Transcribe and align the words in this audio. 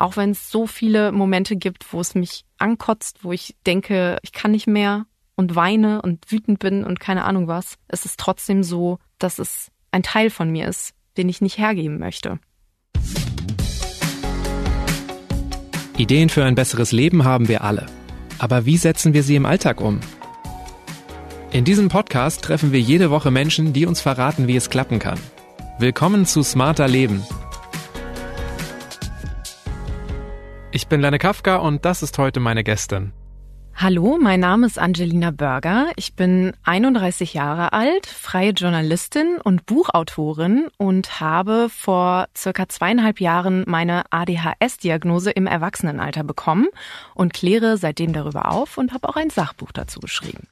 Auch 0.00 0.16
wenn 0.16 0.30
es 0.30 0.50
so 0.50 0.66
viele 0.66 1.12
Momente 1.12 1.56
gibt, 1.56 1.92
wo 1.92 2.00
es 2.00 2.14
mich 2.14 2.46
ankotzt, 2.56 3.22
wo 3.22 3.32
ich 3.32 3.54
denke, 3.66 4.16
ich 4.22 4.32
kann 4.32 4.50
nicht 4.50 4.66
mehr 4.66 5.04
und 5.36 5.56
weine 5.56 6.00
und 6.00 6.32
wütend 6.32 6.58
bin 6.58 6.84
und 6.84 7.00
keine 7.00 7.24
Ahnung 7.24 7.48
was. 7.48 7.74
Es 7.86 8.06
ist 8.06 8.18
trotzdem 8.18 8.62
so, 8.62 8.98
dass 9.18 9.38
es 9.38 9.70
ein 9.90 10.02
Teil 10.02 10.30
von 10.30 10.50
mir 10.50 10.66
ist, 10.66 10.94
den 11.18 11.28
ich 11.28 11.42
nicht 11.42 11.58
hergeben 11.58 11.98
möchte. 11.98 12.38
Ideen 15.98 16.30
für 16.30 16.46
ein 16.46 16.54
besseres 16.54 16.92
Leben 16.92 17.24
haben 17.24 17.48
wir 17.48 17.62
alle. 17.62 17.84
Aber 18.38 18.64
wie 18.64 18.78
setzen 18.78 19.12
wir 19.12 19.22
sie 19.22 19.36
im 19.36 19.44
Alltag 19.44 19.82
um? 19.82 20.00
In 21.50 21.66
diesem 21.66 21.90
Podcast 21.90 22.40
treffen 22.40 22.72
wir 22.72 22.80
jede 22.80 23.10
Woche 23.10 23.30
Menschen, 23.30 23.74
die 23.74 23.84
uns 23.84 24.00
verraten, 24.00 24.46
wie 24.46 24.56
es 24.56 24.70
klappen 24.70 24.98
kann. 24.98 25.20
Willkommen 25.78 26.24
zu 26.24 26.42
Smarter 26.42 26.88
Leben. 26.88 27.22
Ich 30.80 30.86
bin 30.86 31.02
Lenne 31.02 31.18
Kafka 31.18 31.56
und 31.56 31.84
das 31.84 32.02
ist 32.02 32.16
heute 32.16 32.40
meine 32.40 32.64
Gästin. 32.64 33.12
Hallo, 33.74 34.16
mein 34.18 34.40
Name 34.40 34.66
ist 34.66 34.78
Angelina 34.78 35.30
Börger. 35.30 35.90
Ich 35.96 36.14
bin 36.14 36.54
31 36.62 37.34
Jahre 37.34 37.74
alt, 37.74 38.06
freie 38.06 38.52
Journalistin 38.52 39.36
und 39.44 39.66
Buchautorin 39.66 40.68
und 40.78 41.20
habe 41.20 41.68
vor 41.68 42.28
circa 42.34 42.66
zweieinhalb 42.66 43.20
Jahren 43.20 43.64
meine 43.66 44.04
ADHS-Diagnose 44.10 45.30
im 45.32 45.46
Erwachsenenalter 45.46 46.24
bekommen 46.24 46.68
und 47.14 47.34
kläre 47.34 47.76
seitdem 47.76 48.14
darüber 48.14 48.50
auf 48.50 48.78
und 48.78 48.94
habe 48.94 49.06
auch 49.06 49.16
ein 49.16 49.28
Sachbuch 49.28 49.72
dazu 49.72 50.00
geschrieben. 50.00 50.48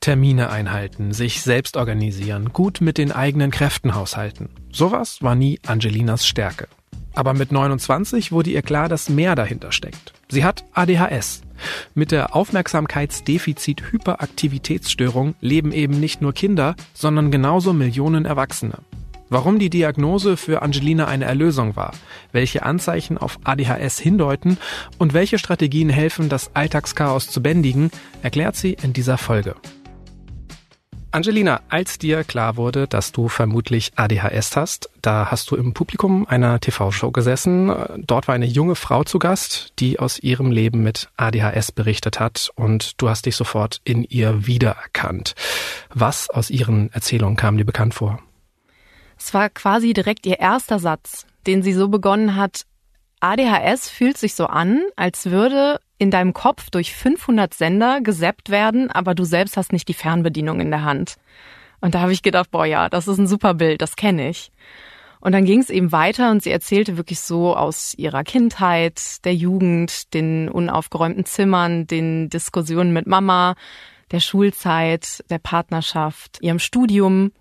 Termine 0.00 0.48
einhalten, 0.48 1.12
sich 1.12 1.42
selbst 1.42 1.76
organisieren, 1.76 2.54
gut 2.54 2.80
mit 2.80 2.96
den 2.96 3.12
eigenen 3.12 3.50
Kräften 3.50 3.94
haushalten. 3.94 4.48
Sowas 4.72 5.18
war 5.20 5.34
nie 5.34 5.60
Angelinas 5.66 6.26
Stärke. 6.26 6.68
Aber 7.14 7.34
mit 7.34 7.50
29 7.50 8.30
wurde 8.32 8.50
ihr 8.50 8.62
klar, 8.62 8.88
dass 8.88 9.08
mehr 9.08 9.34
dahinter 9.34 9.72
steckt. 9.72 10.12
Sie 10.28 10.44
hat 10.44 10.64
ADHS. 10.74 11.42
Mit 11.94 12.12
der 12.12 12.36
Aufmerksamkeitsdefizit-Hyperaktivitätsstörung 12.36 15.34
leben 15.40 15.72
eben 15.72 15.98
nicht 15.98 16.20
nur 16.20 16.34
Kinder, 16.34 16.76
sondern 16.92 17.30
genauso 17.30 17.72
Millionen 17.72 18.26
Erwachsene. 18.26 18.80
Warum 19.28 19.58
die 19.58 19.70
Diagnose 19.70 20.36
für 20.36 20.62
Angelina 20.62 21.08
eine 21.08 21.24
Erlösung 21.24 21.74
war, 21.74 21.92
welche 22.30 22.62
Anzeichen 22.62 23.18
auf 23.18 23.40
ADHS 23.42 23.98
hindeuten 23.98 24.56
und 24.98 25.14
welche 25.14 25.38
Strategien 25.38 25.88
helfen, 25.88 26.28
das 26.28 26.54
Alltagschaos 26.54 27.28
zu 27.28 27.42
bändigen, 27.42 27.90
erklärt 28.22 28.54
sie 28.54 28.76
in 28.80 28.92
dieser 28.92 29.18
Folge. 29.18 29.56
Angelina, 31.16 31.62
als 31.70 31.96
dir 31.96 32.24
klar 32.24 32.58
wurde, 32.58 32.86
dass 32.86 33.10
du 33.10 33.30
vermutlich 33.30 33.92
ADHS 33.96 34.54
hast, 34.54 34.90
da 35.00 35.30
hast 35.30 35.50
du 35.50 35.56
im 35.56 35.72
Publikum 35.72 36.26
einer 36.26 36.60
TV-Show 36.60 37.10
gesessen. 37.10 37.74
Dort 38.06 38.28
war 38.28 38.34
eine 38.34 38.44
junge 38.44 38.74
Frau 38.74 39.02
zu 39.02 39.18
Gast, 39.18 39.72
die 39.78 39.98
aus 39.98 40.18
ihrem 40.18 40.50
Leben 40.50 40.82
mit 40.82 41.08
ADHS 41.16 41.72
berichtet 41.72 42.20
hat 42.20 42.50
und 42.54 43.00
du 43.00 43.08
hast 43.08 43.24
dich 43.24 43.34
sofort 43.34 43.80
in 43.82 44.04
ihr 44.04 44.46
wiedererkannt. 44.46 45.34
Was 45.88 46.28
aus 46.28 46.50
ihren 46.50 46.92
Erzählungen 46.92 47.36
kam 47.36 47.56
dir 47.56 47.64
bekannt 47.64 47.94
vor? 47.94 48.18
Es 49.18 49.32
war 49.32 49.48
quasi 49.48 49.94
direkt 49.94 50.26
ihr 50.26 50.38
erster 50.38 50.78
Satz, 50.78 51.24
den 51.46 51.62
sie 51.62 51.72
so 51.72 51.88
begonnen 51.88 52.36
hat. 52.36 52.66
ADHS 53.26 53.90
fühlt 53.90 54.16
sich 54.16 54.34
so 54.34 54.46
an, 54.46 54.82
als 54.94 55.26
würde 55.26 55.80
in 55.98 56.12
deinem 56.12 56.32
Kopf 56.32 56.70
durch 56.70 56.94
500 56.94 57.54
Sender 57.54 58.00
gesappt 58.00 58.50
werden, 58.50 58.88
aber 58.90 59.16
du 59.16 59.24
selbst 59.24 59.56
hast 59.56 59.72
nicht 59.72 59.88
die 59.88 59.94
Fernbedienung 59.94 60.60
in 60.60 60.70
der 60.70 60.84
Hand. 60.84 61.16
Und 61.80 61.96
da 61.96 62.00
habe 62.00 62.12
ich 62.12 62.22
gedacht, 62.22 62.52
boah 62.52 62.66
ja, 62.66 62.88
das 62.88 63.08
ist 63.08 63.18
ein 63.18 63.26
super 63.26 63.54
Bild, 63.54 63.82
das 63.82 63.96
kenne 63.96 64.28
ich. 64.28 64.52
Und 65.18 65.32
dann 65.32 65.44
ging 65.44 65.60
es 65.60 65.70
eben 65.70 65.90
weiter 65.90 66.30
und 66.30 66.44
sie 66.44 66.52
erzählte 66.52 66.96
wirklich 66.96 67.18
so 67.18 67.56
aus 67.56 67.94
ihrer 67.96 68.22
Kindheit, 68.22 69.24
der 69.24 69.34
Jugend, 69.34 70.14
den 70.14 70.48
unaufgeräumten 70.48 71.24
Zimmern, 71.24 71.88
den 71.88 72.28
Diskussionen 72.28 72.92
mit 72.92 73.08
Mama, 73.08 73.56
der 74.12 74.20
Schulzeit, 74.20 75.24
der 75.30 75.38
Partnerschaft, 75.38 76.38
ihrem 76.42 76.60
Studium, 76.60 77.32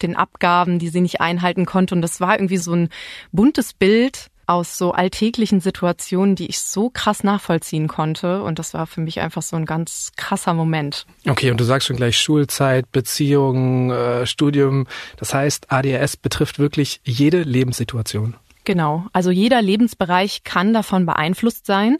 den 0.00 0.16
Abgaben, 0.16 0.78
die 0.78 0.88
sie 0.88 1.02
nicht 1.02 1.20
einhalten 1.20 1.66
konnte. 1.66 1.94
Und 1.94 2.00
das 2.00 2.18
war 2.20 2.34
irgendwie 2.34 2.56
so 2.56 2.72
ein 2.72 2.88
buntes 3.30 3.74
Bild 3.74 4.30
aus 4.46 4.78
so 4.78 4.92
alltäglichen 4.92 5.60
Situationen, 5.60 6.36
die 6.36 6.46
ich 6.46 6.60
so 6.60 6.90
krass 6.90 7.24
nachvollziehen 7.24 7.88
konnte. 7.88 8.42
Und 8.42 8.58
das 8.58 8.74
war 8.74 8.86
für 8.86 9.00
mich 9.00 9.20
einfach 9.20 9.42
so 9.42 9.56
ein 9.56 9.66
ganz 9.66 10.12
krasser 10.16 10.54
Moment. 10.54 11.06
Okay, 11.28 11.50
und 11.50 11.58
du 11.58 11.64
sagst 11.64 11.88
schon 11.88 11.96
gleich 11.96 12.18
Schulzeit, 12.18 12.90
Beziehungen, 12.92 13.90
äh, 13.90 14.26
Studium. 14.26 14.86
Das 15.16 15.34
heißt, 15.34 15.70
ADHS 15.70 16.16
betrifft 16.16 16.58
wirklich 16.58 17.00
jede 17.04 17.42
Lebenssituation. 17.42 18.34
Genau. 18.64 19.06
Also 19.12 19.30
jeder 19.30 19.60
Lebensbereich 19.60 20.42
kann 20.42 20.72
davon 20.72 21.06
beeinflusst 21.06 21.66
sein 21.66 21.98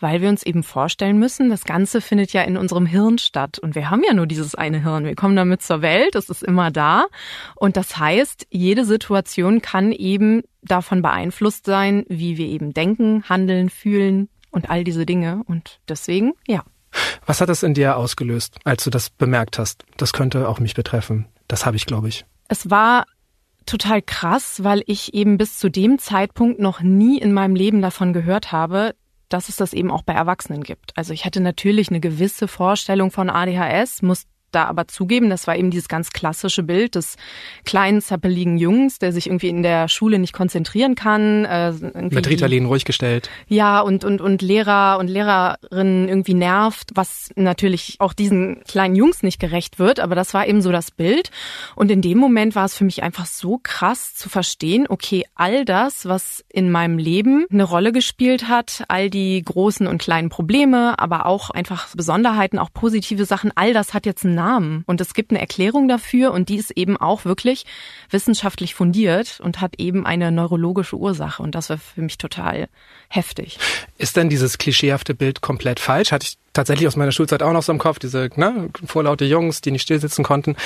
weil 0.00 0.20
wir 0.20 0.28
uns 0.28 0.42
eben 0.42 0.62
vorstellen 0.62 1.18
müssen, 1.18 1.48
das 1.48 1.64
Ganze 1.64 2.00
findet 2.00 2.32
ja 2.32 2.42
in 2.42 2.56
unserem 2.56 2.86
Hirn 2.86 3.18
statt. 3.18 3.58
Und 3.58 3.74
wir 3.74 3.90
haben 3.90 4.02
ja 4.06 4.14
nur 4.14 4.26
dieses 4.26 4.54
eine 4.54 4.82
Hirn. 4.82 5.04
Wir 5.04 5.14
kommen 5.14 5.36
damit 5.36 5.62
zur 5.62 5.82
Welt, 5.82 6.14
es 6.14 6.28
ist 6.28 6.42
immer 6.42 6.70
da. 6.70 7.06
Und 7.54 7.76
das 7.76 7.96
heißt, 7.98 8.46
jede 8.50 8.84
Situation 8.84 9.62
kann 9.62 9.92
eben 9.92 10.42
davon 10.62 11.02
beeinflusst 11.02 11.66
sein, 11.66 12.04
wie 12.08 12.36
wir 12.36 12.46
eben 12.46 12.74
denken, 12.74 13.24
handeln, 13.28 13.70
fühlen 13.70 14.28
und 14.50 14.70
all 14.70 14.84
diese 14.84 15.06
Dinge. 15.06 15.42
Und 15.46 15.80
deswegen, 15.88 16.32
ja. 16.46 16.62
Was 17.26 17.40
hat 17.40 17.48
das 17.48 17.62
in 17.62 17.74
dir 17.74 17.96
ausgelöst, 17.96 18.58
als 18.64 18.84
du 18.84 18.90
das 18.90 19.10
bemerkt 19.10 19.58
hast? 19.58 19.84
Das 19.96 20.12
könnte 20.12 20.48
auch 20.48 20.60
mich 20.60 20.74
betreffen. 20.74 21.26
Das 21.48 21.66
habe 21.66 21.76
ich, 21.76 21.86
glaube 21.86 22.08
ich. 22.08 22.24
Es 22.48 22.70
war 22.70 23.06
total 23.66 24.00
krass, 24.00 24.62
weil 24.62 24.82
ich 24.86 25.12
eben 25.12 25.36
bis 25.36 25.58
zu 25.58 25.68
dem 25.68 25.98
Zeitpunkt 25.98 26.60
noch 26.60 26.80
nie 26.80 27.18
in 27.18 27.32
meinem 27.32 27.54
Leben 27.56 27.82
davon 27.82 28.12
gehört 28.12 28.52
habe, 28.52 28.94
dass 29.28 29.48
es 29.48 29.56
das 29.56 29.72
eben 29.72 29.90
auch 29.90 30.02
bei 30.02 30.12
Erwachsenen 30.12 30.62
gibt. 30.62 30.96
Also 30.96 31.12
ich 31.12 31.24
hatte 31.24 31.40
natürlich 31.40 31.88
eine 31.88 32.00
gewisse 32.00 32.48
Vorstellung 32.48 33.10
von 33.10 33.30
ADHS, 33.30 34.02
muss 34.02 34.26
da 34.52 34.64
aber 34.64 34.88
zugeben, 34.88 35.30
das 35.30 35.46
war 35.46 35.56
eben 35.56 35.70
dieses 35.70 35.88
ganz 35.88 36.10
klassische 36.10 36.62
Bild 36.62 36.94
des 36.94 37.16
kleinen, 37.64 38.00
zappeligen 38.00 38.58
Jungs, 38.58 38.98
der 38.98 39.12
sich 39.12 39.26
irgendwie 39.26 39.48
in 39.48 39.62
der 39.62 39.88
Schule 39.88 40.18
nicht 40.18 40.32
konzentrieren 40.32 40.94
kann. 40.94 41.44
Äh, 41.44 41.72
Mit 42.10 42.28
Ritalin 42.28 42.66
ruhig 42.66 42.84
gestellt. 42.84 43.30
Ja, 43.48 43.80
und, 43.80 44.04
und, 44.04 44.20
und 44.20 44.42
Lehrer 44.42 44.98
und 44.98 45.08
Lehrerinnen 45.08 46.08
irgendwie 46.08 46.34
nervt, 46.34 46.90
was 46.94 47.30
natürlich 47.36 47.96
auch 47.98 48.12
diesen 48.12 48.62
kleinen 48.64 48.96
Jungs 48.96 49.22
nicht 49.22 49.40
gerecht 49.40 49.78
wird, 49.78 50.00
aber 50.00 50.14
das 50.14 50.34
war 50.34 50.46
eben 50.46 50.62
so 50.62 50.72
das 50.72 50.90
Bild. 50.90 51.30
Und 51.74 51.90
in 51.90 52.02
dem 52.02 52.18
Moment 52.18 52.54
war 52.54 52.64
es 52.64 52.76
für 52.76 52.84
mich 52.84 53.02
einfach 53.02 53.26
so 53.26 53.60
krass 53.62 54.14
zu 54.14 54.28
verstehen, 54.28 54.86
okay, 54.88 55.24
all 55.34 55.64
das, 55.64 56.06
was 56.06 56.44
in 56.48 56.70
meinem 56.70 56.98
Leben 56.98 57.46
eine 57.50 57.64
Rolle 57.64 57.92
gespielt 57.92 58.48
hat, 58.48 58.84
all 58.88 59.10
die 59.10 59.42
großen 59.42 59.86
und 59.86 59.98
kleinen 59.98 60.28
Probleme, 60.28 60.98
aber 60.98 61.26
auch 61.26 61.50
einfach 61.50 61.94
Besonderheiten, 61.94 62.58
auch 62.58 62.72
positive 62.72 63.24
Sachen, 63.24 63.52
all 63.54 63.72
das 63.72 63.94
hat 63.94 64.06
jetzt 64.06 64.24
einen 64.24 64.35
Namen. 64.36 64.84
Und 64.86 65.00
es 65.00 65.12
gibt 65.12 65.32
eine 65.32 65.40
Erklärung 65.40 65.88
dafür 65.88 66.30
und 66.30 66.48
die 66.48 66.56
ist 66.56 66.70
eben 66.70 66.96
auch 66.96 67.24
wirklich 67.24 67.66
wissenschaftlich 68.10 68.76
fundiert 68.76 69.40
und 69.40 69.60
hat 69.60 69.74
eben 69.78 70.06
eine 70.06 70.30
neurologische 70.30 70.96
Ursache. 70.96 71.42
Und 71.42 71.56
das 71.56 71.70
war 71.70 71.78
für 71.78 72.02
mich 72.02 72.18
total 72.18 72.68
heftig. 73.08 73.58
Ist 73.98 74.16
denn 74.16 74.28
dieses 74.28 74.58
klischeehafte 74.58 75.14
Bild 75.14 75.40
komplett 75.40 75.80
falsch? 75.80 76.12
Hatte 76.12 76.26
ich 76.26 76.38
tatsächlich 76.52 76.86
aus 76.86 76.96
meiner 76.96 77.12
Schulzeit 77.12 77.42
auch 77.42 77.52
noch 77.52 77.62
so 77.62 77.72
im 77.72 77.78
Kopf, 77.78 77.98
diese 77.98 78.30
ne, 78.36 78.70
vorlaute 78.86 79.24
Jungs, 79.24 79.60
die 79.60 79.70
nicht 79.70 79.82
stillsitzen 79.82 80.24
konnten. 80.24 80.56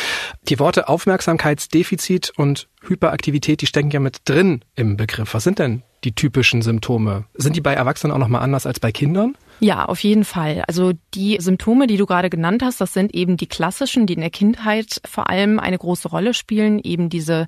Die 0.49 0.59
Worte 0.59 0.89
Aufmerksamkeitsdefizit 0.89 2.33
und 2.37 2.69
Hyperaktivität, 2.87 3.61
die 3.61 3.67
stecken 3.67 3.91
ja 3.91 4.01
mit 4.01 4.21
drin 4.25 4.63
im 4.77 4.97
Begriff. 4.97 5.35
Was 5.35 5.45
sind 5.45 5.59
denn 5.59 5.83
die 6.05 6.15
typischen 6.15 6.63
Symptome? 6.63 7.25
Sind 7.35 7.57
die 7.57 7.61
bei 7.61 7.75
Erwachsenen 7.75 8.13
auch 8.13 8.19
nochmal 8.19 8.43
anders 8.43 8.67
als 8.67 8.81
bei 8.81 8.93
Kindern? 8.93 9.37
Ja, 9.63 9.85
auf 9.85 10.03
jeden 10.03 10.25
Fall. 10.25 10.65
Also 10.69 10.93
die 11.13 11.37
Symptome, 11.39 11.87
die 11.87 11.99
du 11.99 12.07
gerade 12.07 12.31
genannt 12.31 12.63
hast, 12.63 12.81
das 12.81 12.95
sind 12.95 13.15
eben 13.15 13.37
die 13.37 13.47
klassischen, 13.47 14.07
die 14.07 14.15
in 14.15 14.21
der 14.21 14.31
Kindheit 14.31 15.03
vor 15.05 15.29
allem 15.29 15.61
eine 15.61 15.77
große 15.77 16.09
Rolle 16.09 16.33
spielen, 16.33 16.79
eben 16.83 17.11
diese 17.11 17.47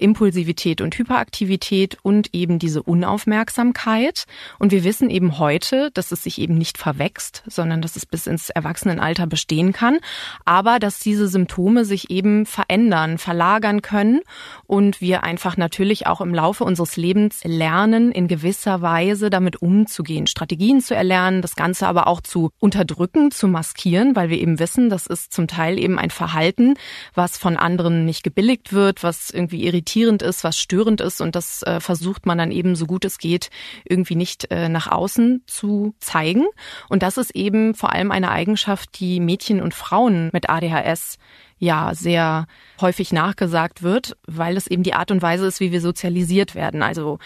Impulsivität 0.00 0.80
und 0.80 0.98
Hyperaktivität 0.98 1.96
und 2.02 2.34
eben 2.34 2.58
diese 2.58 2.82
Unaufmerksamkeit. 2.82 4.24
Und 4.58 4.72
wir 4.72 4.82
wissen 4.82 5.10
eben 5.10 5.38
heute, 5.38 5.92
dass 5.94 6.10
es 6.10 6.24
sich 6.24 6.40
eben 6.40 6.58
nicht 6.58 6.76
verwächst, 6.76 7.44
sondern 7.46 7.82
dass 7.82 7.94
es 7.94 8.04
bis 8.04 8.26
ins 8.26 8.50
Erwachsenenalter 8.50 9.28
bestehen 9.28 9.72
kann, 9.72 10.00
aber 10.44 10.80
dass 10.80 10.98
diese 10.98 11.28
Symptome 11.28 11.84
sich 11.84 12.10
eben 12.10 12.46
verändern, 12.46 13.16
verlagern 13.16 13.80
können 13.80 14.22
und 14.66 15.00
wir 15.00 15.22
einfach 15.22 15.56
natürlich 15.56 16.08
auch 16.08 16.20
im 16.20 16.34
Laufe 16.34 16.64
unseres 16.64 16.96
Lebens 16.96 17.44
lernen, 17.44 18.10
in 18.10 18.26
gewisser 18.26 18.82
Weise 18.82 19.30
damit 19.30 19.62
umzugehen, 19.62 20.26
Strategien 20.26 20.80
zu 20.80 20.96
erlernen, 20.96 21.43
das 21.44 21.56
Ganze 21.56 21.86
aber 21.86 22.06
auch 22.08 22.20
zu 22.20 22.50
unterdrücken, 22.58 23.30
zu 23.30 23.46
maskieren, 23.46 24.16
weil 24.16 24.30
wir 24.30 24.38
eben 24.38 24.58
wissen, 24.58 24.88
das 24.88 25.06
ist 25.06 25.32
zum 25.32 25.46
Teil 25.46 25.78
eben 25.78 25.98
ein 25.98 26.10
Verhalten, 26.10 26.74
was 27.14 27.38
von 27.38 27.56
anderen 27.56 28.04
nicht 28.04 28.24
gebilligt 28.24 28.72
wird, 28.72 29.02
was 29.02 29.30
irgendwie 29.30 29.64
irritierend 29.64 30.22
ist, 30.22 30.42
was 30.42 30.58
störend 30.58 31.00
ist 31.00 31.20
und 31.20 31.36
das 31.36 31.62
äh, 31.62 31.80
versucht 31.80 32.26
man 32.26 32.38
dann 32.38 32.50
eben 32.50 32.74
so 32.74 32.86
gut 32.86 33.04
es 33.04 33.18
geht 33.18 33.50
irgendwie 33.84 34.16
nicht 34.16 34.50
äh, 34.50 34.68
nach 34.68 34.90
außen 34.90 35.42
zu 35.46 35.94
zeigen. 35.98 36.46
Und 36.88 37.02
das 37.02 37.18
ist 37.18 37.34
eben 37.34 37.74
vor 37.74 37.92
allem 37.92 38.10
eine 38.10 38.30
Eigenschaft, 38.30 38.98
die 38.98 39.20
Mädchen 39.20 39.60
und 39.60 39.74
Frauen 39.74 40.30
mit 40.32 40.48
ADHS 40.48 41.18
ja 41.58 41.94
sehr 41.94 42.46
häufig 42.80 43.12
nachgesagt 43.12 43.82
wird, 43.82 44.16
weil 44.26 44.56
es 44.56 44.66
eben 44.66 44.82
die 44.82 44.94
Art 44.94 45.10
und 45.10 45.22
Weise 45.22 45.46
ist, 45.46 45.60
wie 45.60 45.72
wir 45.72 45.80
sozialisiert 45.80 46.54
werden. 46.54 46.82
Also 46.82 47.18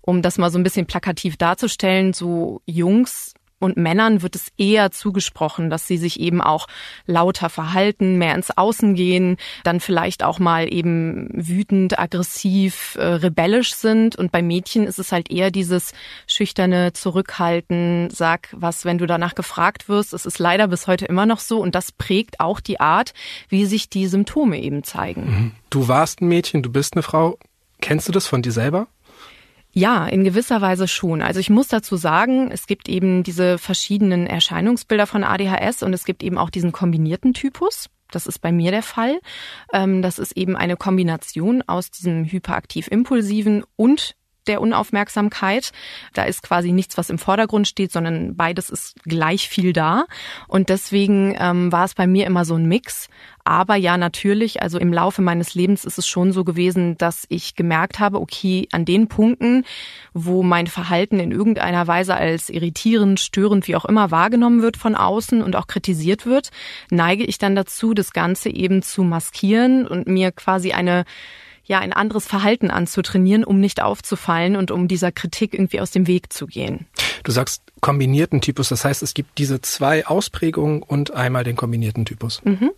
um 0.00 0.22
das 0.22 0.38
mal 0.38 0.50
so 0.50 0.58
ein 0.58 0.64
bisschen 0.64 0.86
plakativ 0.86 1.36
darzustellen, 1.36 2.12
so 2.12 2.60
Jungs 2.66 3.34
und 3.64 3.76
Männern 3.76 4.22
wird 4.22 4.36
es 4.36 4.52
eher 4.56 4.90
zugesprochen, 4.90 5.70
dass 5.70 5.86
sie 5.86 5.96
sich 5.96 6.20
eben 6.20 6.40
auch 6.40 6.66
lauter 7.06 7.48
verhalten, 7.48 8.18
mehr 8.18 8.34
ins 8.34 8.56
Außen 8.56 8.94
gehen, 8.94 9.36
dann 9.64 9.80
vielleicht 9.80 10.22
auch 10.22 10.38
mal 10.38 10.72
eben 10.72 11.28
wütend, 11.32 11.98
aggressiv, 11.98 12.96
äh, 12.98 13.04
rebellisch 13.04 13.74
sind. 13.74 14.16
Und 14.16 14.30
bei 14.32 14.42
Mädchen 14.42 14.86
ist 14.86 14.98
es 14.98 15.12
halt 15.12 15.30
eher 15.30 15.50
dieses 15.50 15.92
schüchterne 16.26 16.92
Zurückhalten, 16.92 18.10
sag 18.10 18.48
was, 18.52 18.84
wenn 18.84 18.98
du 18.98 19.06
danach 19.06 19.34
gefragt 19.34 19.88
wirst. 19.88 20.14
Es 20.14 20.26
ist 20.26 20.38
leider 20.38 20.68
bis 20.68 20.86
heute 20.86 21.06
immer 21.06 21.26
noch 21.26 21.40
so 21.40 21.60
und 21.60 21.74
das 21.74 21.92
prägt 21.92 22.40
auch 22.40 22.60
die 22.60 22.80
Art, 22.80 23.14
wie 23.48 23.66
sich 23.66 23.88
die 23.88 24.06
Symptome 24.06 24.60
eben 24.60 24.84
zeigen. 24.84 25.24
Mhm. 25.24 25.52
Du 25.70 25.88
warst 25.88 26.20
ein 26.20 26.28
Mädchen, 26.28 26.62
du 26.62 26.70
bist 26.70 26.94
eine 26.94 27.02
Frau. 27.02 27.38
Kennst 27.80 28.08
du 28.08 28.12
das 28.12 28.26
von 28.26 28.42
dir 28.42 28.52
selber? 28.52 28.86
Ja, 29.76 30.06
in 30.06 30.22
gewisser 30.22 30.60
Weise 30.60 30.86
schon. 30.86 31.20
Also 31.20 31.40
ich 31.40 31.50
muss 31.50 31.66
dazu 31.66 31.96
sagen, 31.96 32.52
es 32.52 32.68
gibt 32.68 32.88
eben 32.88 33.24
diese 33.24 33.58
verschiedenen 33.58 34.28
Erscheinungsbilder 34.28 35.08
von 35.08 35.24
ADHS 35.24 35.82
und 35.82 35.92
es 35.92 36.04
gibt 36.04 36.22
eben 36.22 36.38
auch 36.38 36.48
diesen 36.48 36.70
kombinierten 36.70 37.34
Typus. 37.34 37.90
Das 38.12 38.28
ist 38.28 38.38
bei 38.38 38.52
mir 38.52 38.70
der 38.70 38.84
Fall. 38.84 39.18
Ähm, 39.72 40.00
das 40.00 40.20
ist 40.20 40.36
eben 40.36 40.56
eine 40.56 40.76
Kombination 40.76 41.62
aus 41.66 41.90
diesem 41.90 42.24
hyperaktiv-impulsiven 42.24 43.64
und 43.74 44.14
der 44.46 44.60
Unaufmerksamkeit. 44.60 45.72
Da 46.12 46.24
ist 46.24 46.42
quasi 46.42 46.72
nichts, 46.72 46.96
was 46.96 47.10
im 47.10 47.18
Vordergrund 47.18 47.68
steht, 47.68 47.92
sondern 47.92 48.36
beides 48.36 48.70
ist 48.70 48.96
gleich 49.04 49.48
viel 49.48 49.72
da. 49.72 50.04
Und 50.48 50.68
deswegen 50.68 51.34
ähm, 51.38 51.72
war 51.72 51.84
es 51.84 51.94
bei 51.94 52.06
mir 52.06 52.26
immer 52.26 52.44
so 52.44 52.54
ein 52.54 52.66
Mix. 52.66 53.08
Aber 53.46 53.76
ja, 53.76 53.98
natürlich, 53.98 54.62
also 54.62 54.78
im 54.78 54.90
Laufe 54.90 55.20
meines 55.20 55.54
Lebens 55.54 55.84
ist 55.84 55.98
es 55.98 56.08
schon 56.08 56.32
so 56.32 56.44
gewesen, 56.44 56.96
dass 56.96 57.26
ich 57.28 57.54
gemerkt 57.56 58.00
habe, 58.00 58.18
okay, 58.18 58.66
an 58.72 58.86
den 58.86 59.06
Punkten, 59.06 59.64
wo 60.14 60.42
mein 60.42 60.66
Verhalten 60.66 61.20
in 61.20 61.30
irgendeiner 61.30 61.86
Weise 61.86 62.14
als 62.14 62.48
irritierend, 62.48 63.20
störend, 63.20 63.68
wie 63.68 63.76
auch 63.76 63.84
immer 63.84 64.10
wahrgenommen 64.10 64.62
wird 64.62 64.78
von 64.78 64.94
außen 64.94 65.42
und 65.42 65.56
auch 65.56 65.66
kritisiert 65.66 66.24
wird, 66.24 66.50
neige 66.90 67.24
ich 67.24 67.36
dann 67.36 67.54
dazu, 67.54 67.92
das 67.92 68.14
Ganze 68.14 68.48
eben 68.48 68.80
zu 68.80 69.02
maskieren 69.02 69.86
und 69.86 70.06
mir 70.06 70.32
quasi 70.32 70.72
eine 70.72 71.04
ja 71.64 71.78
ein 71.78 71.92
anderes 71.92 72.26
Verhalten 72.26 72.70
anzutrainieren, 72.70 73.44
um 73.44 73.60
nicht 73.60 73.82
aufzufallen 73.82 74.56
und 74.56 74.70
um 74.70 74.88
dieser 74.88 75.12
Kritik 75.12 75.54
irgendwie 75.54 75.80
aus 75.80 75.90
dem 75.90 76.06
Weg 76.06 76.32
zu 76.32 76.46
gehen. 76.46 76.86
Du 77.22 77.32
sagst 77.32 77.62
kombinierten 77.80 78.40
Typus, 78.40 78.68
das 78.68 78.84
heißt, 78.84 79.02
es 79.02 79.14
gibt 79.14 79.38
diese 79.38 79.60
zwei 79.60 80.06
Ausprägungen 80.06 80.82
und 80.82 81.12
einmal 81.12 81.44
den 81.44 81.56
kombinierten 81.56 82.04
Typus. 82.04 82.42
Mhm. 82.44 82.70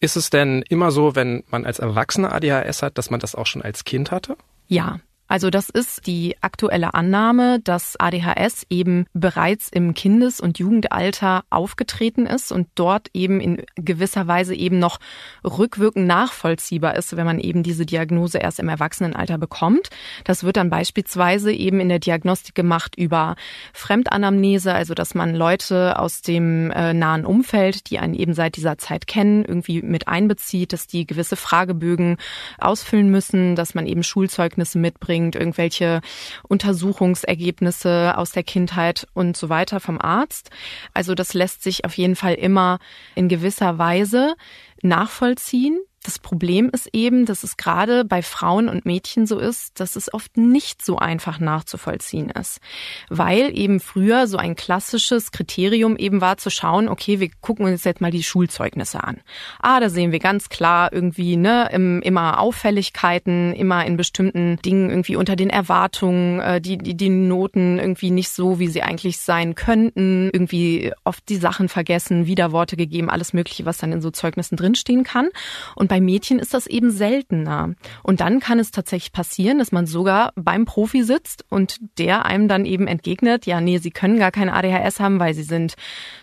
Ist 0.00 0.16
es 0.16 0.30
denn 0.30 0.64
immer 0.68 0.90
so, 0.90 1.14
wenn 1.14 1.44
man 1.50 1.64
als 1.64 1.78
Erwachsener 1.78 2.32
ADHS 2.32 2.82
hat, 2.82 2.98
dass 2.98 3.10
man 3.10 3.20
das 3.20 3.34
auch 3.36 3.46
schon 3.46 3.62
als 3.62 3.84
Kind 3.84 4.10
hatte? 4.10 4.36
Ja, 4.66 4.98
also 5.32 5.48
das 5.48 5.70
ist 5.70 6.06
die 6.06 6.36
aktuelle 6.42 6.92
Annahme, 6.92 7.58
dass 7.58 7.98
ADHS 7.98 8.66
eben 8.68 9.06
bereits 9.14 9.70
im 9.70 9.94
Kindes- 9.94 10.40
und 10.40 10.58
Jugendalter 10.58 11.44
aufgetreten 11.48 12.26
ist 12.26 12.52
und 12.52 12.68
dort 12.74 13.08
eben 13.14 13.40
in 13.40 13.62
gewisser 13.76 14.26
Weise 14.26 14.54
eben 14.54 14.78
noch 14.78 15.00
rückwirkend 15.42 16.06
nachvollziehbar 16.06 16.96
ist, 16.96 17.16
wenn 17.16 17.24
man 17.24 17.40
eben 17.40 17.62
diese 17.62 17.86
Diagnose 17.86 18.36
erst 18.36 18.60
im 18.60 18.68
Erwachsenenalter 18.68 19.38
bekommt. 19.38 19.88
Das 20.24 20.44
wird 20.44 20.58
dann 20.58 20.68
beispielsweise 20.68 21.50
eben 21.50 21.80
in 21.80 21.88
der 21.88 21.98
Diagnostik 21.98 22.54
gemacht 22.54 22.94
über 22.98 23.36
Fremdanamnese, 23.72 24.74
also 24.74 24.92
dass 24.92 25.14
man 25.14 25.34
Leute 25.34 25.98
aus 25.98 26.20
dem 26.20 26.70
äh, 26.72 26.92
nahen 26.92 27.24
Umfeld, 27.24 27.88
die 27.88 27.98
einen 27.98 28.12
eben 28.12 28.34
seit 28.34 28.56
dieser 28.56 28.76
Zeit 28.76 29.06
kennen, 29.06 29.46
irgendwie 29.46 29.80
mit 29.80 30.08
einbezieht, 30.08 30.74
dass 30.74 30.86
die 30.86 31.06
gewisse 31.06 31.36
Fragebögen 31.36 32.18
ausfüllen 32.58 33.10
müssen, 33.10 33.56
dass 33.56 33.74
man 33.74 33.86
eben 33.86 34.02
Schulzeugnisse 34.02 34.76
mitbringt 34.78 35.21
bringt, 35.22 35.36
irgendwelche 35.36 36.00
Untersuchungsergebnisse 36.48 38.14
aus 38.16 38.32
der 38.32 38.42
Kindheit 38.42 39.06
und 39.14 39.36
so 39.36 39.48
weiter 39.48 39.80
vom 39.80 40.00
Arzt. 40.00 40.50
Also 40.94 41.14
das 41.14 41.34
lässt 41.34 41.62
sich 41.62 41.84
auf 41.84 41.96
jeden 41.96 42.16
Fall 42.16 42.34
immer 42.34 42.78
in 43.14 43.28
gewisser 43.28 43.78
Weise 43.78 44.34
nachvollziehen. 44.82 45.78
Das 46.02 46.18
Problem 46.18 46.68
ist 46.72 46.88
eben, 46.92 47.26
dass 47.26 47.44
es 47.44 47.56
gerade 47.56 48.04
bei 48.04 48.22
Frauen 48.22 48.68
und 48.68 48.84
Mädchen 48.84 49.26
so 49.26 49.38
ist, 49.38 49.78
dass 49.78 49.94
es 49.94 50.12
oft 50.12 50.36
nicht 50.36 50.84
so 50.84 50.98
einfach 50.98 51.38
nachzuvollziehen 51.38 52.30
ist. 52.30 52.60
Weil 53.08 53.56
eben 53.56 53.78
früher 53.78 54.26
so 54.26 54.36
ein 54.36 54.56
klassisches 54.56 55.30
Kriterium 55.30 55.96
eben 55.96 56.20
war 56.20 56.38
zu 56.38 56.50
schauen, 56.50 56.88
okay, 56.88 57.20
wir 57.20 57.30
gucken 57.40 57.66
uns 57.66 57.84
jetzt 57.84 58.00
mal 58.00 58.10
die 58.10 58.24
Schulzeugnisse 58.24 59.04
an. 59.04 59.20
Ah, 59.60 59.78
da 59.78 59.90
sehen 59.90 60.10
wir 60.10 60.18
ganz 60.18 60.48
klar 60.48 60.92
irgendwie, 60.92 61.36
ne, 61.36 61.70
immer 62.02 62.40
Auffälligkeiten, 62.40 63.52
immer 63.52 63.86
in 63.86 63.96
bestimmten 63.96 64.56
Dingen 64.56 64.90
irgendwie 64.90 65.14
unter 65.14 65.36
den 65.36 65.50
Erwartungen, 65.50 66.40
äh, 66.40 66.60
die, 66.60 66.78
die, 66.78 66.96
die 66.96 67.10
Noten 67.10 67.78
irgendwie 67.78 68.10
nicht 68.10 68.30
so, 68.30 68.58
wie 68.58 68.68
sie 68.68 68.82
eigentlich 68.82 69.18
sein 69.18 69.54
könnten, 69.54 70.30
irgendwie 70.32 70.92
oft 71.04 71.28
die 71.28 71.36
Sachen 71.36 71.68
vergessen, 71.68 72.26
Widerworte 72.26 72.76
gegeben, 72.76 73.08
alles 73.08 73.32
mögliche, 73.32 73.66
was 73.66 73.78
dann 73.78 73.92
in 73.92 74.00
so 74.00 74.10
Zeugnissen 74.10 74.56
drinstehen 74.56 75.04
kann. 75.04 75.28
Und 75.76 75.91
bei 75.92 76.00
Mädchen 76.00 76.38
ist 76.38 76.54
das 76.54 76.66
eben 76.66 76.90
seltener. 76.90 77.74
Und 78.02 78.20
dann 78.20 78.40
kann 78.40 78.58
es 78.58 78.70
tatsächlich 78.70 79.12
passieren, 79.12 79.58
dass 79.58 79.72
man 79.72 79.84
sogar 79.84 80.32
beim 80.36 80.64
Profi 80.64 81.02
sitzt 81.02 81.44
und 81.50 81.76
der 81.98 82.24
einem 82.24 82.48
dann 82.48 82.64
eben 82.64 82.86
entgegnet, 82.86 83.44
ja, 83.44 83.60
nee, 83.60 83.76
sie 83.76 83.90
können 83.90 84.18
gar 84.18 84.30
keine 84.30 84.54
ADHS 84.54 85.00
haben, 85.00 85.20
weil 85.20 85.34
sie 85.34 85.42
sind 85.42 85.74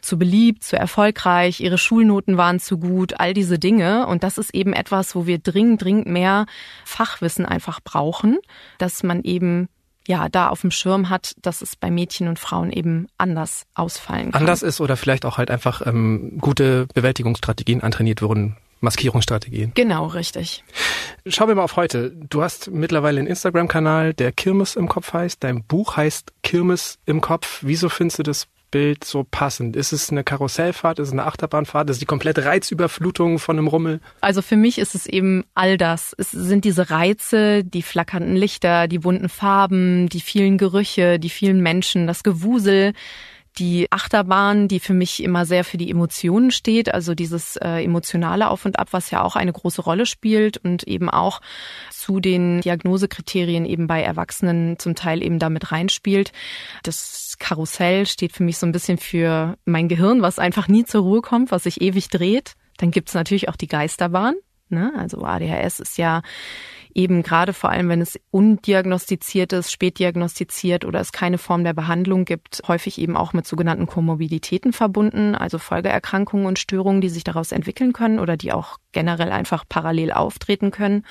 zu 0.02 0.18
beliebt, 0.18 0.64
zu 0.64 0.76
erfolgreich, 0.76 1.60
ihre 1.60 1.78
Schulnoten 1.78 2.36
waren 2.36 2.60
zu 2.60 2.80
gut, 2.80 3.20
all 3.20 3.36
diese 3.36 3.60
Dinge. 3.60 4.08
Und 4.08 4.24
das 4.24 4.40
ist 4.40 4.56
eben 4.56 4.74
etwas, 4.74 5.14
wo 5.14 5.28
wir 5.28 5.38
dringend, 5.38 5.84
dringend 5.84 6.08
mehr 6.08 6.48
Fachwissen 6.84 7.46
einfach 7.46 7.80
brauchen, 7.80 8.40
dass 8.80 9.04
man 9.04 9.22
eben 9.22 9.70
ja, 10.08 10.30
da 10.30 10.48
auf 10.50 10.62
dem 10.62 10.72
Schirm 10.72 11.10
hat, 11.10 11.36
dass 11.44 11.62
es 11.62 11.76
bei 11.76 11.92
Mädchen 11.92 12.28
und 12.28 12.40
Frauen 12.40 12.72
eben 12.72 13.06
anders 13.20 13.68
ausfallen 13.76 14.32
kann. 14.32 14.42
Anders 14.42 14.64
ist 14.64 14.82
oder 14.82 14.98
vielleicht 14.98 15.26
auch 15.26 15.38
halt 15.38 15.52
einfach 15.52 15.86
ähm, 15.86 16.40
gute 16.42 16.88
Bewältigungsstrategien 16.96 17.84
antrainiert 17.84 18.24
wurden 18.24 18.58
Maskierungsstrategien. 18.82 19.72
Genau, 19.76 20.08
richtig. 20.08 20.64
Schauen 21.28 21.50
wir 21.50 21.56
mal 21.56 21.64
auf 21.64 21.76
heute. 21.76 22.12
Du 22.12 22.42
hast 22.42 22.72
mittlerweile 22.72 23.20
einen 23.20 23.28
Instagram-Kanal, 23.28 24.14
der 24.14 24.32
Kirmes 24.32 24.76
im 24.76 24.88
Kopf 24.88 25.14
heißt. 25.14 25.44
Dein 25.44 25.64
Buch 25.64 25.98
heißt 25.98 26.34
Kirmes 26.44 26.98
im 27.06 27.22
Kopf. 27.22 27.60
Wieso 27.62 27.90
findest 27.90 28.20
du 28.20 28.24
das 28.24 28.48
Bild 28.72 29.04
so 29.04 29.26
passend? 29.30 29.76
Ist 29.76 29.92
es 29.92 30.12
eine 30.12 30.24
Karussellfahrt? 30.24 31.00
Ist 31.00 31.08
es 31.08 31.12
eine 31.12 31.26
Achterbahnfahrt? 31.26 31.90
Ist 31.90 31.96
es 31.96 32.00
die 32.00 32.06
komplette 32.06 32.46
Reizüberflutung 32.46 33.40
von 33.40 33.58
einem 33.58 33.68
Rummel? 33.68 34.00
Also 34.22 34.42
für 34.42 34.58
mich 34.58 34.78
ist 34.78 34.96
es 34.96 35.06
eben 35.08 35.44
all 35.56 35.78
das. 35.78 36.16
Es 36.18 36.32
sind 36.32 36.66
diese 36.66 36.90
Reize, 36.90 37.64
die 37.64 37.82
flackernden 37.82 38.36
Lichter, 38.36 38.88
die 38.88 39.00
bunten 39.00 39.30
Farben, 39.30 40.08
die 40.10 40.22
vielen 40.22 40.58
Gerüche, 40.58 41.20
die 41.20 41.30
vielen 41.30 41.62
Menschen, 41.62 42.08
das 42.08 42.24
Gewusel 42.24 42.94
die 43.58 43.92
Achterbahn, 43.92 44.68
die 44.68 44.80
für 44.80 44.94
mich 44.94 45.24
immer 45.24 45.46
sehr 45.46 45.64
für 45.64 45.78
die 45.78 45.90
Emotionen 45.90 46.52
steht, 46.52 46.94
also 46.94 47.16
dieses 47.16 47.56
äh, 47.58 47.84
emotionale 47.84 48.50
Auf 48.50 48.66
und 48.66 48.80
Ab, 48.80 48.90
was 48.92 49.12
ja 49.12 49.22
auch 49.22 49.36
eine 49.36 49.52
große 49.52 49.82
Rolle 49.82 50.06
spielt 50.06 50.58
und 50.58 50.84
eben 50.84 51.10
auch 51.10 51.42
zu 51.90 52.20
den 52.20 52.62
Diagnosekriterien 52.62 53.66
eben 53.66 53.88
bei 53.88 54.02
Erwachsenen 54.02 54.80
zum 54.80 54.96
Teil 54.96 55.24
eben 55.24 55.40
damit 55.40 55.72
reinspielt. 55.72 56.32
Das 56.84 57.36
Karussell 57.40 58.06
steht 58.06 58.34
für 58.34 58.44
mich 58.44 58.58
so 58.58 58.66
ein 58.66 58.72
bisschen 58.72 58.98
für 58.98 59.58
mein 59.66 59.88
Gehirn, 59.88 60.22
was 60.22 60.40
einfach 60.40 60.68
nie 60.68 60.86
zur 60.86 61.02
Ruhe 61.02 61.22
kommt, 61.22 61.52
was 61.52 61.64
sich 61.64 61.82
ewig 61.82 62.10
dreht. 62.10 62.54
Dann 62.78 62.92
gibt's 62.92 63.14
natürlich 63.14 63.50
auch 63.50 63.56
die 63.56 63.68
Geisterbahn. 63.68 64.36
Ne? 64.70 64.94
Also 64.96 65.24
ADHS 65.24 65.80
ist 65.80 65.98
ja 65.98 66.22
eben 66.94 67.24
gerade 67.24 67.54
vor 67.54 67.70
allem, 67.70 67.90
wenn 67.90 68.02
es 68.02 68.20
undiagnostiziert 68.32 69.54
ist, 69.54 69.72
spät 69.72 70.00
diagnostiziert 70.00 70.86
oder 70.86 71.00
es 71.00 71.12
keine 71.12 71.38
Form 71.38 71.64
der 71.64 71.74
Behandlung 71.74 72.26
gibt, 72.26 72.62
häufig 72.68 73.00
eben 73.00 73.16
auch 73.16 73.34
mit 73.34 73.46
sogenannten 73.46 73.88
Komorbiditäten 73.88 74.74
verbunden, 74.74 75.36
also 75.36 75.58
Folgeerkrankungen 75.58 76.46
und 76.46 76.60
Störungen, 76.60 77.02
die 77.02 77.10
sich 77.10 77.24
daraus 77.24 77.52
entwickeln 77.52 77.94
können 77.94 78.20
oder 78.20 78.38
die 78.38 78.52
auch 78.52 78.78
generell 78.92 79.32
einfach 79.32 79.66
parallel 79.68 80.12
auftreten 80.12 80.72
können. 80.72 81.06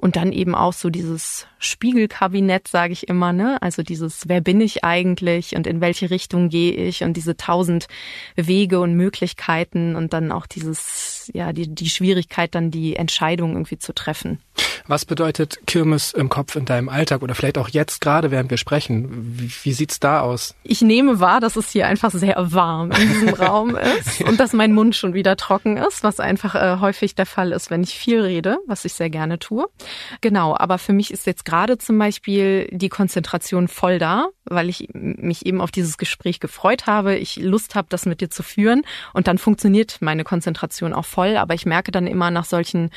Und 0.00 0.14
dann 0.14 0.30
eben 0.30 0.54
auch 0.54 0.74
so 0.74 0.90
dieses 0.90 1.48
Spiegelkabinett, 1.58 2.68
sage 2.68 2.92
ich 2.92 3.08
immer, 3.08 3.32
ne? 3.32 3.60
Also 3.60 3.82
dieses, 3.82 4.28
wer 4.28 4.40
bin 4.40 4.60
ich 4.60 4.84
eigentlich 4.84 5.56
und 5.56 5.66
in 5.66 5.80
welche 5.80 6.10
Richtung 6.10 6.50
gehe 6.50 6.72
ich 6.72 7.02
und 7.02 7.16
diese 7.16 7.36
tausend 7.36 7.88
Wege 8.36 8.78
und 8.78 8.94
Möglichkeiten 8.94 9.96
und 9.96 10.12
dann 10.12 10.30
auch 10.30 10.46
dieses, 10.46 11.28
ja, 11.34 11.52
die, 11.52 11.74
die 11.74 11.90
Schwierigkeit, 11.90 12.54
dann 12.54 12.70
die 12.70 12.94
Entscheidung 12.94 13.54
irgendwie 13.54 13.78
zu 13.78 13.92
treffen. 13.92 14.38
Was 14.88 15.04
bedeutet 15.04 15.58
Kirmes 15.66 16.14
im 16.14 16.30
Kopf 16.30 16.56
in 16.56 16.64
deinem 16.64 16.88
Alltag 16.88 17.20
oder 17.20 17.34
vielleicht 17.34 17.58
auch 17.58 17.68
jetzt 17.68 18.00
gerade, 18.00 18.30
während 18.30 18.48
wir 18.48 18.56
sprechen? 18.56 19.36
Wie, 19.38 19.52
wie 19.62 19.72
sieht's 19.74 20.00
da 20.00 20.22
aus? 20.22 20.54
Ich 20.62 20.80
nehme 20.80 21.20
wahr, 21.20 21.40
dass 21.40 21.56
es 21.56 21.70
hier 21.70 21.86
einfach 21.86 22.10
sehr 22.10 22.36
warm 22.38 22.90
in 22.92 23.08
diesem 23.08 23.28
Raum 23.34 23.76
ist 23.76 24.22
und 24.22 24.40
dass 24.40 24.54
mein 24.54 24.72
Mund 24.72 24.96
schon 24.96 25.12
wieder 25.12 25.36
trocken 25.36 25.76
ist, 25.76 26.04
was 26.04 26.20
einfach 26.20 26.54
äh, 26.54 26.80
häufig 26.80 27.14
der 27.14 27.26
Fall 27.26 27.52
ist, 27.52 27.70
wenn 27.70 27.82
ich 27.82 27.98
viel 27.98 28.22
rede, 28.22 28.56
was 28.66 28.86
ich 28.86 28.94
sehr 28.94 29.10
gerne 29.10 29.38
tue. 29.38 29.66
Genau, 30.22 30.56
aber 30.56 30.78
für 30.78 30.94
mich 30.94 31.12
ist 31.12 31.26
jetzt 31.26 31.44
gerade 31.44 31.76
zum 31.76 31.98
Beispiel 31.98 32.68
die 32.72 32.88
Konzentration 32.88 33.68
voll 33.68 33.98
da, 33.98 34.28
weil 34.46 34.70
ich 34.70 34.88
mich 34.94 35.44
eben 35.44 35.60
auf 35.60 35.70
dieses 35.70 35.98
Gespräch 35.98 36.40
gefreut 36.40 36.86
habe, 36.86 37.14
ich 37.16 37.36
Lust 37.36 37.74
habe, 37.74 37.88
das 37.90 38.06
mit 38.06 38.22
dir 38.22 38.30
zu 38.30 38.42
führen 38.42 38.84
und 39.12 39.28
dann 39.28 39.36
funktioniert 39.36 39.98
meine 40.00 40.24
Konzentration 40.24 40.94
auch 40.94 41.04
voll, 41.04 41.36
aber 41.36 41.52
ich 41.52 41.66
merke 41.66 41.92
dann 41.92 42.06
immer 42.06 42.30
nach 42.30 42.46
solchen 42.46 42.90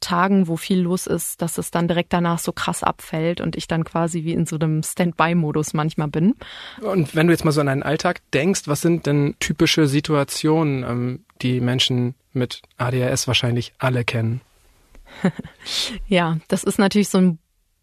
Tagen, 0.00 0.48
wo 0.48 0.56
viel 0.56 0.80
los 0.80 1.06
ist, 1.06 1.29
dass 1.36 1.58
es 1.58 1.70
dann 1.70 1.88
direkt 1.88 2.12
danach 2.12 2.38
so 2.38 2.52
krass 2.52 2.82
abfällt 2.82 3.40
und 3.40 3.56
ich 3.56 3.66
dann 3.68 3.84
quasi 3.84 4.24
wie 4.24 4.32
in 4.32 4.46
so 4.46 4.56
einem 4.56 4.82
Standby-Modus 4.82 5.74
manchmal 5.74 6.08
bin. 6.08 6.34
Und 6.80 7.14
wenn 7.14 7.26
du 7.26 7.32
jetzt 7.32 7.44
mal 7.44 7.52
so 7.52 7.60
an 7.60 7.66
deinen 7.66 7.82
Alltag 7.82 8.20
denkst, 8.32 8.62
was 8.66 8.80
sind 8.80 9.06
denn 9.06 9.34
typische 9.40 9.86
Situationen, 9.86 10.84
ähm, 10.84 11.24
die 11.42 11.60
Menschen 11.60 12.14
mit 12.32 12.62
ADHS 12.76 13.26
wahrscheinlich 13.26 13.72
alle 13.78 14.04
kennen? 14.04 14.40
ja, 16.06 16.38
das 16.48 16.64
ist 16.64 16.78
natürlich 16.78 17.08
so 17.08 17.18
ein 17.18 17.38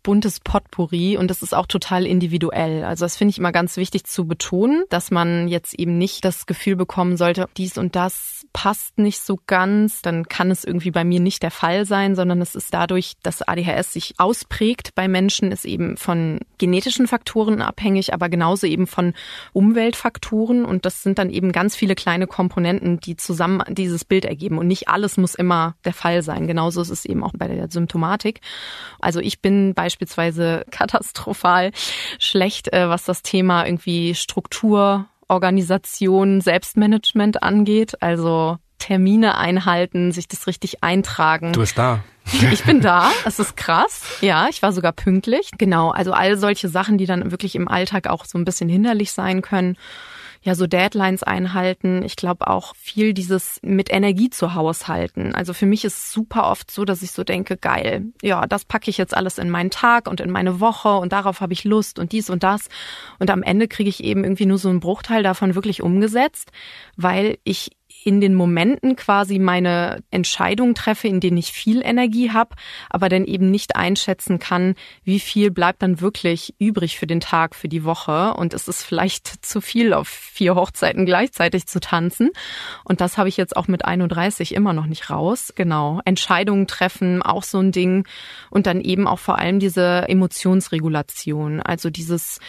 buntes 0.07 0.39
Potpourri 0.39 1.17
und 1.17 1.29
das 1.29 1.41
ist 1.41 1.53
auch 1.53 1.65
total 1.65 2.05
individuell. 2.05 2.85
Also 2.85 3.03
das 3.03 3.17
finde 3.17 3.31
ich 3.31 3.39
immer 3.39 3.51
ganz 3.51 3.75
wichtig 3.75 4.05
zu 4.05 4.25
betonen, 4.25 4.85
dass 4.89 5.11
man 5.11 5.49
jetzt 5.49 5.73
eben 5.73 5.97
nicht 5.97 6.23
das 6.23 6.45
Gefühl 6.45 6.77
bekommen 6.77 7.17
sollte, 7.17 7.49
dies 7.57 7.77
und 7.77 7.97
das 7.97 8.36
passt 8.57 8.97
nicht 8.97 9.21
so 9.21 9.37
ganz, 9.45 10.01
dann 10.01 10.27
kann 10.27 10.49
es 10.49 10.63
irgendwie 10.63 10.89
bei 10.89 11.03
mir 11.03 11.19
nicht 11.19 11.43
der 11.43 11.51
Fall 11.51 11.85
sein, 11.85 12.15
sondern 12.15 12.41
es 12.41 12.55
ist 12.55 12.73
dadurch, 12.73 13.13
dass 13.21 13.47
ADHS 13.47 13.93
sich 13.93 14.15
ausprägt 14.17 14.95
bei 14.95 15.07
Menschen, 15.07 15.51
ist 15.51 15.63
eben 15.63 15.95
von 15.95 16.39
genetischen 16.57 17.05
Faktoren 17.05 17.61
abhängig, 17.61 18.15
aber 18.15 18.29
genauso 18.29 18.65
eben 18.65 18.87
von 18.87 19.13
Umweltfaktoren 19.53 20.65
und 20.65 20.85
das 20.85 21.03
sind 21.03 21.19
dann 21.19 21.29
eben 21.29 21.51
ganz 21.51 21.75
viele 21.75 21.93
kleine 21.93 22.25
Komponenten, 22.25 22.99
die 22.99 23.15
zusammen 23.15 23.61
dieses 23.69 24.05
Bild 24.05 24.25
ergeben 24.25 24.57
und 24.57 24.65
nicht 24.65 24.87
alles 24.89 25.17
muss 25.17 25.35
immer 25.35 25.75
der 25.85 25.93
Fall 25.93 26.23
sein. 26.23 26.47
Genauso 26.47 26.81
ist 26.81 26.89
es 26.89 27.05
eben 27.05 27.23
auch 27.23 27.33
bei 27.37 27.47
der 27.47 27.69
Symptomatik. 27.69 28.41
Also 28.99 29.19
ich 29.19 29.39
bin 29.39 29.75
beispielsweise 29.75 30.65
katastrophal 30.71 31.73
schlecht, 32.17 32.73
äh, 32.73 32.89
was 32.89 33.05
das 33.05 33.21
Thema 33.21 33.67
irgendwie 33.67 34.15
Struktur, 34.15 35.05
Organisation, 35.27 36.41
Selbstmanagement 36.41 37.43
angeht. 37.43 38.01
Also 38.01 38.57
Termine 38.79 39.37
einhalten, 39.37 40.11
sich 40.11 40.27
das 40.27 40.47
richtig 40.47 40.83
eintragen. 40.83 41.53
Du 41.53 41.61
bist 41.61 41.77
da. 41.77 42.03
Ich 42.51 42.63
bin 42.65 42.81
da. 42.81 43.09
Es 43.25 43.39
ist 43.39 43.55
krass. 43.55 44.01
Ja, 44.19 44.47
ich 44.49 44.61
war 44.61 44.73
sogar 44.73 44.91
pünktlich. 44.91 45.49
Genau. 45.57 45.91
Also 45.91 46.11
all 46.11 46.37
solche 46.37 46.67
Sachen, 46.67 46.97
die 46.97 47.05
dann 47.05 47.31
wirklich 47.31 47.55
im 47.55 47.69
Alltag 47.69 48.07
auch 48.07 48.25
so 48.25 48.37
ein 48.37 48.43
bisschen 48.43 48.67
hinderlich 48.67 49.13
sein 49.13 49.41
können 49.41 49.77
ja 50.47 50.55
so 50.55 50.65
Deadlines 50.65 51.23
einhalten. 51.23 52.03
Ich 52.03 52.15
glaube 52.15 52.47
auch 52.47 52.73
viel 52.75 53.13
dieses 53.13 53.59
mit 53.61 53.91
Energie 53.91 54.29
zu 54.29 54.53
haushalten. 54.53 55.35
Also 55.35 55.53
für 55.53 55.65
mich 55.65 55.83
ist 55.83 56.11
super 56.11 56.49
oft 56.49 56.71
so, 56.71 56.85
dass 56.85 57.01
ich 57.01 57.11
so 57.11 57.25
denke, 57.25 57.57
geil, 57.57 58.05
ja, 58.21 58.47
das 58.47 58.63
packe 58.63 58.89
ich 58.89 58.97
jetzt 58.97 59.15
alles 59.15 59.37
in 59.37 59.49
meinen 59.49 59.71
Tag 59.71 60.07
und 60.07 60.21
in 60.21 60.31
meine 60.31 60.61
Woche 60.61 60.97
und 60.97 61.11
darauf 61.11 61.41
habe 61.41 61.51
ich 61.51 61.65
Lust 61.65 61.99
und 61.99 62.13
dies 62.13 62.29
und 62.29 62.43
das. 62.43 62.69
Und 63.19 63.29
am 63.29 63.43
Ende 63.43 63.67
kriege 63.67 63.89
ich 63.89 64.03
eben 64.03 64.23
irgendwie 64.23 64.45
nur 64.45 64.57
so 64.57 64.69
einen 64.69 64.79
Bruchteil 64.79 65.21
davon 65.21 65.53
wirklich 65.53 65.83
umgesetzt, 65.83 66.51
weil 66.95 67.37
ich 67.43 67.76
in 68.07 68.21
den 68.21 68.35
Momenten 68.35 68.95
quasi 68.95 69.37
meine 69.37 70.01
Entscheidungen 70.11 70.75
treffe, 70.75 71.09
in 71.09 71.19
denen 71.19 71.35
ich 71.35 71.51
viel 71.51 71.81
Energie 71.83 72.31
habe, 72.31 72.55
aber 72.89 73.09
dann 73.09 73.25
eben 73.25 73.51
nicht 73.51 73.75
einschätzen 73.75 74.39
kann, 74.39 74.75
wie 75.03 75.19
viel 75.19 75.51
bleibt 75.51 75.81
dann 75.81 75.99
wirklich 75.99 76.55
übrig 76.57 76.97
für 76.97 77.05
den 77.05 77.19
Tag, 77.19 77.53
für 77.53 77.67
die 77.67 77.83
Woche. 77.83 78.33
Und 78.35 78.53
es 78.53 78.69
ist 78.69 78.83
vielleicht 78.83 79.27
zu 79.45 79.59
viel, 79.59 79.91
auf 79.91 80.07
vier 80.07 80.55
Hochzeiten 80.55 81.05
gleichzeitig 81.05 81.67
zu 81.67 81.81
tanzen. 81.81 82.29
Und 82.85 83.01
das 83.01 83.17
habe 83.17 83.27
ich 83.27 83.35
jetzt 83.35 83.57
auch 83.57 83.67
mit 83.67 83.83
31 83.83 84.55
immer 84.55 84.71
noch 84.71 84.85
nicht 84.85 85.09
raus. 85.09 85.51
Genau. 85.53 85.99
Entscheidungen 86.05 86.65
treffen, 86.65 87.21
auch 87.21 87.43
so 87.43 87.59
ein 87.59 87.73
Ding. 87.73 88.07
Und 88.49 88.67
dann 88.67 88.79
eben 88.79 89.05
auch 89.05 89.19
vor 89.19 89.37
allem 89.37 89.59
diese 89.59 90.07
Emotionsregulation. 90.07 91.59
Also 91.59 91.89
dieses 91.89 92.39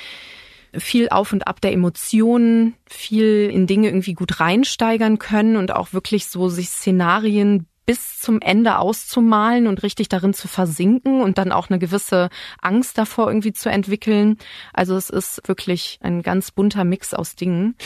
viel 0.75 1.09
auf 1.09 1.33
und 1.33 1.47
ab 1.47 1.61
der 1.61 1.73
Emotionen, 1.73 2.75
viel 2.87 3.51
in 3.53 3.67
Dinge 3.67 3.89
irgendwie 3.89 4.15
gut 4.15 4.41
reinsteigern 4.41 5.19
können 5.19 5.57
und 5.57 5.73
auch 5.73 5.93
wirklich 5.93 6.27
so 6.27 6.49
sich 6.49 6.69
Szenarien 6.71 7.67
bis 7.89 8.21
zum 8.21 8.43
Ende 8.43 8.79
auszumalen 8.79 9.67
und 9.67 9.83
richtig 9.83 10.11
darin 10.11 10.35
zu 10.35 10.47
versinken 10.47 11.23
und 11.23 11.39
dann 11.39 11.53
auch 11.53 11.71
eine 11.71 11.79
gewisse 11.79 12.29
Angst 12.61 12.99
davor 12.99 13.29
irgendwie 13.29 13.55
zu 13.55 13.71
entwickeln. 13.71 14.37
Also 14.75 14.95
es 14.95 15.09
ist 15.09 15.41
wirklich 15.49 15.99
ein 16.03 16.23
ganz 16.23 16.51
bunter 16.51 16.85
Mix 16.85 17.15
aus 17.15 17.35
Dingen. 17.35 17.77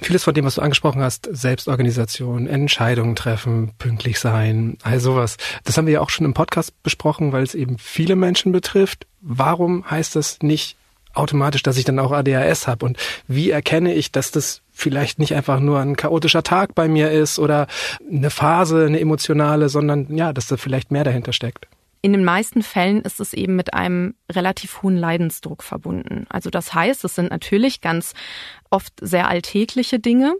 Vieles 0.00 0.24
von 0.24 0.32
dem, 0.32 0.46
was 0.46 0.54
du 0.54 0.62
angesprochen 0.62 1.02
hast, 1.02 1.28
Selbstorganisation, 1.30 2.46
Entscheidungen 2.46 3.14
treffen, 3.14 3.72
pünktlich 3.76 4.18
sein, 4.20 4.78
all 4.82 5.00
sowas. 5.00 5.36
Das 5.64 5.76
haben 5.76 5.86
wir 5.86 5.92
ja 5.92 6.00
auch 6.00 6.08
schon 6.08 6.24
im 6.24 6.32
Podcast 6.32 6.82
besprochen, 6.82 7.32
weil 7.32 7.42
es 7.42 7.54
eben 7.54 7.76
viele 7.76 8.16
Menschen 8.16 8.52
betrifft. 8.52 9.06
Warum 9.20 9.88
heißt 9.90 10.16
das 10.16 10.40
nicht 10.40 10.78
automatisch, 11.14 11.62
dass 11.62 11.76
ich 11.76 11.84
dann 11.84 11.98
auch 11.98 12.12
ADHS 12.12 12.66
habe? 12.66 12.86
Und 12.86 12.98
wie 13.28 13.50
erkenne 13.50 13.94
ich, 13.94 14.12
dass 14.12 14.30
das 14.30 14.62
vielleicht 14.72 15.18
nicht 15.18 15.34
einfach 15.34 15.60
nur 15.60 15.80
ein 15.80 15.96
chaotischer 15.96 16.42
Tag 16.42 16.74
bei 16.74 16.88
mir 16.88 17.10
ist 17.10 17.38
oder 17.38 17.66
eine 18.10 18.30
Phase, 18.30 18.86
eine 18.86 19.00
emotionale, 19.00 19.68
sondern 19.68 20.14
ja, 20.16 20.32
dass 20.32 20.46
da 20.46 20.56
vielleicht 20.56 20.90
mehr 20.90 21.04
dahinter 21.04 21.32
steckt? 21.32 21.68
In 22.04 22.12
den 22.12 22.24
meisten 22.24 22.64
Fällen 22.64 23.02
ist 23.02 23.20
es 23.20 23.32
eben 23.32 23.54
mit 23.54 23.74
einem 23.74 24.16
relativ 24.28 24.82
hohen 24.82 24.96
Leidensdruck 24.96 25.62
verbunden. 25.62 26.26
Also 26.28 26.50
das 26.50 26.74
heißt, 26.74 27.04
es 27.04 27.14
sind 27.14 27.30
natürlich 27.30 27.80
ganz 27.80 28.14
oft 28.70 28.92
sehr 29.00 29.28
alltägliche 29.28 30.00
Dinge, 30.00 30.34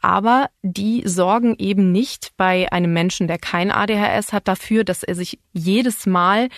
aber 0.00 0.48
die 0.62 1.02
sorgen 1.06 1.56
eben 1.58 1.90
nicht 1.90 2.34
bei 2.36 2.70
einem 2.70 2.92
Menschen, 2.92 3.26
der 3.26 3.38
kein 3.38 3.72
ADHS 3.72 4.32
hat, 4.32 4.46
dafür, 4.46 4.84
dass 4.84 5.02
er 5.02 5.16
sich 5.16 5.40
jedes 5.52 6.06
Mal 6.06 6.50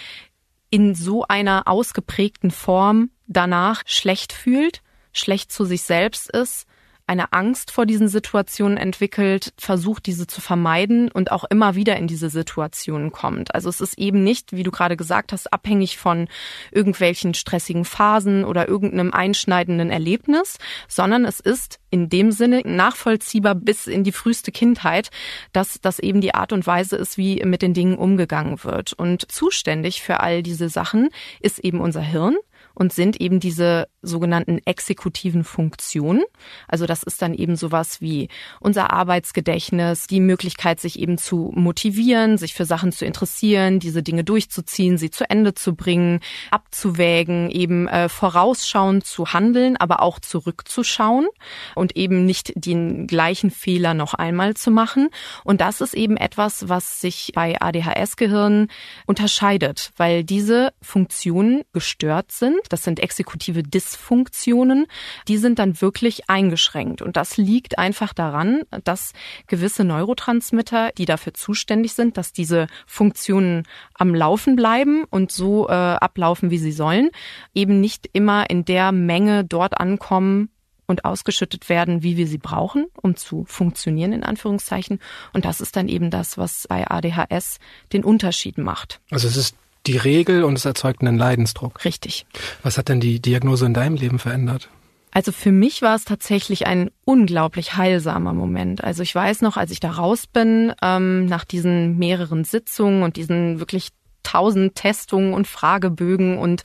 in 0.69 0.95
so 0.95 1.25
einer 1.27 1.67
ausgeprägten 1.67 2.51
Form 2.51 3.09
danach 3.31 3.83
schlecht 3.87 4.35
fühlt, 4.35 4.83
schlecht 5.13 5.51
zu 5.51 5.65
sich 5.65 5.83
selbst 5.83 6.31
ist, 6.31 6.67
eine 7.11 7.33
Angst 7.33 7.73
vor 7.73 7.87
diesen 7.87 8.07
Situationen 8.07 8.77
entwickelt, 8.77 9.53
versucht 9.59 10.07
diese 10.07 10.29
zu 10.29 10.41
vermeiden 10.41 11.11
und 11.11 11.33
auch 11.33 11.43
immer 11.43 11.75
wieder 11.75 11.97
in 11.97 12.07
diese 12.07 12.31
Situationen 12.31 13.11
kommt. 13.11 13.53
Also 13.53 13.69
es 13.69 13.81
ist 13.81 13.99
eben 13.99 14.23
nicht, 14.23 14.53
wie 14.53 14.63
du 14.63 14.71
gerade 14.71 14.97
gesagt 14.97 15.33
hast, 15.33 15.53
abhängig 15.53 15.99
von 15.99 16.29
irgendwelchen 16.71 17.35
stressigen 17.35 17.85
Phasen 17.85 18.45
oder 18.45 18.69
irgendeinem 18.69 19.13
einschneidenden 19.13 19.91
Erlebnis, 19.91 20.59
sondern 20.87 21.25
es 21.25 21.41
ist 21.41 21.81
in 21.91 22.11
dem 22.11 22.31
Sinne 22.31 22.63
nachvollziehbar 22.65 23.57
bis 23.57 23.89
in 23.89 24.05
die 24.05 24.13
früheste 24.13 24.53
Kindheit, 24.53 25.11
dass 25.53 25.81
das 25.81 25.99
eben 25.99 26.21
die 26.21 26.37
Art 26.37 26.53
und 26.53 26.65
Weise 26.65 26.95
ist, 26.95 27.19
wie 27.19 27.43
mit 27.45 27.63
den 27.63 27.75
Dingen 27.75 27.99
umgegangen 27.99 28.63
wird. 28.63 28.93
Und 28.93 29.33
zuständig 29.33 30.01
für 30.01 30.21
all 30.21 30.45
diese 30.45 30.69
Sachen 30.69 31.11
ist 31.41 31.59
eben 31.59 31.81
unser 31.81 32.03
Hirn 32.03 32.37
und 32.81 32.95
sind 32.95 33.21
eben 33.21 33.41
diese 33.41 33.89
sogenannten 34.03 34.61
exekutiven 34.65 35.45
Funktionen. 35.45 36.23
Also 36.69 36.87
das 36.87 37.03
ist 37.03 37.21
dann 37.21 37.35
eben 37.35 37.57
sowas 37.57 38.01
wie 38.01 38.29
unser 38.61 38.93
Arbeitsgedächtnis, 38.93 40.07
die 40.07 40.21
Möglichkeit, 40.21 40.81
sich 40.81 40.99
eben 40.99 41.19
zu 41.19 41.53
motivieren, 41.55 42.39
sich 42.39 42.55
für 42.55 42.65
Sachen 42.65 42.93
zu 42.93 43.05
interessieren, 43.05 43.79
diese 43.79 44.03
Dinge 44.03 44.25
durchzuziehen, 44.25 44.97
sie 44.97 45.11
zu 45.11 45.29
Ende 45.29 45.55
zu 45.55 45.75
bringen, 45.75 46.21
abzuwägen, 46.51 47.51
eben 47.51 47.89
äh, 47.89 48.09
vorausschauend 48.09 49.05
zu 49.05 49.33
handeln, 49.33 49.77
aber 49.77 50.01
auch 50.01 50.19
zurückzuschauen 50.19 51.29
und 51.75 51.97
eben 51.97 52.25
nicht 52.25 52.53
den 52.55 53.07
gleichen 53.07 53.51
Fehler 53.51 53.95
noch 53.95 54.15
einmal 54.15 54.55
zu 54.55 54.71
machen. 54.71 55.11
Und 55.45 55.61
das 55.61 55.81
ist 55.81 55.95
eben 55.95 56.17
etwas, 56.17 56.69
was 56.69 57.01
sich 57.01 57.33
bei 57.35 57.61
ADHS-Gehirnen 57.61 58.69
unterscheidet, 59.07 59.93
weil 59.97 60.25
diese 60.25 60.73
Funktionen 60.81 61.63
gestört 61.73 62.33
sind 62.33 62.61
das 62.69 62.85
sind 62.85 63.01
exekutive 63.01 63.63
Dysfunktionen, 63.91 64.87
die 65.29 65.37
sind 65.37 65.59
dann 65.59 65.81
wirklich 65.81 66.29
eingeschränkt. 66.29 67.03
Und 67.03 67.17
das 67.17 67.37
liegt 67.37 67.79
einfach 67.79 68.13
daran, 68.13 68.63
dass 68.85 69.13
gewisse 69.47 69.85
Neurotransmitter, 69.85 70.91
die 70.97 71.05
dafür 71.05 71.35
zuständig 71.35 71.95
sind, 71.95 72.17
dass 72.17 72.33
diese 72.33 72.67
Funktionen 72.87 73.65
am 73.95 74.15
Laufen 74.15 74.57
bleiben 74.57 75.05
und 75.11 75.33
so 75.33 75.69
äh, 75.69 75.73
ablaufen, 75.73 76.51
wie 76.51 76.59
sie 76.59 76.73
sollen, 76.73 77.11
eben 77.55 77.81
nicht 77.81 78.09
immer 78.13 78.49
in 78.51 78.65
der 78.65 78.93
Menge 78.93 79.45
dort 79.45 79.79
ankommen, 79.79 80.51
und 80.87 81.05
ausgeschüttet 81.05 81.69
werden, 81.69 82.03
wie 82.03 82.17
wir 82.17 82.27
sie 82.27 82.39
brauchen, 82.39 82.87
um 83.01 83.15
zu 83.15 83.45
funktionieren, 83.45 84.13
in 84.13 84.25
Anführungszeichen. 84.25 84.99
Und 85.33 85.45
das 85.45 85.61
ist 85.61 85.77
dann 85.77 85.87
eben 85.87 86.11
das, 86.11 86.37
was 86.37 86.67
bei 86.67 86.85
ADHS 86.91 87.61
den 87.93 88.03
Unterschied 88.03 88.59
macht. 88.59 89.01
Also 89.13 89.29
es 89.29 89.37
ist 89.37 89.55
die 89.87 89.97
Regel 89.97 90.45
und 90.45 90.57
es 90.57 90.65
erzeugt 90.65 91.01
einen 91.01 91.19
Leidensdruck. 91.19 91.85
Richtig. 91.85 92.27
Was 92.63 92.79
hat 92.79 92.89
denn 92.89 93.01
die 93.01 93.21
Diagnose 93.21 93.67
in 93.67 93.75
deinem 93.75 93.97
Leben 93.97 94.19
verändert? 94.19 94.69
Also 95.13 95.33
für 95.33 95.51
mich 95.51 95.83
war 95.83 95.97
es 95.97 96.05
tatsächlich 96.05 96.67
ein 96.67 96.91
unglaublich 97.05 97.77
heilsamer 97.77 98.33
Moment. 98.33 98.85
Also 98.85 99.03
ich 99.03 99.15
weiß 99.15 99.43
noch, 99.43 99.57
als 99.57 99.73
ich 99.73 99.81
da 99.81 99.91
raus 99.91 100.27
bin, 100.27 100.73
ähm, 100.83 101.27
nach 101.27 101.45
diesen 101.45 101.99
mehreren 101.99 102.45
Sitzungen 102.45 103.03
und 103.03 103.17
diesen 103.17 103.59
wirklich 103.59 103.89
tausend 104.23 104.77
Testungen 104.77 105.35
und 105.35 105.49
Fragebögen 105.49 106.39
und 106.39 106.63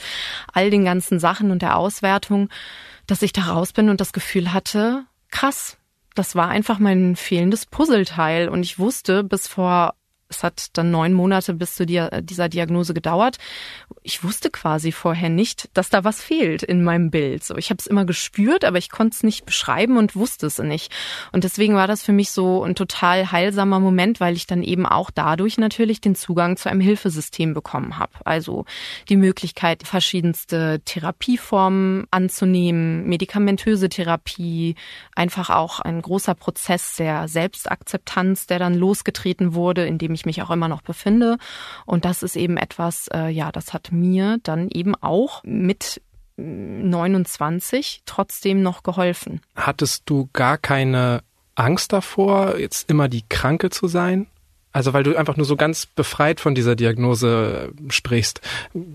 all 0.53 0.69
den 0.69 0.85
ganzen 0.85 1.19
Sachen 1.19 1.49
und 1.51 1.61
der 1.61 1.77
Auswertung, 1.77 2.49
dass 3.07 3.23
ich 3.23 3.33
da 3.33 3.43
raus 3.43 3.73
bin 3.73 3.89
und 3.89 4.01
das 4.01 4.13
Gefühl 4.13 4.53
hatte, 4.53 5.05
krass, 5.31 5.77
das 6.13 6.35
war 6.35 6.49
einfach 6.49 6.77
mein 6.79 7.15
fehlendes 7.15 7.65
Puzzleteil 7.65 8.49
und 8.49 8.61
ich 8.61 8.77
wusste 8.77 9.23
bis 9.23 9.47
vor 9.47 9.95
Es 10.27 10.43
hat 10.43 10.69
dann 10.73 10.89
neun 10.89 11.13
Monate 11.13 11.53
bis 11.53 11.75
zu 11.75 11.85
dir, 11.85 12.09
dieser 12.23 12.49
Diagnose 12.49 12.95
gedauert. 12.95 13.37
Ich 14.01 14.23
wusste 14.23 14.49
quasi 14.49 14.91
vorher 14.91 15.29
nicht, 15.29 15.69
dass 15.75 15.89
da 15.89 16.03
was 16.03 16.19
fehlt 16.19 16.63
in 16.63 16.83
meinem 16.83 17.11
Bild. 17.11 17.43
So, 17.43 17.55
ich 17.57 17.69
habe 17.69 17.77
es 17.79 17.85
immer 17.85 18.05
gespürt, 18.05 18.65
aber 18.65 18.79
ich 18.79 18.89
konnte 18.89 19.13
es 19.15 19.23
nicht 19.23 19.45
beschreiben 19.45 19.97
und 19.97 20.15
wusste 20.15 20.47
es 20.47 20.57
nicht. 20.57 20.91
Und 21.31 21.43
deswegen 21.43 21.75
war 21.75 21.85
das 21.85 22.01
für 22.01 22.11
mich 22.11 22.31
so 22.31 22.63
ein 22.63 22.73
total 22.73 23.31
heilsamer 23.31 23.79
Moment, 23.79 24.19
weil 24.19 24.35
ich 24.35 24.47
dann 24.47 24.63
eben 24.63 24.87
auch 24.87 25.11
dadurch 25.11 25.59
natürlich 25.59 26.01
den 26.01 26.15
Zugang 26.15 26.57
zu 26.57 26.69
einem 26.69 26.81
Hilfesystem 26.81 27.53
bekommen 27.53 27.99
habe. 27.99 28.13
Also 28.23 28.65
die 29.09 29.17
Möglichkeit, 29.17 29.83
verschiedenste 29.85 30.81
Therapieformen 30.85 32.07
anzunehmen, 32.09 33.05
medikamentöse 33.05 33.89
Therapie, 33.89 34.75
einfach 35.15 35.51
auch 35.51 35.79
ein 35.81 36.01
großer 36.01 36.33
Prozess 36.33 36.95
der 36.95 37.27
Selbstakzeptanz, 37.27 38.47
der 38.47 38.57
dann 38.57 38.73
losgetreten 38.73 39.53
wurde, 39.53 39.85
in 39.85 39.99
dem 39.99 40.14
ich 40.15 40.25
mich 40.25 40.41
auch 40.41 40.51
immer 40.51 40.67
noch 40.67 40.81
befinde. 40.81 41.37
Und 41.85 42.05
das 42.05 42.23
ist 42.23 42.35
eben 42.35 42.57
etwas, 42.57 43.07
äh, 43.13 43.29
ja, 43.29 43.51
das 43.51 43.73
hat 43.73 43.91
mir 43.91 44.37
dann 44.43 44.69
eben 44.69 44.95
auch 44.95 45.43
mit 45.43 46.01
29 46.37 48.01
trotzdem 48.05 48.61
noch 48.61 48.83
geholfen. 48.83 49.41
Hattest 49.55 50.03
du 50.07 50.29
gar 50.33 50.57
keine 50.57 51.21
Angst 51.55 51.93
davor, 51.93 52.57
jetzt 52.57 52.89
immer 52.89 53.07
die 53.07 53.23
Kranke 53.27 53.69
zu 53.69 53.87
sein? 53.87 54.27
Also 54.75 54.91
weil 54.91 55.03
du 55.03 55.15
einfach 55.15 55.37
nur 55.37 55.45
so 55.45 55.55
ganz 55.55 55.85
befreit 55.85 56.41
von 56.41 56.53
dieser 56.53 56.75
Diagnose 56.75 57.71
sprichst. 57.87 58.41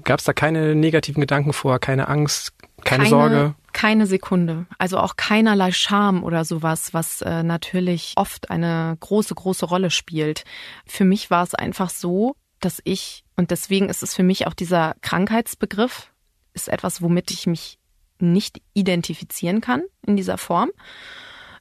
Gab 0.04 0.18
es 0.18 0.26
da 0.26 0.34
keine 0.34 0.74
negativen 0.74 1.22
Gedanken 1.22 1.54
vor, 1.54 1.78
keine 1.78 2.08
Angst, 2.08 2.52
keine, 2.84 3.04
keine, 3.04 3.08
Sorge? 3.08 3.54
Keine 3.72 4.06
Sekunde. 4.06 4.66
Also 4.76 4.98
auch 4.98 5.16
keinerlei 5.16 5.72
Scham 5.72 6.22
oder 6.22 6.44
sowas, 6.44 6.92
was 6.92 7.22
äh, 7.22 7.42
natürlich 7.42 8.12
oft 8.16 8.50
eine 8.50 8.94
große, 9.00 9.34
große 9.34 9.64
Rolle 9.64 9.90
spielt. 9.90 10.44
Für 10.84 11.06
mich 11.06 11.30
war 11.30 11.44
es 11.44 11.54
einfach 11.54 11.88
so, 11.88 12.36
dass 12.60 12.82
ich, 12.84 13.24
und 13.36 13.50
deswegen 13.50 13.88
ist 13.88 14.02
es 14.02 14.14
für 14.14 14.22
mich 14.22 14.46
auch 14.46 14.54
dieser 14.54 14.96
Krankheitsbegriff, 15.00 16.10
ist 16.52 16.68
etwas, 16.68 17.00
womit 17.00 17.30
ich 17.30 17.46
mich 17.46 17.78
nicht 18.18 18.60
identifizieren 18.74 19.62
kann 19.62 19.82
in 20.06 20.18
dieser 20.18 20.36
Form 20.36 20.68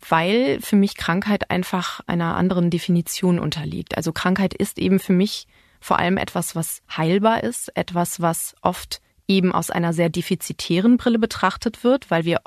weil 0.08 0.60
für 0.62 0.76
mich 0.76 0.96
Krankheit 0.96 1.50
einfach 1.52 2.00
einer 2.08 2.36
anderen 2.36 2.70
Definition 2.70 3.40
unterliegt. 3.40 3.98
Also 3.98 4.14
Krankheit 4.14 4.54
ist 4.54 4.80
eben 4.80 5.00
für 5.00 5.14
mich 5.14 5.48
vor 5.82 6.00
allem 6.00 6.18
etwas, 6.18 6.56
was 6.56 6.82
heilbar 6.96 7.44
ist, 7.44 7.76
etwas, 7.76 8.22
was 8.22 8.56
oft 8.62 9.02
eben 9.28 9.52
aus 9.52 9.70
einer 9.70 9.94
sehr 9.94 10.10
defizitären 10.10 10.98
Brille 10.98 11.20
betrachtet 11.20 11.84
wird, 11.84 12.10
weil 12.12 12.26
wir 12.26 12.42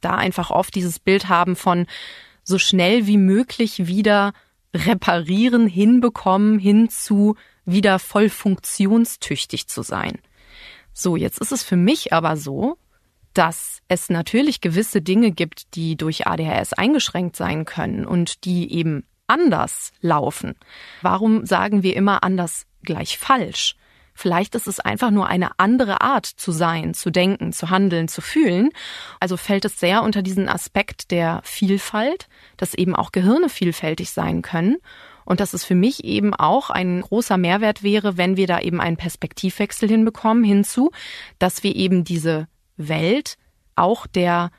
da 0.00 0.14
einfach 0.14 0.50
oft 0.50 0.74
dieses 0.74 0.98
Bild 0.98 1.28
haben 1.28 1.56
von 1.56 1.86
so 2.44 2.58
schnell 2.58 3.06
wie 3.06 3.16
möglich 3.16 3.86
wieder 3.86 4.32
reparieren, 4.74 5.66
hinbekommen, 5.66 6.58
hin 6.58 6.88
zu 6.88 7.36
wieder 7.64 7.98
voll 7.98 8.28
funktionstüchtig 8.28 9.68
zu 9.68 9.82
sein. 9.82 10.18
So, 10.92 11.16
jetzt 11.16 11.38
ist 11.40 11.52
es 11.52 11.62
für 11.62 11.76
mich 11.76 12.12
aber 12.12 12.36
so, 12.36 12.78
dass 13.34 13.80
es 13.88 14.10
natürlich 14.10 14.60
gewisse 14.60 15.02
Dinge 15.02 15.30
gibt, 15.30 15.74
die 15.74 15.96
durch 15.96 16.26
ADHS 16.26 16.72
eingeschränkt 16.72 17.36
sein 17.36 17.64
können 17.64 18.06
und 18.06 18.44
die 18.44 18.72
eben 18.72 19.04
anders 19.26 19.92
laufen. 20.00 20.54
Warum 21.02 21.46
sagen 21.46 21.82
wir 21.82 21.94
immer 21.94 22.22
anders 22.22 22.66
gleich 22.82 23.18
falsch? 23.18 23.76
Vielleicht 24.14 24.56
ist 24.56 24.66
es 24.66 24.80
einfach 24.80 25.12
nur 25.12 25.28
eine 25.28 25.60
andere 25.60 26.00
Art 26.00 26.26
zu 26.26 26.50
sein, 26.50 26.92
zu 26.92 27.10
denken, 27.10 27.52
zu 27.52 27.70
handeln, 27.70 28.08
zu 28.08 28.20
fühlen. 28.20 28.70
Also 29.20 29.36
fällt 29.36 29.64
es 29.64 29.78
sehr 29.78 30.02
unter 30.02 30.22
diesen 30.22 30.48
Aspekt 30.48 31.12
der 31.12 31.40
Vielfalt, 31.44 32.26
dass 32.56 32.74
eben 32.74 32.96
auch 32.96 33.12
Gehirne 33.12 33.48
vielfältig 33.48 34.10
sein 34.10 34.42
können 34.42 34.78
und 35.24 35.38
dass 35.38 35.52
es 35.52 35.62
für 35.62 35.76
mich 35.76 36.02
eben 36.02 36.34
auch 36.34 36.70
ein 36.70 37.00
großer 37.02 37.36
Mehrwert 37.36 37.84
wäre, 37.84 38.16
wenn 38.16 38.36
wir 38.36 38.48
da 38.48 38.58
eben 38.58 38.80
einen 38.80 38.96
Perspektivwechsel 38.96 39.88
hinbekommen 39.88 40.42
hinzu, 40.42 40.90
dass 41.38 41.62
wir 41.62 41.76
eben 41.76 42.02
diese 42.02 42.48
Welt 42.78 43.36
auch 43.76 44.06
der 44.06 44.50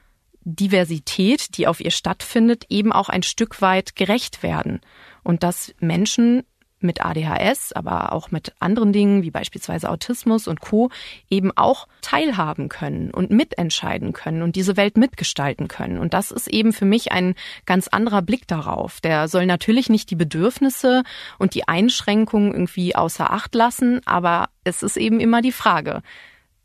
Diversität, 0.42 1.58
die 1.58 1.68
auf 1.68 1.80
ihr 1.80 1.92
stattfindet, 1.92 2.66
eben 2.70 2.92
auch 2.92 3.10
ein 3.10 3.24
Stück 3.24 3.62
weit 3.62 3.96
gerecht 3.96 4.44
werden. 4.44 4.80
Und 5.24 5.44
dass 5.44 5.74
Menschen 5.80 6.44
mit 6.82 7.06
ADHS, 7.06 7.74
aber 7.74 8.14
auch 8.14 8.32
mit 8.32 8.54
anderen 8.60 8.94
Dingen 8.94 9.22
wie 9.22 9.32
beispielsweise 9.32 9.90
Autismus 9.90 10.48
und 10.48 10.62
Co. 10.62 10.90
eben 11.30 11.52
auch 11.56 11.88
teilhaben 12.02 12.70
können 12.70 13.12
und 13.12 13.32
mitentscheiden 13.32 14.14
können 14.14 14.42
und 14.42 14.56
diese 14.56 14.78
Welt 14.78 14.98
mitgestalten 14.98 15.68
können. 15.68 15.98
Und 15.98 16.14
das 16.14 16.32
ist 16.32 16.48
eben 16.48 16.74
für 16.74 16.86
mich 16.86 17.12
ein 17.12 17.36
ganz 17.66 17.88
anderer 17.88 18.22
Blick 18.22 18.48
darauf. 18.48 19.02
Der 19.02 19.28
soll 19.28 19.46
natürlich 19.46 19.90
nicht 19.90 20.10
die 20.10 20.16
Bedürfnisse 20.16 21.04
und 21.38 21.54
die 21.54 21.68
Einschränkungen 21.68 22.54
irgendwie 22.54 22.96
außer 22.96 23.32
Acht 23.32 23.54
lassen, 23.56 24.02
aber 24.06 24.50
es 24.64 24.84
ist 24.84 24.98
eben 24.98 25.20
immer 25.20 25.42
die 25.42 25.52
Frage, 25.52 26.02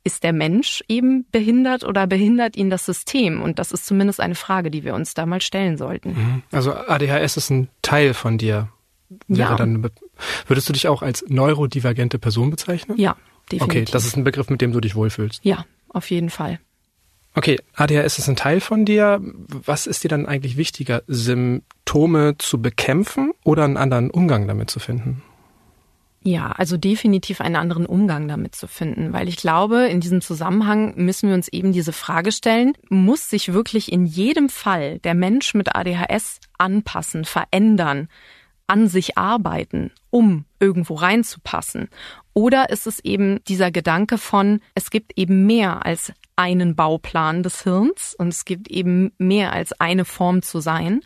ist 0.04 0.22
der 0.22 0.32
Mensch 0.32 0.84
eben 0.86 1.26
behindert 1.32 1.82
oder 1.82 2.06
behindert 2.06 2.56
ihn 2.56 2.70
das 2.70 2.84
System? 2.84 3.42
Und 3.42 3.58
das 3.58 3.72
ist 3.72 3.86
zumindest 3.86 4.20
eine 4.20 4.34
Frage, 4.34 4.70
die 4.70 4.84
wir 4.84 4.94
uns 4.94 5.14
da 5.14 5.26
mal 5.26 5.40
stellen 5.40 5.78
sollten. 5.78 6.10
Mhm. 6.10 6.42
Also 6.52 6.74
ADHS 6.74 7.36
ist 7.38 7.50
ein 7.50 7.68
Teil 7.82 8.14
von 8.14 8.38
dir. 8.38 8.68
ja. 9.28 9.56
Dann, 9.56 9.90
würdest 10.46 10.68
du 10.68 10.72
dich 10.72 10.88
auch 10.88 11.02
als 11.02 11.24
neurodivergente 11.28 12.18
Person 12.18 12.50
bezeichnen? 12.50 12.98
Ja, 12.98 13.16
definitiv. 13.50 13.82
Okay, 13.82 13.84
das 13.90 14.04
ist 14.04 14.16
ein 14.16 14.24
Begriff, 14.24 14.50
mit 14.50 14.60
dem 14.60 14.72
du 14.72 14.80
dich 14.80 14.94
wohlfühlst. 14.94 15.40
Ja, 15.42 15.64
auf 15.88 16.10
jeden 16.10 16.30
Fall. 16.30 16.60
Okay, 17.36 17.58
ADHS 17.74 18.18
ist 18.18 18.28
ein 18.28 18.36
Teil 18.36 18.60
von 18.60 18.84
dir. 18.84 19.20
Was 19.22 19.86
ist 19.86 20.04
dir 20.04 20.08
dann 20.08 20.26
eigentlich 20.26 20.56
wichtiger, 20.56 21.02
Symptome 21.08 22.36
zu 22.38 22.62
bekämpfen 22.62 23.32
oder 23.42 23.64
einen 23.64 23.76
anderen 23.76 24.10
Umgang 24.10 24.46
damit 24.46 24.70
zu 24.70 24.78
finden? 24.78 25.22
Ja, 26.26 26.52
also 26.52 26.78
definitiv 26.78 27.42
einen 27.42 27.56
anderen 27.56 27.84
Umgang 27.84 28.28
damit 28.28 28.54
zu 28.54 28.66
finden, 28.66 29.12
weil 29.12 29.28
ich 29.28 29.36
glaube, 29.36 29.88
in 29.88 30.00
diesem 30.00 30.22
Zusammenhang 30.22 30.94
müssen 30.96 31.28
wir 31.28 31.34
uns 31.34 31.48
eben 31.48 31.72
diese 31.72 31.92
Frage 31.92 32.32
stellen, 32.32 32.72
muss 32.88 33.28
sich 33.28 33.52
wirklich 33.52 33.92
in 33.92 34.06
jedem 34.06 34.48
Fall 34.48 35.00
der 35.00 35.12
Mensch 35.12 35.52
mit 35.52 35.76
ADHS 35.76 36.40
anpassen, 36.56 37.26
verändern, 37.26 38.08
an 38.66 38.88
sich 38.88 39.18
arbeiten, 39.18 39.90
um 40.08 40.46
irgendwo 40.60 40.94
reinzupassen? 40.94 41.90
Oder 42.32 42.70
ist 42.70 42.86
es 42.86 43.00
eben 43.04 43.44
dieser 43.44 43.70
Gedanke 43.70 44.16
von, 44.16 44.60
es 44.74 44.88
gibt 44.88 45.12
eben 45.18 45.44
mehr 45.44 45.84
als 45.84 46.14
einen 46.36 46.74
Bauplan 46.74 47.42
des 47.42 47.62
Hirns 47.62 48.14
und 48.18 48.28
es 48.28 48.44
gibt 48.44 48.68
eben 48.68 49.12
mehr 49.18 49.52
als 49.52 49.78
eine 49.80 50.04
Form 50.04 50.42
zu 50.42 50.60
sein. 50.60 51.00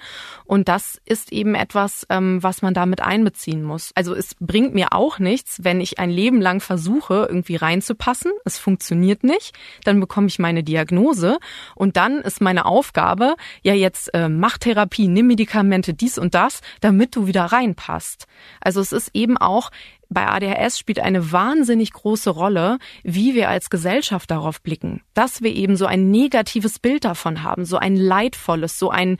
Und 0.44 0.68
das 0.68 1.00
ist 1.04 1.32
eben 1.32 1.54
etwas, 1.54 2.06
ähm, 2.08 2.42
was 2.42 2.62
man 2.62 2.72
damit 2.72 3.00
einbeziehen 3.00 3.62
muss. 3.62 3.92
Also 3.94 4.14
es 4.14 4.34
bringt 4.40 4.74
mir 4.74 4.92
auch 4.92 5.18
nichts, 5.18 5.62
wenn 5.62 5.80
ich 5.80 5.98
ein 5.98 6.10
Leben 6.10 6.40
lang 6.40 6.60
versuche, 6.60 7.26
irgendwie 7.28 7.56
reinzupassen. 7.56 8.32
Es 8.44 8.58
funktioniert 8.58 9.22
nicht. 9.22 9.54
Dann 9.84 10.00
bekomme 10.00 10.28
ich 10.28 10.38
meine 10.38 10.64
Diagnose 10.64 11.38
und 11.74 11.96
dann 11.96 12.20
ist 12.20 12.40
meine 12.40 12.64
Aufgabe, 12.64 13.34
ja 13.62 13.74
jetzt 13.74 14.12
äh, 14.14 14.28
mach 14.28 14.56
Therapie, 14.58 15.08
nimm 15.08 15.26
Medikamente, 15.26 15.92
dies 15.92 16.18
und 16.18 16.34
das, 16.34 16.60
damit 16.80 17.14
du 17.14 17.26
wieder 17.26 17.44
reinpasst. 17.44 18.26
Also 18.60 18.80
es 18.80 18.92
ist 18.92 19.10
eben 19.12 19.36
auch 19.36 19.70
bei 20.10 20.26
ADHS 20.26 20.78
spielt 20.78 21.00
eine 21.00 21.32
wahnsinnig 21.32 21.92
große 21.92 22.30
Rolle, 22.30 22.78
wie 23.02 23.34
wir 23.34 23.48
als 23.48 23.68
Gesellschaft 23.68 24.30
darauf 24.30 24.62
blicken. 24.62 25.02
Dass 25.18 25.42
wir 25.42 25.52
eben 25.52 25.76
so 25.76 25.84
ein 25.84 26.12
negatives 26.12 26.78
Bild 26.78 27.04
davon 27.04 27.42
haben, 27.42 27.64
so 27.64 27.76
ein 27.76 27.96
leidvolles, 27.96 28.78
so 28.78 28.90
ein 28.90 29.18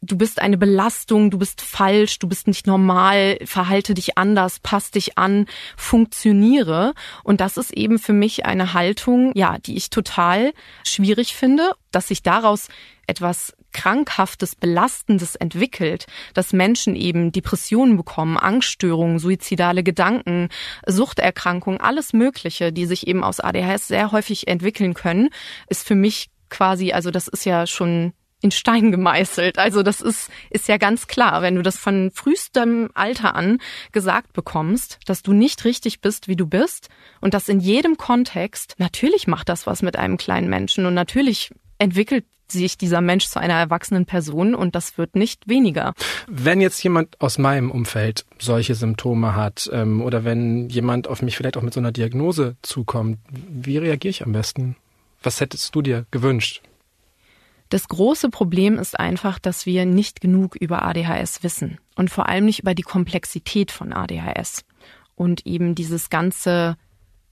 du 0.00 0.16
bist 0.16 0.40
eine 0.40 0.56
Belastung, 0.56 1.30
du 1.30 1.36
bist 1.36 1.60
falsch, 1.60 2.18
du 2.20 2.26
bist 2.26 2.46
nicht 2.46 2.66
normal, 2.66 3.36
verhalte 3.44 3.92
dich 3.92 4.16
anders, 4.16 4.60
pass 4.60 4.90
dich 4.92 5.18
an, 5.18 5.44
funktioniere. 5.76 6.94
Und 7.22 7.42
das 7.42 7.58
ist 7.58 7.72
eben 7.72 7.98
für 7.98 8.14
mich 8.14 8.46
eine 8.46 8.72
Haltung, 8.72 9.32
ja, 9.34 9.58
die 9.58 9.76
ich 9.76 9.90
total 9.90 10.54
schwierig 10.84 11.36
finde, 11.36 11.72
dass 11.90 12.08
sich 12.08 12.22
daraus 12.22 12.68
etwas 13.06 13.54
Krankhaftes, 13.76 14.56
Belastendes 14.56 15.36
entwickelt, 15.36 16.06
dass 16.32 16.54
Menschen 16.54 16.96
eben 16.96 17.30
Depressionen 17.30 17.98
bekommen, 17.98 18.38
Angststörungen, 18.38 19.18
suizidale 19.18 19.82
Gedanken, 19.82 20.48
Suchterkrankungen, 20.86 21.78
alles 21.78 22.14
Mögliche, 22.14 22.72
die 22.72 22.86
sich 22.86 23.06
eben 23.06 23.22
aus 23.22 23.38
ADHS 23.38 23.86
sehr 23.86 24.12
häufig 24.12 24.48
entwickeln 24.48 24.94
können, 24.94 25.28
ist 25.68 25.86
für 25.86 25.94
mich 25.94 26.30
quasi, 26.48 26.92
also 26.92 27.10
das 27.10 27.28
ist 27.28 27.44
ja 27.44 27.66
schon 27.66 28.14
in 28.40 28.50
Stein 28.50 28.92
gemeißelt. 28.92 29.58
Also 29.58 29.82
das 29.82 30.00
ist, 30.00 30.30
ist 30.48 30.68
ja 30.68 30.78
ganz 30.78 31.06
klar, 31.06 31.42
wenn 31.42 31.56
du 31.56 31.62
das 31.62 31.76
von 31.76 32.10
frühestem 32.12 32.88
Alter 32.94 33.34
an 33.34 33.58
gesagt 33.92 34.32
bekommst, 34.32 35.00
dass 35.04 35.22
du 35.22 35.34
nicht 35.34 35.66
richtig 35.66 36.00
bist, 36.00 36.28
wie 36.28 36.36
du 36.36 36.46
bist 36.46 36.88
und 37.20 37.34
das 37.34 37.50
in 37.50 37.60
jedem 37.60 37.98
Kontext, 37.98 38.74
natürlich 38.78 39.26
macht 39.26 39.50
das 39.50 39.66
was 39.66 39.82
mit 39.82 39.96
einem 39.96 40.16
kleinen 40.16 40.48
Menschen 40.48 40.86
und 40.86 40.94
natürlich 40.94 41.50
entwickelt 41.78 42.24
sich 42.52 42.78
dieser 42.78 43.00
Mensch 43.00 43.26
zu 43.26 43.40
einer 43.40 43.54
erwachsenen 43.54 44.06
Person 44.06 44.54
und 44.54 44.74
das 44.74 44.98
wird 44.98 45.16
nicht 45.16 45.48
weniger. 45.48 45.94
Wenn 46.26 46.60
jetzt 46.60 46.82
jemand 46.82 47.20
aus 47.20 47.38
meinem 47.38 47.70
Umfeld 47.70 48.24
solche 48.38 48.74
Symptome 48.74 49.34
hat 49.34 49.68
ähm, 49.72 50.02
oder 50.02 50.24
wenn 50.24 50.68
jemand 50.68 51.08
auf 51.08 51.22
mich 51.22 51.36
vielleicht 51.36 51.56
auch 51.56 51.62
mit 51.62 51.74
so 51.74 51.80
einer 51.80 51.92
Diagnose 51.92 52.56
zukommt, 52.62 53.18
wie 53.30 53.78
reagiere 53.78 54.10
ich 54.10 54.24
am 54.24 54.32
besten? 54.32 54.76
Was 55.22 55.40
hättest 55.40 55.74
du 55.74 55.82
dir 55.82 56.06
gewünscht? 56.10 56.62
Das 57.68 57.88
große 57.88 58.30
Problem 58.30 58.78
ist 58.78 58.98
einfach, 58.98 59.40
dass 59.40 59.66
wir 59.66 59.86
nicht 59.86 60.20
genug 60.20 60.54
über 60.54 60.82
ADHS 60.84 61.42
wissen 61.42 61.78
und 61.96 62.10
vor 62.10 62.28
allem 62.28 62.44
nicht 62.44 62.60
über 62.60 62.74
die 62.74 62.82
Komplexität 62.82 63.72
von 63.72 63.92
ADHS 63.92 64.64
und 65.16 65.46
eben 65.46 65.74
dieses 65.74 66.08
ganze, 66.08 66.76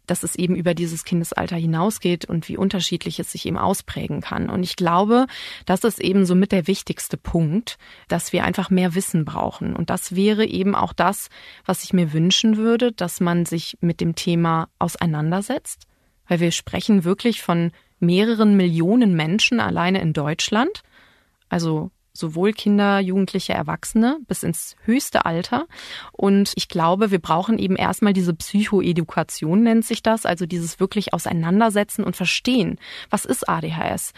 dass 0.07 0.23
es 0.23 0.37
eben 0.37 0.57
über 0.57 0.75
dieses 0.75 1.05
Kindesalter 1.05 1.57
hinausgeht 1.57 2.25
und 2.25 2.49
wie 2.49 2.57
unterschiedlich 2.57 3.19
es 3.19 3.33
sich 3.33 3.47
eben 3.47 3.59
ausprägen 3.59 4.21
kann. 4.21 4.51
Und 4.51 4.63
ich 4.63 4.77
glaube, 4.77 5.27
das 5.67 5.85
ist 5.85 6.01
eben 6.01 6.27
somit 6.27 6.53
der 6.53 6.67
wichtigste 6.67 7.17
Punkt, 7.17 7.79
dass 8.09 8.33
wir 8.33 8.45
einfach 8.45 8.71
mehr 8.71 8.95
Wissen 8.95 9.25
brauchen. 9.25 9.75
Und 9.75 9.91
das 9.91 10.15
wäre 10.15 10.47
eben 10.47 10.75
auch 10.75 10.93
das, 10.93 11.29
was 11.65 11.85
ich 11.85 11.93
mir 11.93 12.13
wünschen 12.13 12.57
würde, 12.57 12.93
dass 12.93 13.21
man 13.21 13.47
sich 13.47 13.79
mit 13.81 14.01
dem 14.01 14.15
Thema 14.15 14.69
auseinandersetzt, 14.79 15.87
weil 16.29 16.41
wir 16.41 16.53
sprechen 16.53 17.05
wirklich 17.05 17.43
von 17.43 17.73
mehreren 18.01 18.57
Millionen 18.57 19.15
Menschen 19.15 19.61
alleine 19.61 20.01
in 20.01 20.13
Deutschland. 20.13 20.83
Also 21.49 21.91
sowohl 22.15 22.53
Kinder, 22.53 23.01
Jugendliche, 23.01 23.53
Erwachsene 23.53 24.19
bis 24.29 24.45
ins 24.45 24.77
höchste 24.85 25.27
Alter. 25.27 25.67
Und 26.13 26.53
ich 26.55 26.69
glaube, 26.69 27.11
wir 27.11 27.19
brauchen 27.19 27.59
eben 27.59 27.77
erstmal 27.77 28.13
diese 28.13 28.33
Psychoedukation, 28.33 29.65
nennt 29.65 29.85
sich 29.85 30.03
das, 30.03 30.25
also 30.25 30.47
dieses 30.47 30.79
wirklich 30.79 31.13
Auseinandersetzen 31.13 32.05
und 32.05 32.17
Verstehen, 32.17 32.79
was 33.11 33.25
ist 33.25 33.49
ADHS. 33.49 34.13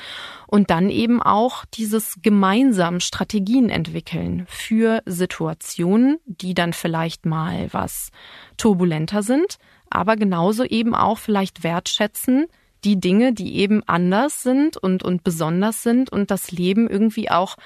Und 0.46 0.70
dann 0.70 0.90
eben 0.90 1.22
auch 1.22 1.64
dieses 1.64 2.18
gemeinsam 2.22 3.00
Strategien 3.00 3.70
entwickeln 3.70 4.44
für 4.48 5.02
Situationen, 5.06 6.18
die 6.26 6.52
dann 6.52 6.74
vielleicht 6.74 7.24
mal 7.24 7.72
was 7.72 8.10
turbulenter 8.58 9.22
sind, 9.22 9.56
aber 9.88 10.16
genauso 10.16 10.64
eben 10.64 10.94
auch 10.94 11.18
vielleicht 11.18 11.64
wertschätzen, 11.64 12.46
die 12.86 13.00
Dinge, 13.00 13.32
die 13.32 13.56
eben 13.56 13.82
anders 13.86 14.44
sind 14.44 14.76
und, 14.76 15.02
und 15.02 15.24
besonders 15.24 15.82
sind 15.82 16.10
und 16.10 16.30
das 16.30 16.52
Leben 16.52 16.88
irgendwie 16.88 17.30
auch 17.30 17.56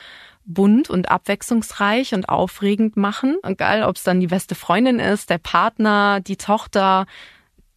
bunt 0.46 0.88
und 0.88 1.10
abwechslungsreich 1.10 2.14
und 2.14 2.28
aufregend 2.30 2.96
machen. 2.96 3.36
Egal, 3.42 3.82
ob 3.82 3.96
es 3.96 4.02
dann 4.02 4.20
die 4.20 4.28
beste 4.28 4.54
Freundin 4.54 4.98
ist, 4.98 5.28
der 5.28 5.36
Partner, 5.36 6.20
die 6.20 6.38
Tochter, 6.38 7.04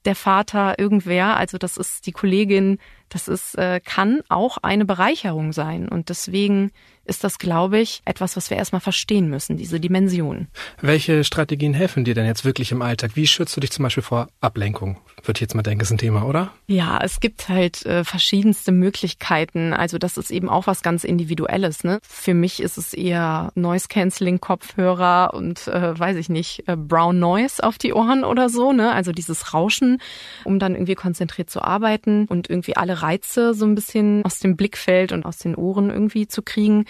der 0.05 0.15
Vater, 0.15 0.79
irgendwer. 0.79 1.35
Also 1.35 1.57
das 1.57 1.75
ist 1.75 2.07
die 2.07 2.13
Kollegin. 2.13 2.79
Das 3.13 3.27
ist, 3.27 3.55
äh, 3.59 3.79
kann 3.79 4.21
auch 4.27 4.57
eine 4.57 4.85
Bereicherung 4.85 5.53
sein. 5.53 5.87
Und 5.87 6.09
deswegen 6.09 6.71
ist 7.05 7.23
das, 7.23 7.37
glaube 7.37 7.79
ich, 7.79 8.01
etwas, 8.05 8.37
was 8.37 8.49
wir 8.49 8.57
erstmal 8.57 8.79
verstehen 8.79 9.29
müssen, 9.29 9.57
diese 9.57 9.79
Dimension. 9.79 10.47
Welche 10.81 11.23
Strategien 11.23 11.73
helfen 11.73 12.05
dir 12.05 12.13
denn 12.13 12.25
jetzt 12.25 12.45
wirklich 12.45 12.71
im 12.71 12.81
Alltag? 12.81 13.11
Wie 13.15 13.27
schützt 13.27 13.55
du 13.57 13.61
dich 13.61 13.71
zum 13.71 13.83
Beispiel 13.83 14.03
vor 14.03 14.29
Ablenkung? 14.39 14.99
Würde 15.23 15.37
ich 15.37 15.41
jetzt 15.41 15.53
mal 15.53 15.63
denken, 15.63 15.81
ist 15.81 15.91
ein 15.91 15.97
Thema, 15.97 16.25
oder? 16.25 16.53
Ja, 16.67 16.99
es 17.01 17.19
gibt 17.19 17.49
halt 17.49 17.85
äh, 17.85 18.03
verschiedenste 18.03 18.71
Möglichkeiten. 18.71 19.73
Also 19.73 19.97
das 19.97 20.17
ist 20.17 20.31
eben 20.31 20.49
auch 20.49 20.65
was 20.65 20.81
ganz 20.81 21.03
Individuelles. 21.03 21.83
Ne? 21.83 21.99
Für 22.07 22.33
mich 22.33 22.61
ist 22.61 22.77
es 22.77 22.93
eher 22.93 23.51
Noise 23.55 23.87
Cancelling 23.89 24.39
Kopfhörer 24.39 25.33
und 25.33 25.67
äh, 25.67 25.97
weiß 25.97 26.15
ich 26.15 26.29
nicht 26.29 26.67
äh, 26.67 26.77
Brown 26.77 27.19
Noise 27.19 27.63
auf 27.63 27.77
die 27.77 27.93
Ohren 27.93 28.23
oder 28.23 28.49
so. 28.49 28.71
Ne? 28.71 28.91
Also 28.91 29.11
dieses 29.11 29.53
Rauschen, 29.53 30.01
um 30.45 30.57
dann 30.57 30.73
irgendwie 30.73 30.95
konzentriert 30.95 31.49
zu 31.49 31.61
arbeiten 31.61 32.25
und 32.27 32.49
irgendwie 32.49 32.77
alle 32.77 33.01
Reize 33.03 33.53
so 33.53 33.65
ein 33.65 33.75
bisschen 33.75 34.23
aus 34.25 34.39
dem 34.39 34.55
Blickfeld 34.55 35.11
und 35.11 35.25
aus 35.25 35.37
den 35.37 35.55
Ohren 35.55 35.89
irgendwie 35.89 36.27
zu 36.27 36.41
kriegen 36.41 36.85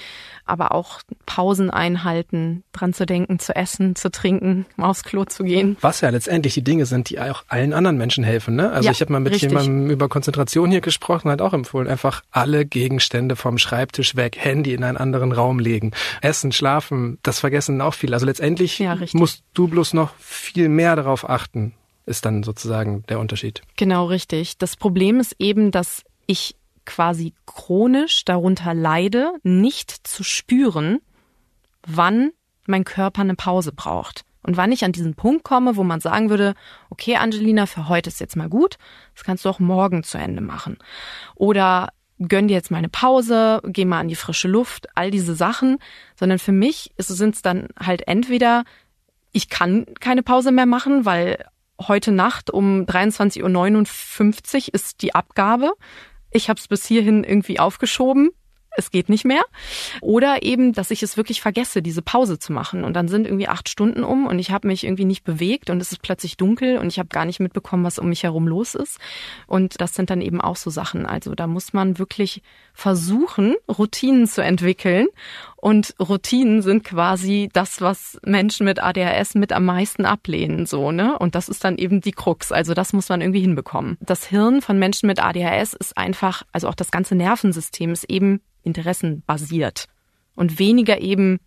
aber 0.45 0.73
auch 0.73 0.99
Pausen 1.25 1.69
einhalten, 1.69 2.63
dran 2.73 2.93
zu 2.93 3.05
denken, 3.05 3.39
zu 3.39 3.55
essen, 3.55 3.95
zu 3.95 4.11
trinken, 4.11 4.65
aufs 4.77 5.03
Klo 5.03 5.25
zu 5.25 5.43
gehen. 5.43 5.77
Was 5.81 6.01
ja 6.01 6.09
letztendlich 6.09 6.53
die 6.53 6.63
Dinge 6.63 6.85
sind, 6.85 7.09
die 7.09 7.19
auch 7.19 7.43
allen 7.47 7.73
anderen 7.73 7.97
Menschen 7.97 8.23
helfen. 8.23 8.55
Ne? 8.55 8.71
Also 8.71 8.85
ja, 8.85 8.91
ich 8.91 9.01
habe 9.01 9.11
mal 9.11 9.19
mit 9.19 9.33
richtig. 9.33 9.49
jemandem 9.49 9.89
über 9.89 10.09
Konzentration 10.09 10.69
hier 10.69 10.81
gesprochen, 10.81 11.31
hat 11.31 11.41
auch 11.41 11.53
empfohlen, 11.53 11.87
einfach 11.87 12.23
alle 12.31 12.65
Gegenstände 12.65 13.35
vom 13.35 13.57
Schreibtisch 13.57 14.15
weg, 14.15 14.37
Handy 14.37 14.73
in 14.73 14.83
einen 14.83 14.97
anderen 14.97 15.31
Raum 15.31 15.59
legen, 15.59 15.91
essen, 16.21 16.51
schlafen, 16.51 17.19
das 17.23 17.39
vergessen 17.39 17.79
auch 17.81 17.93
viele. 17.93 18.15
Also 18.15 18.25
letztendlich 18.25 18.79
ja, 18.79 18.97
musst 19.13 19.43
du 19.53 19.67
bloß 19.67 19.93
noch 19.93 20.13
viel 20.17 20.67
mehr 20.67 20.95
darauf 20.95 21.29
achten, 21.29 21.73
ist 22.05 22.25
dann 22.25 22.43
sozusagen 22.43 23.03
der 23.07 23.19
Unterschied. 23.19 23.61
Genau 23.77 24.05
richtig. 24.05 24.57
Das 24.57 24.75
Problem 24.75 25.19
ist 25.19 25.35
eben, 25.39 25.71
dass 25.71 26.03
ich 26.25 26.55
quasi 26.85 27.33
chronisch 27.45 28.25
darunter 28.25 28.73
leide, 28.73 29.33
nicht 29.43 29.91
zu 30.05 30.23
spüren, 30.23 30.99
wann 31.85 32.31
mein 32.65 32.83
Körper 32.83 33.21
eine 33.21 33.35
Pause 33.35 33.71
braucht. 33.71 34.25
Und 34.45 34.57
wann 34.57 34.73
ich 34.73 34.83
an 34.83 34.91
diesen 34.91 35.15
Punkt 35.15 35.45
komme, 35.45 35.77
wo 35.77 35.83
man 35.83 36.01
sagen 36.01 36.29
würde, 36.29 36.53
okay, 36.89 37.15
Angelina, 37.15 37.65
für 37.65 37.87
heute 37.87 38.09
ist 38.09 38.19
jetzt 38.19 38.35
mal 38.35 38.49
gut, 38.49 38.77
das 39.15 39.23
kannst 39.23 39.45
du 39.45 39.49
auch 39.49 39.59
morgen 39.59 40.03
zu 40.03 40.17
Ende 40.17 40.41
machen. 40.41 40.77
Oder 41.35 41.89
gönn 42.19 42.49
dir 42.49 42.55
jetzt 42.55 42.69
mal 42.69 42.77
eine 42.77 42.89
Pause, 42.89 43.61
geh 43.65 43.85
mal 43.85 43.99
an 43.99 44.09
die 44.09 44.15
frische 44.15 44.49
Luft, 44.49 44.87
all 44.95 45.11
diese 45.11 45.35
Sachen, 45.35 45.77
sondern 46.19 46.39
für 46.39 46.51
mich 46.51 46.91
sind 46.97 47.35
es 47.35 47.41
dann 47.41 47.69
halt 47.79 48.07
entweder, 48.07 48.65
ich 49.31 49.49
kann 49.49 49.85
keine 50.01 50.23
Pause 50.23 50.51
mehr 50.51 50.65
machen, 50.65 51.05
weil 51.05 51.45
heute 51.79 52.11
Nacht 52.11 52.51
um 52.51 52.85
23.59 52.85 54.67
Uhr 54.67 54.73
ist 54.73 55.01
die 55.01 55.15
Abgabe 55.15 55.73
ich 56.33 56.49
habe 56.49 56.59
es 56.59 56.67
bis 56.67 56.85
hierhin 56.85 57.23
irgendwie 57.23 57.59
aufgeschoben, 57.59 58.31
es 58.75 58.89
geht 58.89 59.07
nicht 59.07 59.23
mehr. 59.23 59.43
Oder 60.01 60.41
eben, 60.41 60.73
dass 60.73 60.89
ich 60.89 61.03
es 61.03 61.15
wirklich 61.15 61.41
vergesse, 61.41 61.83
diese 61.83 62.01
Pause 62.01 62.39
zu 62.39 62.51
machen. 62.51 62.83
Und 62.83 62.95
dann 62.95 63.07
sind 63.07 63.27
irgendwie 63.27 63.47
acht 63.47 63.69
Stunden 63.69 64.03
um 64.03 64.25
und 64.25 64.39
ich 64.39 64.49
habe 64.49 64.67
mich 64.67 64.83
irgendwie 64.83 65.05
nicht 65.05 65.23
bewegt 65.23 65.69
und 65.69 65.79
es 65.79 65.91
ist 65.91 66.01
plötzlich 66.01 66.37
dunkel 66.37 66.79
und 66.79 66.87
ich 66.87 66.97
habe 66.97 67.09
gar 67.09 67.25
nicht 67.25 67.39
mitbekommen, 67.39 67.83
was 67.83 67.99
um 67.99 68.09
mich 68.09 68.23
herum 68.23 68.47
los 68.47 68.73
ist. 68.73 68.99
Und 69.45 69.79
das 69.79 69.93
sind 69.93 70.09
dann 70.09 70.21
eben 70.21 70.41
auch 70.41 70.55
so 70.55 70.71
Sachen. 70.71 71.05
Also 71.05 71.35
da 71.35 71.45
muss 71.45 71.73
man 71.73 71.99
wirklich 71.99 72.41
versuchen, 72.73 73.55
Routinen 73.69 74.25
zu 74.25 74.41
entwickeln. 74.41 75.05
Und 75.63 75.95
Routinen 75.97 76.61
sind 76.61 76.83
quasi 76.83 77.49
das, 77.53 77.79
was 77.79 78.19
Menschen 78.25 78.65
mit 78.65 78.83
ADHS 78.83 79.35
mit 79.35 79.53
am 79.53 79.63
meisten 79.63 80.03
ablehnen, 80.03 80.65
so, 80.65 80.91
ne? 80.91 81.17
Und 81.17 81.35
das 81.35 81.47
ist 81.47 81.63
dann 81.63 81.77
eben 81.77 82.01
die 82.01 82.11
Krux. 82.11 82.51
Also 82.51 82.73
das 82.73 82.91
muss 82.91 83.07
man 83.07 83.21
irgendwie 83.21 83.39
hinbekommen. 83.39 83.97
Das 84.01 84.25
Hirn 84.25 84.61
von 84.61 84.77
Menschen 84.77 85.07
mit 85.07 85.23
ADHS 85.23 85.73
ist 85.73 85.97
einfach, 85.97 86.43
also 86.51 86.67
auch 86.67 86.75
das 86.75 86.91
ganze 86.91 87.15
Nervensystem 87.15 87.93
ist 87.93 88.03
eben 88.09 88.41
interessenbasiert 88.63 89.87
und 90.35 90.59
weniger 90.59 90.99
eben 90.99 91.39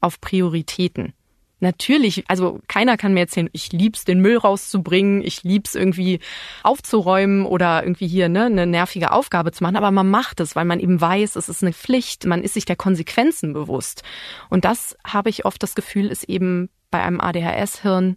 auf 0.00 0.20
Prioritäten. 0.20 1.12
Natürlich, 1.60 2.24
also 2.28 2.58
keiner 2.68 2.96
kann 2.96 3.12
mir 3.12 3.20
erzählen, 3.20 3.50
ich 3.52 3.70
lieb's, 3.72 4.04
den 4.04 4.20
Müll 4.20 4.38
rauszubringen, 4.38 5.22
ich 5.22 5.42
lieb's 5.42 5.74
irgendwie 5.74 6.20
aufzuräumen 6.62 7.44
oder 7.44 7.82
irgendwie 7.82 8.08
hier 8.08 8.28
ne, 8.30 8.46
eine 8.46 8.66
nervige 8.66 9.12
Aufgabe 9.12 9.52
zu 9.52 9.62
machen, 9.62 9.76
aber 9.76 9.90
man 9.90 10.08
macht 10.08 10.40
es, 10.40 10.56
weil 10.56 10.64
man 10.64 10.80
eben 10.80 11.00
weiß, 11.00 11.36
es 11.36 11.50
ist 11.50 11.62
eine 11.62 11.74
Pflicht, 11.74 12.24
man 12.24 12.42
ist 12.42 12.54
sich 12.54 12.64
der 12.64 12.76
Konsequenzen 12.76 13.52
bewusst. 13.52 14.02
Und 14.48 14.64
das 14.64 14.96
habe 15.04 15.28
ich 15.28 15.44
oft 15.44 15.62
das 15.62 15.74
Gefühl, 15.74 16.06
ist 16.06 16.24
eben 16.24 16.70
bei 16.90 17.02
einem 17.02 17.20
ADHS-Hirn, 17.20 18.16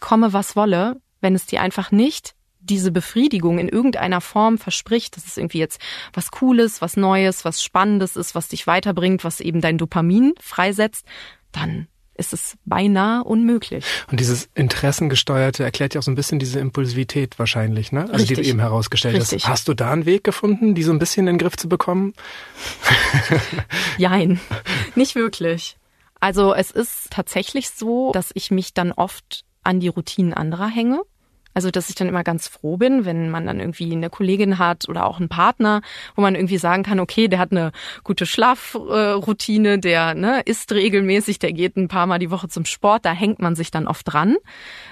komme 0.00 0.32
was 0.32 0.56
wolle, 0.56 1.00
wenn 1.20 1.34
es 1.34 1.46
dir 1.46 1.60
einfach 1.60 1.92
nicht 1.92 2.34
diese 2.60 2.92
Befriedigung 2.92 3.58
in 3.58 3.68
irgendeiner 3.68 4.20
Form 4.20 4.58
verspricht, 4.58 5.16
dass 5.16 5.26
es 5.26 5.36
irgendwie 5.36 5.58
jetzt 5.58 5.80
was 6.12 6.30
Cooles, 6.30 6.80
was 6.80 6.96
Neues, 6.96 7.44
was 7.44 7.62
Spannendes 7.62 8.16
ist, 8.16 8.34
was 8.34 8.48
dich 8.48 8.66
weiterbringt, 8.66 9.24
was 9.24 9.40
eben 9.40 9.60
dein 9.60 9.78
Dopamin 9.78 10.34
freisetzt, 10.40 11.06
dann 11.52 11.88
ist 12.20 12.32
es 12.32 12.56
beinahe 12.64 13.24
unmöglich. 13.24 13.84
Und 14.10 14.20
dieses 14.20 14.48
Interessengesteuerte 14.54 15.64
erklärt 15.64 15.94
ja 15.94 16.00
auch 16.00 16.04
so 16.04 16.10
ein 16.10 16.14
bisschen 16.14 16.38
diese 16.38 16.60
Impulsivität 16.60 17.38
wahrscheinlich, 17.38 17.90
ne? 17.90 18.02
Also 18.02 18.12
Richtig. 18.12 18.28
die 18.28 18.42
du 18.42 18.48
eben 18.48 18.60
herausgestellt 18.60 19.16
Richtig. 19.16 19.44
hast. 19.44 19.50
Hast 19.50 19.68
du 19.68 19.74
da 19.74 19.90
einen 19.90 20.06
Weg 20.06 20.22
gefunden, 20.22 20.74
die 20.74 20.82
so 20.82 20.92
ein 20.92 20.98
bisschen 20.98 21.26
in 21.26 21.34
den 21.34 21.38
Griff 21.38 21.56
zu 21.56 21.68
bekommen? 21.68 22.12
Jein, 23.98 24.38
nicht 24.94 25.14
wirklich. 25.16 25.76
Also 26.20 26.54
es 26.54 26.70
ist 26.70 27.10
tatsächlich 27.10 27.70
so, 27.70 28.12
dass 28.12 28.30
ich 28.34 28.50
mich 28.50 28.74
dann 28.74 28.92
oft 28.92 29.44
an 29.62 29.80
die 29.80 29.88
Routinen 29.88 30.34
anderer 30.34 30.68
hänge. 30.68 31.00
Also, 31.52 31.70
dass 31.70 31.88
ich 31.88 31.96
dann 31.96 32.08
immer 32.08 32.22
ganz 32.22 32.46
froh 32.46 32.76
bin, 32.76 33.04
wenn 33.04 33.30
man 33.30 33.46
dann 33.46 33.58
irgendwie 33.58 33.92
eine 33.92 34.08
Kollegin 34.08 34.58
hat 34.58 34.88
oder 34.88 35.06
auch 35.06 35.18
einen 35.18 35.28
Partner, 35.28 35.82
wo 36.14 36.22
man 36.22 36.34
irgendwie 36.34 36.58
sagen 36.58 36.82
kann, 36.82 37.00
okay, 37.00 37.28
der 37.28 37.38
hat 37.38 37.50
eine 37.50 37.72
gute 38.04 38.24
Schlafroutine, 38.24 39.78
der 39.78 40.14
ne, 40.14 40.42
isst 40.44 40.72
regelmäßig, 40.72 41.38
der 41.38 41.52
geht 41.52 41.76
ein 41.76 41.88
paar 41.88 42.06
Mal 42.06 42.18
die 42.18 42.30
Woche 42.30 42.48
zum 42.48 42.64
Sport, 42.64 43.04
da 43.04 43.12
hängt 43.12 43.40
man 43.40 43.56
sich 43.56 43.70
dann 43.70 43.88
oft 43.88 44.12
dran 44.12 44.36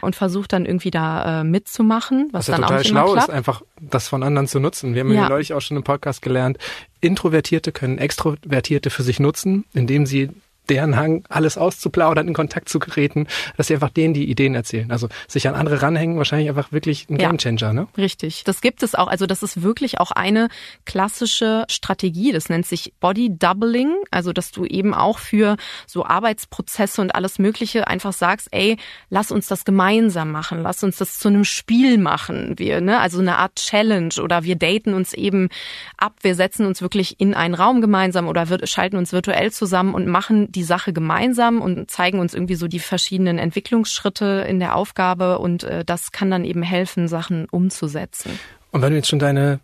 und 0.00 0.16
versucht 0.16 0.52
dann 0.52 0.66
irgendwie 0.66 0.90
da 0.90 1.40
äh, 1.40 1.44
mitzumachen, 1.44 2.28
was, 2.32 2.48
was 2.48 2.56
dann 2.56 2.62
total 2.62 2.80
auch 2.80 2.84
schlau 2.84 3.14
ist, 3.14 3.30
einfach 3.30 3.62
das 3.80 4.08
von 4.08 4.22
anderen 4.22 4.48
zu 4.48 4.58
nutzen. 4.58 4.94
Wir 4.94 5.02
haben 5.02 5.12
ja 5.12 5.28
neulich 5.28 5.52
auch 5.52 5.60
schon 5.60 5.76
im 5.76 5.84
Podcast 5.84 6.22
gelernt, 6.22 6.58
Introvertierte 7.00 7.70
können 7.70 7.98
Extrovertierte 7.98 8.90
für 8.90 9.04
sich 9.04 9.20
nutzen, 9.20 9.64
indem 9.72 10.04
sie 10.06 10.30
deren 10.70 10.96
Hang, 10.96 11.24
alles 11.28 11.58
auszuplaudern, 11.58 12.28
in 12.28 12.34
Kontakt 12.34 12.68
zu 12.68 12.78
treten, 12.78 13.26
dass 13.56 13.68
sie 13.68 13.74
einfach 13.74 13.90
denen 13.90 14.14
die 14.14 14.30
Ideen 14.30 14.54
erzählen. 14.54 14.90
Also 14.90 15.08
sich 15.26 15.48
an 15.48 15.54
andere 15.54 15.82
ranhängen, 15.82 16.16
wahrscheinlich 16.18 16.48
einfach 16.48 16.72
wirklich 16.72 17.08
ein 17.08 17.18
ja, 17.18 17.28
Gamechanger, 17.28 17.72
ne? 17.72 17.88
Richtig. 17.96 18.44
Das 18.44 18.60
gibt 18.60 18.82
es 18.82 18.94
auch. 18.94 19.08
Also 19.08 19.26
das 19.26 19.42
ist 19.42 19.62
wirklich 19.62 20.00
auch 20.00 20.10
eine 20.10 20.48
klassische 20.84 21.64
Strategie. 21.68 22.32
Das 22.32 22.48
nennt 22.48 22.66
sich 22.66 22.92
Body 23.00 23.36
Doubling. 23.36 23.94
Also 24.10 24.32
dass 24.32 24.50
du 24.50 24.64
eben 24.64 24.94
auch 24.94 25.18
für 25.18 25.56
so 25.86 26.04
Arbeitsprozesse 26.04 27.00
und 27.00 27.14
alles 27.14 27.38
Mögliche 27.38 27.86
einfach 27.86 28.12
sagst, 28.12 28.48
ey, 28.52 28.76
lass 29.10 29.30
uns 29.30 29.46
das 29.46 29.64
gemeinsam 29.64 30.30
machen, 30.30 30.62
lass 30.62 30.82
uns 30.82 30.98
das 30.98 31.18
zu 31.18 31.28
einem 31.28 31.44
Spiel 31.44 31.98
machen. 31.98 32.54
Wir, 32.56 32.80
ne, 32.80 33.00
also 33.00 33.20
eine 33.20 33.36
Art 33.36 33.56
Challenge 33.56 34.14
oder 34.22 34.44
wir 34.44 34.56
daten 34.56 34.94
uns 34.94 35.14
eben 35.14 35.48
ab, 35.96 36.14
wir 36.22 36.34
setzen 36.34 36.66
uns 36.66 36.82
wirklich 36.82 37.20
in 37.20 37.34
einen 37.34 37.54
Raum 37.54 37.80
gemeinsam 37.80 38.28
oder 38.28 38.48
wir 38.48 38.66
schalten 38.66 38.96
uns 38.96 39.12
virtuell 39.12 39.52
zusammen 39.52 39.94
und 39.94 40.06
machen 40.06 40.50
die 40.52 40.57
Sache 40.62 40.92
gemeinsam 40.92 41.60
und 41.60 41.90
zeigen 41.90 42.18
uns 42.18 42.34
irgendwie 42.34 42.54
so 42.54 42.68
die 42.68 42.78
verschiedenen 42.78 43.38
Entwicklungsschritte 43.38 44.44
in 44.48 44.58
der 44.58 44.76
Aufgabe 44.76 45.38
und 45.38 45.64
äh, 45.64 45.84
das 45.84 46.12
kann 46.12 46.30
dann 46.30 46.44
eben 46.44 46.62
helfen, 46.62 47.08
Sachen 47.08 47.46
umzusetzen. 47.50 48.38
Und 48.70 48.82
wenn 48.82 48.90
du 48.90 48.96
jetzt 48.96 49.08
schon 49.08 49.18
deine 49.18 49.60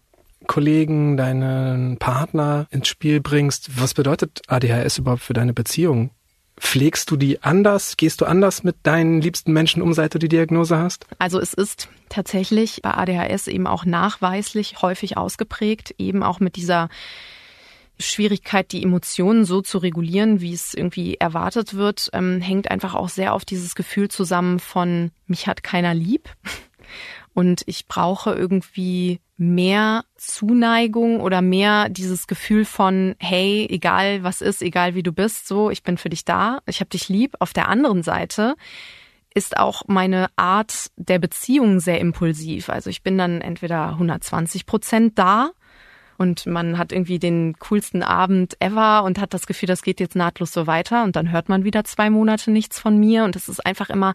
Kollegen, 0.46 1.16
deinen 1.16 1.98
Partner 1.98 2.66
ins 2.70 2.88
Spiel 2.88 3.20
bringst, 3.20 3.80
was 3.80 3.94
bedeutet 3.94 4.42
ADHS 4.46 4.98
überhaupt 4.98 5.22
für 5.22 5.32
deine 5.32 5.54
Beziehung? 5.54 6.10
Pflegst 6.56 7.10
du 7.10 7.16
die 7.16 7.42
anders? 7.42 7.96
Gehst 7.96 8.20
du 8.20 8.26
anders 8.26 8.62
mit 8.62 8.76
deinen 8.84 9.20
liebsten 9.20 9.52
Menschen 9.52 9.82
um, 9.82 9.92
seit 9.92 10.14
du 10.14 10.18
die 10.18 10.28
Diagnose 10.28 10.78
hast? 10.78 11.06
Also 11.18 11.40
es 11.40 11.52
ist 11.52 11.88
tatsächlich 12.08 12.80
bei 12.82 12.92
ADHS 12.92 13.48
eben 13.48 13.66
auch 13.66 13.84
nachweislich 13.84 14.80
häufig 14.80 15.16
ausgeprägt, 15.16 15.94
eben 15.98 16.22
auch 16.22 16.38
mit 16.38 16.54
dieser 16.56 16.88
Schwierigkeit, 17.98 18.72
die 18.72 18.82
Emotionen 18.82 19.44
so 19.44 19.62
zu 19.62 19.78
regulieren, 19.78 20.40
wie 20.40 20.52
es 20.52 20.74
irgendwie 20.74 21.16
erwartet 21.16 21.74
wird, 21.74 22.10
ähm, 22.12 22.40
hängt 22.40 22.70
einfach 22.70 22.94
auch 22.94 23.08
sehr 23.08 23.34
auf 23.34 23.44
dieses 23.44 23.74
Gefühl 23.74 24.08
zusammen 24.08 24.58
von 24.58 25.10
mich 25.26 25.46
hat 25.46 25.62
keiner 25.62 25.94
lieb 25.94 26.28
und 27.34 27.62
ich 27.66 27.86
brauche 27.86 28.32
irgendwie 28.32 29.20
mehr 29.36 30.04
Zuneigung 30.16 31.20
oder 31.20 31.42
mehr 31.42 31.88
dieses 31.88 32.26
Gefühl 32.26 32.64
von, 32.64 33.16
hey, 33.18 33.66
egal 33.70 34.22
was 34.22 34.40
ist, 34.40 34.62
egal 34.62 34.94
wie 34.94 35.02
du 35.02 35.12
bist, 35.12 35.48
so, 35.48 35.70
ich 35.70 35.82
bin 35.82 35.98
für 35.98 36.08
dich 36.08 36.24
da, 36.24 36.60
ich 36.66 36.80
habe 36.80 36.90
dich 36.90 37.08
lieb. 37.08 37.34
Auf 37.40 37.52
der 37.52 37.68
anderen 37.68 38.02
Seite 38.02 38.54
ist 39.34 39.56
auch 39.56 39.82
meine 39.88 40.28
Art 40.36 40.92
der 40.96 41.18
Beziehung 41.18 41.80
sehr 41.80 42.00
impulsiv. 42.00 42.68
Also 42.68 42.88
ich 42.90 43.02
bin 43.02 43.18
dann 43.18 43.40
entweder 43.40 43.90
120 43.90 44.66
Prozent 44.66 45.18
da 45.18 45.50
und 46.18 46.46
man 46.46 46.78
hat 46.78 46.92
irgendwie 46.92 47.18
den 47.18 47.58
coolsten 47.58 48.02
Abend 48.02 48.56
ever 48.60 49.04
und 49.04 49.20
hat 49.20 49.34
das 49.34 49.46
Gefühl, 49.46 49.66
das 49.66 49.82
geht 49.82 50.00
jetzt 50.00 50.16
nahtlos 50.16 50.52
so 50.52 50.66
weiter 50.66 51.04
und 51.04 51.16
dann 51.16 51.30
hört 51.30 51.48
man 51.48 51.64
wieder 51.64 51.84
zwei 51.84 52.10
Monate 52.10 52.50
nichts 52.50 52.78
von 52.78 52.98
mir 52.98 53.24
und 53.24 53.36
es 53.36 53.48
ist 53.48 53.64
einfach 53.64 53.90
immer 53.90 54.14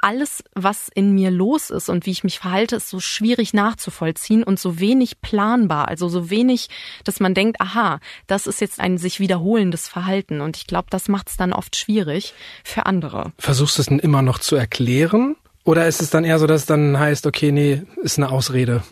alles, 0.00 0.44
was 0.54 0.88
in 0.94 1.12
mir 1.12 1.30
los 1.30 1.70
ist 1.70 1.88
und 1.88 2.06
wie 2.06 2.10
ich 2.10 2.24
mich 2.24 2.38
verhalte, 2.38 2.76
ist 2.76 2.88
so 2.88 3.00
schwierig 3.00 3.52
nachzuvollziehen 3.52 4.42
und 4.42 4.58
so 4.60 4.78
wenig 4.78 5.20
planbar. 5.20 5.88
Also 5.88 6.08
so 6.08 6.30
wenig, 6.30 6.68
dass 7.04 7.20
man 7.20 7.34
denkt, 7.34 7.60
aha, 7.60 8.00
das 8.26 8.46
ist 8.46 8.60
jetzt 8.60 8.80
ein 8.80 8.98
sich 8.98 9.20
wiederholendes 9.20 9.88
Verhalten. 9.88 10.40
Und 10.40 10.56
ich 10.56 10.66
glaube, 10.66 10.86
das 10.90 11.08
macht 11.08 11.28
es 11.28 11.36
dann 11.36 11.52
oft 11.52 11.76
schwierig 11.76 12.34
für 12.64 12.86
andere. 12.86 13.32
Versuchst 13.38 13.78
du 13.78 13.82
es 13.82 13.88
denn 13.88 13.98
immer 13.98 14.22
noch 14.22 14.38
zu 14.38 14.56
erklären? 14.56 15.36
Oder 15.64 15.86
ist 15.86 16.00
es 16.00 16.10
dann 16.10 16.24
eher 16.24 16.38
so, 16.38 16.46
dass 16.46 16.62
es 16.62 16.66
dann 16.66 16.98
heißt, 16.98 17.26
okay, 17.26 17.52
nee, 17.52 17.82
ist 18.02 18.18
eine 18.18 18.30
Ausrede? 18.30 18.82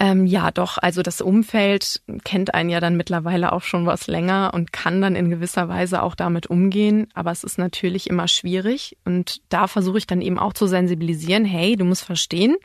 Ähm, 0.00 0.26
ja, 0.26 0.50
doch. 0.50 0.78
Also 0.78 1.02
das 1.02 1.20
Umfeld 1.20 2.02
kennt 2.24 2.54
einen 2.54 2.70
ja 2.70 2.80
dann 2.80 2.96
mittlerweile 2.96 3.52
auch 3.52 3.62
schon 3.62 3.86
was 3.86 4.06
länger 4.06 4.50
und 4.52 4.72
kann 4.72 5.00
dann 5.00 5.14
in 5.14 5.30
gewisser 5.30 5.68
Weise 5.68 6.02
auch 6.02 6.14
damit 6.14 6.48
umgehen. 6.48 7.08
Aber 7.14 7.30
es 7.30 7.44
ist 7.44 7.58
natürlich 7.58 8.10
immer 8.10 8.26
schwierig. 8.26 8.96
Und 9.04 9.40
da 9.50 9.68
versuche 9.68 9.98
ich 9.98 10.06
dann 10.06 10.20
eben 10.20 10.38
auch 10.38 10.52
zu 10.52 10.66
sensibilisieren, 10.66 11.44
hey, 11.44 11.76
du 11.76 11.84
musst 11.84 12.04
verstehen, 12.04 12.56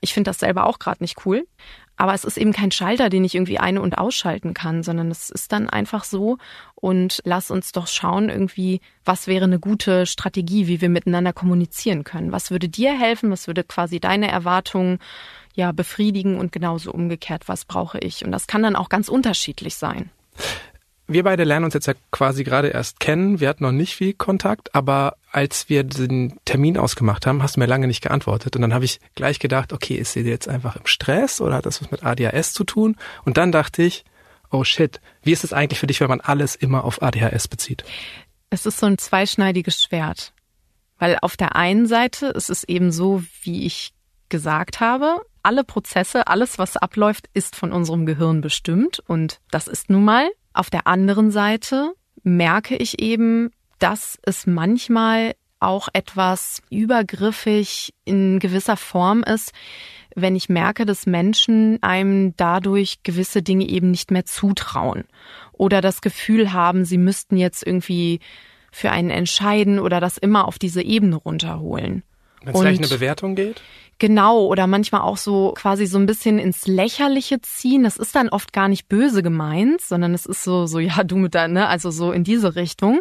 ich 0.00 0.14
finde 0.14 0.30
das 0.30 0.38
selber 0.38 0.66
auch 0.66 0.78
gerade 0.78 1.02
nicht 1.02 1.26
cool. 1.26 1.46
Aber 1.98 2.14
es 2.14 2.24
ist 2.24 2.38
eben 2.38 2.52
kein 2.52 2.70
Schalter, 2.70 3.10
den 3.10 3.24
ich 3.24 3.34
irgendwie 3.34 3.58
ein- 3.58 3.76
und 3.76 3.98
ausschalten 3.98 4.54
kann, 4.54 4.84
sondern 4.84 5.10
es 5.10 5.30
ist 5.30 5.50
dann 5.52 5.68
einfach 5.68 6.04
so. 6.04 6.38
Und 6.76 7.20
lass 7.24 7.50
uns 7.50 7.72
doch 7.72 7.88
schauen, 7.88 8.28
irgendwie, 8.28 8.80
was 9.04 9.26
wäre 9.26 9.44
eine 9.44 9.58
gute 9.58 10.06
Strategie, 10.06 10.68
wie 10.68 10.80
wir 10.80 10.88
miteinander 10.88 11.32
kommunizieren 11.32 12.04
können. 12.04 12.30
Was 12.30 12.52
würde 12.52 12.68
dir 12.68 12.96
helfen? 12.96 13.32
Was 13.32 13.48
würde 13.48 13.64
quasi 13.64 13.98
deine 13.98 14.30
Erwartungen 14.30 15.00
ja 15.54 15.72
befriedigen 15.72 16.38
und 16.38 16.52
genauso 16.52 16.92
umgekehrt, 16.92 17.48
was 17.48 17.64
brauche 17.64 17.98
ich? 17.98 18.24
Und 18.24 18.30
das 18.30 18.46
kann 18.46 18.62
dann 18.62 18.76
auch 18.76 18.88
ganz 18.88 19.08
unterschiedlich 19.08 19.74
sein. 19.74 20.10
Wir 21.08 21.24
beide 21.24 21.42
lernen 21.42 21.64
uns 21.64 21.74
jetzt 21.74 21.86
ja 21.86 21.94
quasi 22.12 22.44
gerade 22.44 22.68
erst 22.68 23.00
kennen. 23.00 23.40
Wir 23.40 23.48
hatten 23.48 23.64
noch 23.64 23.72
nicht 23.72 23.96
viel 23.96 24.12
Kontakt, 24.12 24.74
aber 24.74 25.16
als 25.30 25.68
wir 25.68 25.84
den 25.84 26.38
Termin 26.44 26.78
ausgemacht 26.78 27.26
haben, 27.26 27.42
hast 27.42 27.56
du 27.56 27.60
mir 27.60 27.66
lange 27.66 27.86
nicht 27.86 28.02
geantwortet. 28.02 28.56
Und 28.56 28.62
dann 28.62 28.74
habe 28.74 28.84
ich 28.84 29.00
gleich 29.14 29.38
gedacht, 29.38 29.72
okay, 29.72 29.94
ist 29.94 30.12
sie 30.12 30.20
jetzt 30.20 30.48
einfach 30.48 30.76
im 30.76 30.86
Stress 30.86 31.40
oder 31.40 31.56
hat 31.56 31.66
das 31.66 31.82
was 31.82 31.90
mit 31.90 32.04
ADHS 32.04 32.52
zu 32.52 32.64
tun? 32.64 32.96
Und 33.24 33.36
dann 33.36 33.52
dachte 33.52 33.82
ich, 33.82 34.04
oh 34.50 34.64
shit, 34.64 35.00
wie 35.22 35.32
ist 35.32 35.44
es 35.44 35.52
eigentlich 35.52 35.78
für 35.78 35.86
dich, 35.86 36.00
wenn 36.00 36.08
man 36.08 36.20
alles 36.20 36.54
immer 36.54 36.84
auf 36.84 37.02
ADHS 37.02 37.48
bezieht? 37.48 37.84
Es 38.50 38.64
ist 38.64 38.78
so 38.78 38.86
ein 38.86 38.98
zweischneidiges 38.98 39.82
Schwert. 39.82 40.32
Weil 40.98 41.18
auf 41.20 41.36
der 41.36 41.54
einen 41.54 41.86
Seite 41.86 42.28
ist 42.28 42.50
es 42.50 42.64
eben 42.64 42.90
so, 42.90 43.22
wie 43.42 43.66
ich 43.66 43.92
gesagt 44.28 44.80
habe, 44.80 45.20
alle 45.42 45.64
Prozesse, 45.64 46.26
alles, 46.26 46.58
was 46.58 46.76
abläuft, 46.76 47.28
ist 47.34 47.56
von 47.56 47.72
unserem 47.72 48.04
Gehirn 48.04 48.40
bestimmt. 48.40 49.00
Und 49.06 49.40
das 49.50 49.68
ist 49.68 49.90
nun 49.90 50.04
mal. 50.04 50.28
Auf 50.52 50.70
der 50.70 50.86
anderen 50.86 51.30
Seite 51.30 51.92
merke 52.22 52.76
ich 52.76 53.00
eben, 53.00 53.50
dass 53.78 54.18
es 54.22 54.46
manchmal 54.46 55.34
auch 55.60 55.88
etwas 55.92 56.62
übergriffig 56.70 57.92
in 58.04 58.38
gewisser 58.38 58.76
Form 58.76 59.22
ist, 59.22 59.52
wenn 60.14 60.36
ich 60.36 60.48
merke, 60.48 60.86
dass 60.86 61.06
Menschen 61.06 61.82
einem 61.82 62.34
dadurch 62.36 63.02
gewisse 63.02 63.42
Dinge 63.42 63.68
eben 63.68 63.90
nicht 63.90 64.10
mehr 64.10 64.24
zutrauen 64.24 65.04
oder 65.52 65.80
das 65.80 66.00
Gefühl 66.00 66.52
haben, 66.52 66.84
sie 66.84 66.98
müssten 66.98 67.36
jetzt 67.36 67.66
irgendwie 67.66 68.20
für 68.70 68.90
einen 68.90 69.10
entscheiden 69.10 69.78
oder 69.78 70.00
das 70.00 70.18
immer 70.18 70.46
auf 70.46 70.58
diese 70.58 70.82
Ebene 70.82 71.16
runterholen. 71.16 72.02
Wenn 72.42 72.54
es 72.54 72.60
gleich 72.60 72.78
eine 72.78 72.88
Bewertung 72.88 73.34
geht? 73.34 73.62
Genau, 74.00 74.46
oder 74.46 74.68
manchmal 74.68 75.00
auch 75.00 75.16
so 75.16 75.54
quasi 75.56 75.86
so 75.86 75.98
ein 75.98 76.06
bisschen 76.06 76.38
ins 76.38 76.68
Lächerliche 76.68 77.40
ziehen. 77.40 77.82
Das 77.82 77.96
ist 77.96 78.14
dann 78.14 78.28
oft 78.28 78.52
gar 78.52 78.68
nicht 78.68 78.88
böse 78.88 79.24
gemeint, 79.24 79.80
sondern 79.80 80.14
es 80.14 80.24
ist 80.24 80.44
so, 80.44 80.66
so, 80.66 80.78
ja, 80.78 81.02
du 81.02 81.16
mit 81.16 81.34
deinem, 81.34 81.54
ne, 81.54 81.66
also 81.66 81.90
so 81.90 82.12
in 82.12 82.22
diese 82.22 82.54
Richtung. 82.54 83.00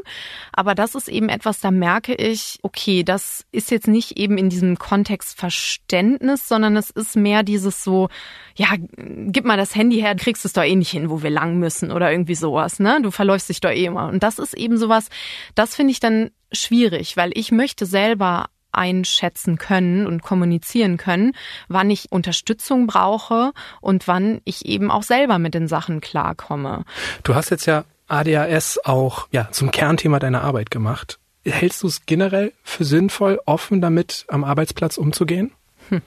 Aber 0.54 0.73
das 0.73 0.95
ist 0.95 1.08
eben 1.08 1.30
etwas, 1.30 1.60
da 1.60 1.69
merke 1.69 2.15
ich, 2.15 2.58
okay, 2.63 3.04
das 3.04 3.45
ist 3.52 3.69
jetzt 3.69 3.88
nicht 3.88 4.17
eben 4.17 4.39
in 4.39 4.50
diesem 4.50 4.80
Kontext 4.80 5.38
Verständnis, 5.38 6.47
sondern 6.47 6.76
es 6.76 6.89
ist 6.89 7.15
mehr 7.15 7.43
dieses 7.43 7.84
so, 7.84 8.10
ja, 8.56 8.69
gib 8.97 9.45
mal 9.45 9.58
das 9.58 9.76
Handy 9.76 9.97
her, 9.97 10.15
kriegst 10.15 10.45
es 10.45 10.54
doch 10.54 10.63
eh 10.63 10.76
nicht 10.76 10.89
hin, 10.89 11.12
wo 11.12 11.21
wir 11.21 11.30
lang 11.30 11.60
müssen 11.60 11.91
oder 11.91 12.12
irgendwie 12.12 12.34
sowas, 12.34 12.80
ne? 12.80 13.00
Du 13.04 13.12
verläufst 13.12 13.50
dich 13.50 13.60
doch 13.60 13.69
eh 13.69 13.86
immer. 13.86 14.08
Und 14.08 14.23
das 14.23 14.39
ist 14.39 14.56
eben 14.56 14.80
sowas, 14.80 15.10
das 15.54 15.76
finde 15.76 15.91
ich 15.91 16.00
dann 16.00 16.32
schwierig, 16.52 17.17
weil 17.17 17.30
ich 17.36 17.52
möchte 17.52 17.86
selber 17.86 18.47
einschätzen 18.77 19.57
können 19.57 20.07
und 20.07 20.21
kommunizieren 20.21 20.97
können, 20.97 21.33
wann 21.67 21.89
ich 21.89 22.11
Unterstützung 22.11 22.87
brauche 22.87 23.51
und 23.81 24.07
wann 24.07 24.41
ich 24.45 24.65
eben 24.65 24.91
auch 24.91 25.03
selber 25.03 25.39
mit 25.39 25.53
den 25.53 25.67
Sachen 25.67 25.99
klarkomme. 25.99 26.85
Du 27.23 27.35
hast 27.35 27.49
jetzt 27.49 27.65
ja 27.65 27.83
ADHS 28.07 28.79
auch 28.85 29.27
ja, 29.31 29.49
zum 29.51 29.71
Kernthema 29.71 30.19
deiner 30.19 30.43
Arbeit 30.43 30.71
gemacht. 30.71 31.19
Hältst 31.43 31.83
du 31.83 31.87
es 31.87 32.05
generell 32.05 32.53
für 32.63 32.83
sinnvoll, 32.83 33.39
offen 33.45 33.81
damit 33.81 34.25
am 34.27 34.43
Arbeitsplatz 34.43 34.97
umzugehen? 34.97 35.51
Hm. 35.89 36.01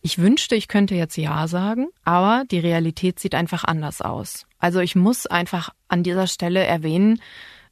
Ich 0.00 0.18
wünschte, 0.18 0.54
ich 0.54 0.68
könnte 0.68 0.94
jetzt 0.94 1.16
Ja 1.16 1.48
sagen, 1.48 1.88
aber 2.04 2.44
die 2.50 2.58
Realität 2.58 3.20
sieht 3.20 3.34
einfach 3.34 3.64
anders 3.64 4.00
aus. 4.00 4.46
Also 4.58 4.80
ich 4.80 4.96
muss 4.96 5.26
einfach 5.26 5.70
an 5.88 6.02
dieser 6.02 6.26
Stelle 6.26 6.64
erwähnen, 6.64 7.20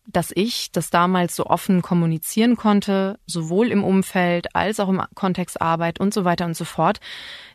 dass 0.06 0.32
ich 0.34 0.72
das 0.72 0.90
damals 0.90 1.36
so 1.36 1.46
offen 1.46 1.80
kommunizieren 1.80 2.56
konnte, 2.56 3.18
sowohl 3.26 3.68
im 3.68 3.84
Umfeld 3.84 4.54
als 4.54 4.80
auch 4.80 4.88
im 4.88 5.02
Kontext 5.14 5.60
Arbeit 5.60 6.00
und 6.00 6.12
so 6.12 6.24
weiter 6.24 6.44
und 6.44 6.56
so 6.56 6.64
fort, 6.64 6.98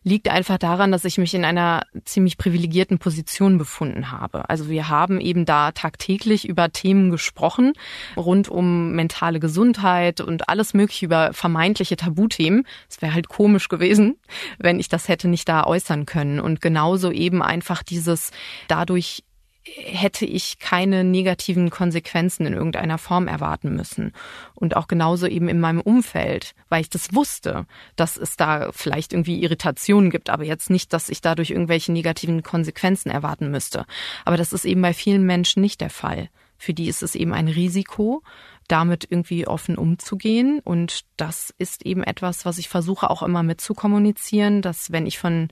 liegt 0.04 0.30
einfach 0.30 0.58
daran, 0.58 0.92
dass 0.92 1.04
ich 1.04 1.18
mich 1.18 1.34
in 1.34 1.44
einer 1.44 1.84
ziemlich 2.06 2.38
privilegierten 2.38 3.00
Position 3.00 3.58
befunden 3.58 4.12
habe. 4.12 4.50
Also 4.50 4.70
wir 4.70 4.88
haben 4.88 5.20
eben 5.20 5.46
da 5.46 5.74
tagtäglich 5.74 6.48
über 6.48 6.72
Themen 6.72 7.12
gesprochen, 7.12 7.74
rund 8.16 8.48
um 8.48 8.94
mentale 8.94 9.42
Gesundheit 9.42 10.22
und 10.22 10.48
alles 10.48 10.74
mögliche 10.74 11.06
über 11.06 11.34
vermeintliche 11.34 11.98
Tabuthemen. 11.98 12.66
Es 12.90 13.02
wäre 13.02 13.14
halt 13.14 13.28
komisch 13.28 13.68
gewesen, 13.68 14.16
wenn 14.58 14.80
ich 14.80 14.88
das 14.88 15.10
hätte 15.10 15.28
nicht 15.28 15.50
da 15.50 15.66
äußern 15.66 16.06
können. 16.06 16.40
Und 16.40 16.62
genauso 16.62 17.12
eben 17.12 17.44
einfach 17.44 17.84
dieses 17.84 18.32
dadurch 18.70 19.24
hätte 19.76 20.26
ich 20.26 20.60
keine 20.60 21.04
negativen 21.04 21.70
Konsequenzen 21.70 22.46
in 22.46 22.54
irgendeiner 22.54 22.98
Form 22.98 23.28
erwarten 23.28 23.76
müssen. 23.76 24.14
Und 24.56 24.76
auch 24.76 24.88
genauso 24.88 25.28
eben 25.28 25.50
in 25.50 25.60
meinem 25.60 25.82
Umfeld, 25.82 26.54
weil 26.70 26.82
ich 26.82 26.90
das 26.90 27.14
wusste, 27.14 27.66
dass 27.96 28.18
es 28.18 28.38
da 28.38 28.72
vielleicht 28.72 29.14
irgendwie 29.14 29.42
Irritationen 29.42 30.10
gibt, 30.10 30.30
aber 30.30 30.44
jetzt 30.44 30.70
nicht, 30.70 30.94
dass 30.94 31.10
ich 31.10 31.22
dadurch 31.22 31.52
irgendwelche 31.52 31.92
negativen 31.92 32.44
Konsequenzen 32.44 33.10
erwarten 33.10 33.52
müsste. 33.52 33.86
Aber 34.26 34.38
das 34.38 34.54
ist 34.54 34.66
eben 34.66 34.82
bei 34.82 34.94
vielen 34.94 35.26
Menschen 35.26 35.62
nicht 35.62 35.82
der 35.82 35.90
Fall. 35.90 36.30
Für 36.58 36.74
die 36.74 36.88
ist 36.88 37.04
es 37.04 37.16
eben 37.16 37.34
ein 37.34 37.48
Risiko, 37.48 38.24
damit 38.68 39.08
irgendwie 39.10 39.48
offen 39.48 39.78
umzugehen. 39.78 40.60
Und 40.64 41.02
das 41.16 41.54
ist 41.58 41.86
eben 41.86 42.04
etwas, 42.04 42.46
was 42.46 42.58
ich 42.58 42.68
versuche 42.68 43.10
auch 43.10 43.24
immer 43.24 43.44
mitzukommunizieren, 43.44 44.62
dass 44.62 44.92
wenn 44.92 45.06
ich 45.06 45.20
von 45.20 45.50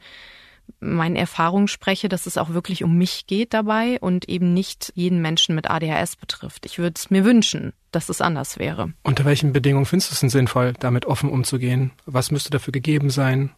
meinen 0.79 1.15
Erfahrungen 1.15 1.67
spreche, 1.67 2.09
dass 2.09 2.25
es 2.25 2.37
auch 2.37 2.49
wirklich 2.49 2.83
um 2.83 2.97
mich 2.97 3.27
geht 3.27 3.53
dabei 3.53 3.99
und 3.99 4.29
eben 4.29 4.53
nicht 4.53 4.91
jeden 4.95 5.21
Menschen 5.21 5.55
mit 5.55 5.69
ADHS 5.69 6.15
betrifft. 6.15 6.65
Ich 6.65 6.77
würde 6.77 6.93
es 6.95 7.09
mir 7.09 7.25
wünschen, 7.25 7.73
dass 7.91 8.09
es 8.09 8.21
anders 8.21 8.59
wäre. 8.59 8.93
Unter 9.03 9.25
welchen 9.25 9.53
Bedingungen 9.53 9.85
findest 9.85 10.11
du 10.11 10.13
es 10.13 10.19
denn 10.19 10.29
sinnvoll, 10.29 10.73
damit 10.79 11.05
offen 11.05 11.29
umzugehen? 11.29 11.91
Was 12.05 12.31
müsste 12.31 12.49
dafür 12.49 12.71
gegeben 12.71 13.09
sein? 13.09 13.51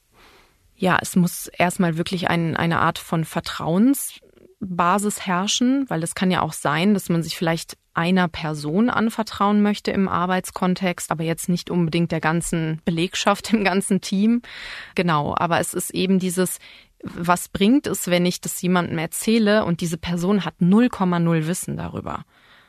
Ja, 0.75 0.99
es 1.01 1.15
muss 1.15 1.47
erstmal 1.47 1.97
wirklich 1.97 2.29
ein, 2.29 2.55
eine 2.55 2.79
Art 2.79 2.99
von 2.99 3.25
Vertrauensbasis 3.25 5.25
herrschen, 5.25 5.85
weil 5.89 6.03
es 6.03 6.13
kann 6.13 6.29
ja 6.29 6.41
auch 6.41 6.53
sein, 6.53 6.93
dass 6.93 7.09
man 7.09 7.23
sich 7.23 7.35
vielleicht 7.35 7.77
einer 7.95 8.27
Person 8.27 8.91
anvertrauen 8.91 9.63
möchte 9.63 9.89
im 9.89 10.07
Arbeitskontext, 10.07 11.11
aber 11.11 11.23
jetzt 11.23 11.49
nicht 11.49 11.71
unbedingt 11.71 12.11
der 12.11 12.21
ganzen 12.21 12.79
Belegschaft, 12.85 13.51
dem 13.51 13.63
ganzen 13.63 14.01
Team. 14.01 14.43
Genau, 14.93 15.33
aber 15.35 15.59
es 15.59 15.73
ist 15.73 15.89
eben 15.89 16.19
dieses, 16.19 16.59
was 17.03 17.49
bringt 17.49 17.87
es, 17.87 18.07
wenn 18.07 18.25
ich 18.25 18.41
das 18.41 18.61
jemandem 18.61 18.97
erzähle 18.97 19.65
und 19.65 19.81
diese 19.81 19.97
Person 19.97 20.45
hat 20.45 20.55
0,0 20.59 21.47
Wissen 21.47 21.77
darüber 21.77 22.25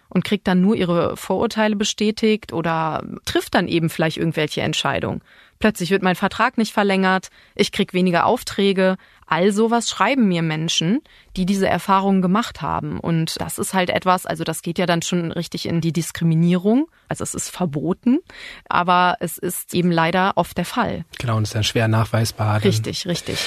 und 0.08 0.24
kriegt 0.24 0.46
dann 0.46 0.60
nur 0.60 0.74
ihre 0.74 1.16
Vorurteile 1.16 1.76
bestätigt 1.76 2.52
oder 2.52 3.04
trifft 3.24 3.54
dann 3.54 3.68
eben 3.68 3.90
vielleicht 3.90 4.16
irgendwelche 4.16 4.62
Entscheidungen. 4.62 5.20
Plötzlich 5.58 5.90
wird 5.90 6.02
mein 6.02 6.14
Vertrag 6.14 6.56
nicht 6.56 6.72
verlängert, 6.72 7.30
ich 7.56 7.72
krieg 7.72 7.92
weniger 7.92 8.26
Aufträge. 8.26 8.96
All 9.26 9.52
sowas 9.52 9.90
schreiben 9.90 10.28
mir 10.28 10.42
Menschen, 10.42 11.00
die 11.36 11.46
diese 11.46 11.68
Erfahrungen 11.68 12.22
gemacht 12.22 12.62
haben. 12.62 13.00
Und 13.00 13.40
das 13.40 13.58
ist 13.58 13.74
halt 13.74 13.90
etwas, 13.90 14.24
also 14.24 14.44
das 14.44 14.62
geht 14.62 14.78
ja 14.78 14.86
dann 14.86 15.02
schon 15.02 15.32
richtig 15.32 15.66
in 15.66 15.80
die 15.80 15.92
Diskriminierung. 15.92 16.86
Also 17.08 17.24
es 17.24 17.34
ist 17.34 17.50
verboten, 17.50 18.20
aber 18.68 19.16
es 19.20 19.36
ist 19.36 19.74
eben 19.74 19.90
leider 19.90 20.32
oft 20.36 20.56
der 20.56 20.64
Fall. 20.64 21.04
Genau, 21.18 21.36
und 21.36 21.42
es 21.42 21.50
ist 21.50 21.54
dann 21.56 21.64
schwer 21.64 21.88
nachweisbar. 21.88 22.62
Richtig, 22.62 23.06
richtig. 23.06 23.38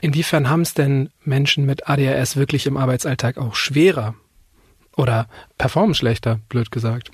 Inwiefern 0.00 0.50
haben 0.50 0.62
es 0.62 0.74
denn 0.74 1.10
Menschen 1.24 1.66
mit 1.66 1.88
ADHS 1.88 2.36
wirklich 2.36 2.66
im 2.66 2.76
Arbeitsalltag 2.76 3.38
auch 3.38 3.54
schwerer? 3.54 4.14
Oder 5.00 5.28
performen 5.56 5.94
schlechter, 5.94 6.40
blöd 6.50 6.70
gesagt? 6.70 7.10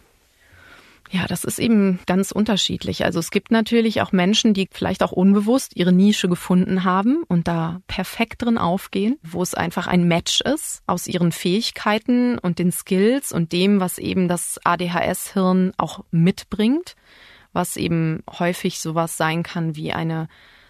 Ja, 1.12 1.28
das 1.28 1.44
ist 1.44 1.60
eben 1.60 2.00
ganz 2.06 2.32
unterschiedlich. 2.32 3.04
Also 3.04 3.20
es 3.20 3.30
gibt 3.30 3.52
natürlich 3.52 4.02
auch 4.02 4.10
Menschen, 4.10 4.54
die 4.54 4.68
vielleicht 4.72 5.04
auch 5.04 5.12
unbewusst 5.12 5.76
ihre 5.76 5.92
Nische 5.92 6.28
gefunden 6.28 6.82
haben 6.82 7.22
und 7.28 7.46
da 7.46 7.80
perfekt 7.86 8.42
drin 8.42 8.58
aufgehen, 8.58 9.20
wo 9.22 9.40
es 9.40 9.54
einfach 9.54 9.86
ein 9.86 10.08
Match 10.08 10.40
ist 10.40 10.82
aus 10.88 11.06
ihren 11.06 11.30
Fähigkeiten 11.30 12.40
und 12.40 12.58
den 12.58 12.72
Skills 12.72 13.30
und 13.30 13.52
dem, 13.52 13.78
was 13.78 13.98
eben 13.98 14.26
das 14.26 14.58
ADHS-Hirn 14.64 15.72
auch 15.76 16.00
mitbringt, 16.10 16.96
was 17.52 17.76
eben 17.76 18.24
häufig 18.40 18.80
sowas 18.80 19.16
sein 19.16 19.44
kann 19.44 19.76
wie 19.76 19.92
eine 19.92 20.26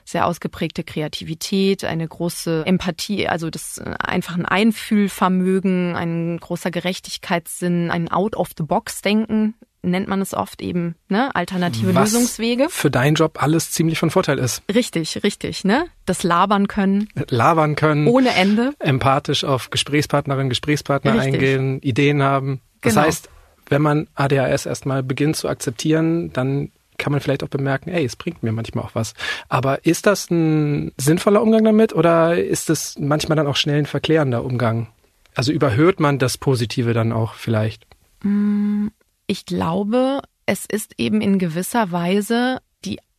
sehr 0.07 0.27
ausgeprägte 0.27 0.85
Kreativität, 0.85 1.85
eine 1.85 2.07
große 2.07 2.63
Empathie, 2.65 3.29
also 3.29 3.51
das 3.51 3.79
äh, 3.79 3.95
einfach 3.99 4.37
ein 4.37 4.47
Einfühlvermögen, 4.47 5.97
ein 5.97 6.39
großer 6.39 6.71
Gerechtigkeitssinn, 6.71 7.91
ein 7.91 8.09
Out-of-the-Box-Denken 8.09 9.55
nennt 9.83 10.09
man 10.09 10.21
es 10.21 10.35
oft 10.35 10.63
eben, 10.63 10.97
ne? 11.09 11.35
Alternative 11.35 11.95
Was 11.95 12.13
Lösungswege. 12.13 12.69
Für 12.69 12.91
deinen 12.91 13.15
Job 13.15 13.41
alles 13.41 13.71
ziemlich 13.71 13.99
von 13.99 14.11
Vorteil 14.11 14.39
ist. 14.39 14.63
Richtig, 14.73 15.23
richtig, 15.23 15.65
ne? 15.65 15.87
Das 16.05 16.23
Labern 16.23 16.67
können. 16.67 17.09
Labern 17.29 17.77
können. 17.77 18.07
Ohne 18.09 18.35
Ende. 18.35 18.73
Empathisch 18.81 19.45
auf 19.45 19.71
Gesprächspartnerinnen, 19.71 20.49
Gesprächspartner 20.49 21.15
richtig. 21.15 21.35
eingehen, 21.35 21.81
Ideen 21.83 22.23
haben. 22.23 22.61
Das 22.81 22.95
genau. 22.95 23.07
heißt, 23.07 23.31
wenn 23.69 23.83
man 23.83 24.09
ADHS 24.15 24.67
erstmal 24.67 25.03
beginnt 25.03 25.37
zu 25.37 25.49
akzeptieren, 25.49 26.33
dann 26.33 26.73
kann 26.99 27.13
man 27.13 27.21
vielleicht 27.21 27.43
auch 27.43 27.49
bemerken, 27.49 27.91
ey, 27.91 28.05
es 28.05 28.17
bringt 28.17 28.43
mir 28.43 28.53
manchmal 28.53 28.85
auch 28.85 28.95
was. 28.95 29.15
Aber 29.49 29.85
ist 29.85 30.07
das 30.07 30.31
ein 30.31 30.93
sinnvoller 30.97 31.43
Umgang 31.43 31.65
damit 31.65 31.95
oder 31.95 32.43
ist 32.43 32.71
es 32.71 32.99
manchmal 32.99 33.37
dann 33.37 33.47
auch 33.47 33.57
schnell 33.57 33.79
ein 33.79 33.87
verklärender 33.87 34.45
Umgang? 34.45 34.89
Also 35.35 35.53
überhört 35.53 36.01
man 36.01 36.19
das 36.19 36.39
Positive 36.39 36.95
dann 36.95 37.13
auch 37.13 37.35
vielleicht? 37.35 37.87
Mm, 38.23 38.89
ich 39.27 39.45
glaube, 39.45 40.21
es 40.47 40.65
ist 40.65 40.95
eben 40.99 41.21
in 41.21 41.39
gewisser 41.39 41.93
Weise 41.93 42.59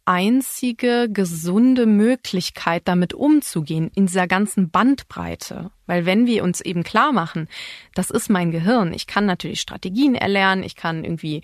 einzige 0.07 1.09
gesunde 1.11 1.85
Möglichkeit, 1.85 2.83
damit 2.85 3.13
umzugehen, 3.13 3.91
in 3.93 4.05
dieser 4.05 4.25
ganzen 4.25 4.69
Bandbreite. 4.69 5.69
Weil 5.85 6.05
wenn 6.05 6.25
wir 6.25 6.43
uns 6.43 6.61
eben 6.61 6.83
klar 6.83 7.11
machen, 7.11 7.49
das 7.93 8.09
ist 8.09 8.29
mein 8.29 8.51
Gehirn, 8.51 8.93
ich 8.93 9.05
kann 9.05 9.25
natürlich 9.25 9.59
Strategien 9.59 10.15
erlernen, 10.15 10.63
ich 10.63 10.77
kann 10.77 11.03
irgendwie 11.03 11.41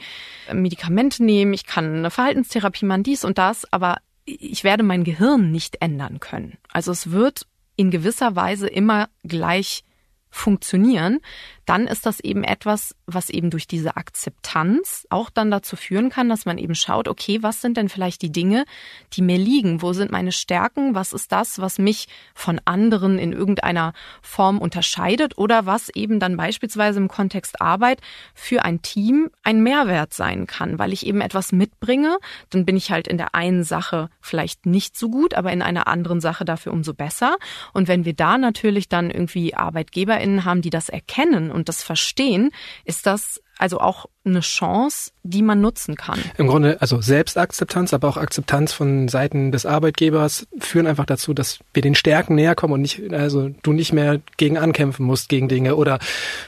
Medikamente 0.52 1.24
nehmen, 1.24 1.54
ich 1.54 1.66
kann 1.66 1.98
eine 1.98 2.10
Verhaltenstherapie 2.10 2.86
machen, 2.86 3.04
dies 3.04 3.26
und 3.26 3.38
das, 3.38 3.72
aber 3.74 3.98
ich 4.26 4.64
werde 4.64 4.84
mein 4.84 5.04
Gehirn 5.04 5.52
nicht 5.52 5.82
ändern 5.82 6.22
können. 6.22 6.58
Also 6.72 6.94
es 6.94 7.12
wird 7.12 7.46
in 7.76 7.92
gewisser 7.92 8.38
Weise 8.38 8.68
immer 8.68 9.10
gleich 9.24 9.84
funktionieren, 10.30 11.20
dann 11.66 11.88
ist 11.88 12.06
das 12.06 12.20
eben 12.20 12.44
etwas, 12.44 12.96
was 13.06 13.30
eben 13.30 13.50
durch 13.50 13.68
diese 13.68 13.96
Akzeptanz 13.96 15.08
auch 15.10 15.30
dann 15.30 15.52
dazu 15.52 15.76
führen 15.76 16.10
kann, 16.10 16.30
dass 16.30 16.46
man 16.46 16.58
eben 16.58 16.76
schaut, 16.76 17.08
okay, 17.08 17.42
was 17.42 17.62
sind 17.62 17.78
denn 17.78 17.90
vielleicht 17.90 18.22
die 18.22 18.32
Dinge, 18.32 18.66
die 19.14 19.22
mir 19.22 19.38
liegen? 19.38 19.82
Wo 19.82 19.94
sind 19.94 20.12
meine 20.12 20.32
Stärken? 20.32 20.96
Was 20.96 21.14
ist 21.14 21.32
das, 21.32 21.60
was 21.60 21.80
mich 21.80 22.08
von 22.34 22.60
anderen 22.66 23.18
in 23.18 23.32
irgendeiner 23.32 23.94
Form 24.22 24.60
unterscheidet 24.60 25.38
oder 25.38 25.66
was 25.66 25.90
eben 25.90 26.20
dann 26.20 26.38
beispielsweise 26.38 27.00
im 27.00 27.08
Kontext 27.08 27.62
Arbeit 27.62 28.02
für 28.34 28.66
ein 28.66 28.82
Team 28.82 29.30
ein 29.44 29.64
Mehrwert 29.64 30.14
sein 30.14 30.48
kann, 30.48 30.80
weil 30.80 30.94
ich 30.94 31.06
eben 31.06 31.22
etwas 31.22 31.52
mitbringe, 31.52 32.18
dann 32.50 32.66
bin 32.66 32.76
ich 32.76 32.92
halt 32.92 33.08
in 33.08 33.18
der 33.18 33.36
einen 33.36 33.64
Sache 33.64 34.10
vielleicht 34.20 34.66
nicht 34.66 34.98
so 34.98 35.10
gut, 35.10 35.34
aber 35.34 35.52
in 35.52 35.62
einer 35.62 35.88
anderen 35.88 36.20
Sache 36.20 36.46
dafür 36.46 36.74
umso 36.74 36.94
besser. 36.94 37.38
Und 37.74 37.88
wenn 37.88 38.06
wir 38.06 38.14
da 38.14 38.38
natürlich 38.38 38.90
dann 38.90 39.10
irgendwie 39.10 39.56
ArbeitgeberInnen 39.56 40.46
haben, 40.46 40.62
die 40.62 40.70
das 40.70 40.90
erkennen 40.90 41.52
und 41.54 41.70
das 41.70 41.84
verstehen, 41.84 42.52
ist 42.86 43.06
das 43.06 43.42
also 43.58 43.80
auch 43.80 44.08
eine 44.26 44.40
Chance, 44.40 45.12
die 45.24 45.42
man 45.42 45.62
nutzen 45.62 45.96
kann. 45.96 46.20
Im 46.38 46.48
Grunde, 46.48 46.82
also 46.82 47.02
Selbstakzeptanz, 47.02 47.94
aber 47.94 48.08
auch 48.08 48.18
Akzeptanz 48.18 48.74
von 48.74 49.08
Seiten 49.08 49.52
des 49.52 49.66
Arbeitgebers 49.66 50.48
führen 50.60 50.88
einfach 50.88 51.06
dazu, 51.06 51.34
dass 51.34 51.60
wir 51.74 51.82
den 51.82 51.96
Stärken 51.96 52.36
näher 52.36 52.56
kommen 52.56 52.74
und 52.74 52.82
nicht, 52.82 53.14
also 53.14 53.50
du 53.50 53.74
nicht 53.74 53.94
mehr 53.94 54.22
gegen 54.38 54.58
ankämpfen 54.58 55.06
musst 55.06 55.30
gegen 55.30 55.48
Dinge 55.48 55.76
oder 55.76 56.00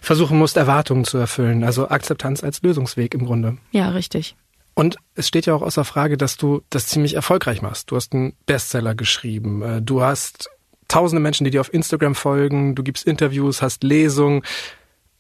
versuchen 0.02 0.38
musst, 0.38 0.58
Erwartungen 0.58 1.06
zu 1.06 1.18
erfüllen. 1.18 1.64
Also 1.64 1.90
Akzeptanz 1.90 2.44
als 2.44 2.62
Lösungsweg 2.62 3.14
im 3.14 3.26
Grunde. 3.26 3.58
Ja, 3.72 3.90
richtig. 3.90 4.36
Und 4.74 4.98
es 5.16 5.28
steht 5.28 5.46
ja 5.46 5.56
auch 5.56 5.62
außer 5.62 5.86
Frage, 5.86 6.18
dass 6.18 6.36
du 6.36 6.62
das 6.70 6.88
ziemlich 6.88 7.14
erfolgreich 7.14 7.62
machst. 7.62 7.92
Du 7.92 7.96
hast 7.96 8.14
einen 8.14 8.34
Bestseller 8.46 8.94
geschrieben. 8.94 9.62
Äh, 9.62 9.82
du 9.82 10.02
hast 10.02 10.50
tausende 10.88 11.22
Menschen, 11.22 11.46
die 11.46 11.52
dir 11.52 11.62
auf 11.62 11.74
Instagram 11.74 12.14
folgen. 12.14 12.76
Du 12.76 12.84
gibst 12.84 13.08
Interviews, 13.08 13.62
hast 13.62 13.84
Lesungen. 13.84 14.44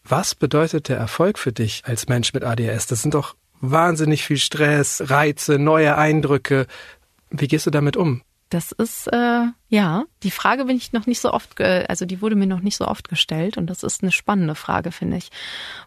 Was 0.08 0.36
bedeutet 0.36 0.88
der 0.88 0.98
Erfolg 0.98 1.40
für 1.40 1.52
dich 1.52 1.82
als 1.86 2.08
Mensch 2.08 2.32
mit 2.34 2.44
ADS? 2.44 2.86
Das 2.86 3.02
sind 3.02 3.16
doch 3.16 3.36
wahnsinnig 3.60 4.24
viel 4.24 4.38
Stress, 4.38 5.10
Reize, 5.10 5.58
neue 5.58 5.98
Eindrücke. 5.98 6.68
Wie 7.32 7.48
gehst 7.48 7.66
du 7.66 7.72
damit 7.72 7.98
um? 7.98 8.22
Das 8.50 8.72
ist 8.72 9.08
äh, 9.12 9.46
ja 9.70 10.04
die 10.22 10.30
Frage 10.30 10.66
bin 10.66 10.78
ich 10.78 10.94
noch 10.94 11.08
nicht 11.08 11.20
so 11.20 11.34
oft, 11.34 11.60
also 11.60 12.06
die 12.06 12.22
wurde 12.22 12.36
mir 12.36 12.46
noch 12.46 12.60
nicht 12.60 12.78
so 12.78 12.88
oft 12.88 13.10
gestellt 13.10 13.58
und 13.58 13.68
das 13.68 13.82
ist 13.82 14.04
eine 14.04 14.12
spannende 14.12 14.54
Frage 14.54 14.92
finde 14.92 15.18
ich, 15.18 15.30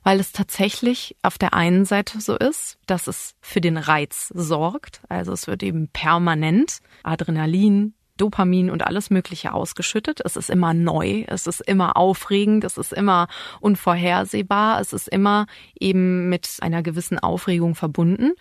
weil 0.02 0.18
es 0.18 0.32
tatsächlich 0.32 1.16
auf 1.22 1.38
der 1.38 1.54
einen 1.54 1.84
Seite 1.84 2.20
so 2.20 2.36
ist, 2.36 2.76
dass 2.86 3.06
es 3.06 3.36
für 3.40 3.60
den 3.60 3.76
Reiz 3.76 4.32
sorgt, 4.34 5.02
also 5.08 5.32
es 5.32 5.46
wird 5.46 5.62
eben 5.62 5.88
permanent 5.88 6.78
Adrenalin, 7.04 7.94
Dopamin 8.20 8.70
und 8.70 8.86
alles 8.86 9.10
Mögliche 9.10 9.54
ausgeschüttet. 9.54 10.20
Es 10.24 10.36
ist 10.36 10.50
immer 10.50 10.74
neu, 10.74 11.24
es 11.26 11.46
ist 11.46 11.60
immer 11.60 11.96
aufregend, 11.96 12.64
es 12.64 12.76
ist 12.76 12.92
immer 12.92 13.28
unvorhersehbar, 13.60 14.80
es 14.80 14.92
ist 14.92 15.08
immer 15.08 15.46
eben 15.78 16.28
mit 16.28 16.58
einer 16.60 16.82
gewissen 16.82 17.18
Aufregung 17.18 17.74
verbunden. 17.74 18.32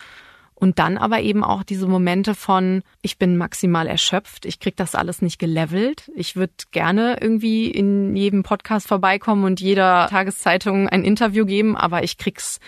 Und 0.59 0.79
dann 0.79 0.97
aber 0.97 1.21
eben 1.21 1.43
auch 1.43 1.61
diese 1.61 1.85
Momente 1.85 2.33
von, 2.33 2.81
ich 3.03 3.19
bin 3.19 3.37
maximal 3.37 3.85
erschöpft, 3.85 4.43
ich 4.43 4.59
krieg 4.59 4.75
das 4.75 4.95
alles 4.95 5.21
nicht 5.21 5.37
gelevelt. 5.37 6.09
Ich 6.15 6.35
würde 6.35 6.53
gerne 6.71 7.17
irgendwie 7.21 7.69
in 7.69 8.15
jedem 8.15 8.41
Podcast 8.41 8.87
vorbeikommen 8.87 9.43
und 9.43 9.61
jeder 9.61 10.07
Tageszeitung 10.09 10.89
ein 10.89 11.03
Interview 11.03 11.45
geben, 11.45 11.77
aber 11.77 12.03
ich 12.03 12.17
krieg's 12.17 12.59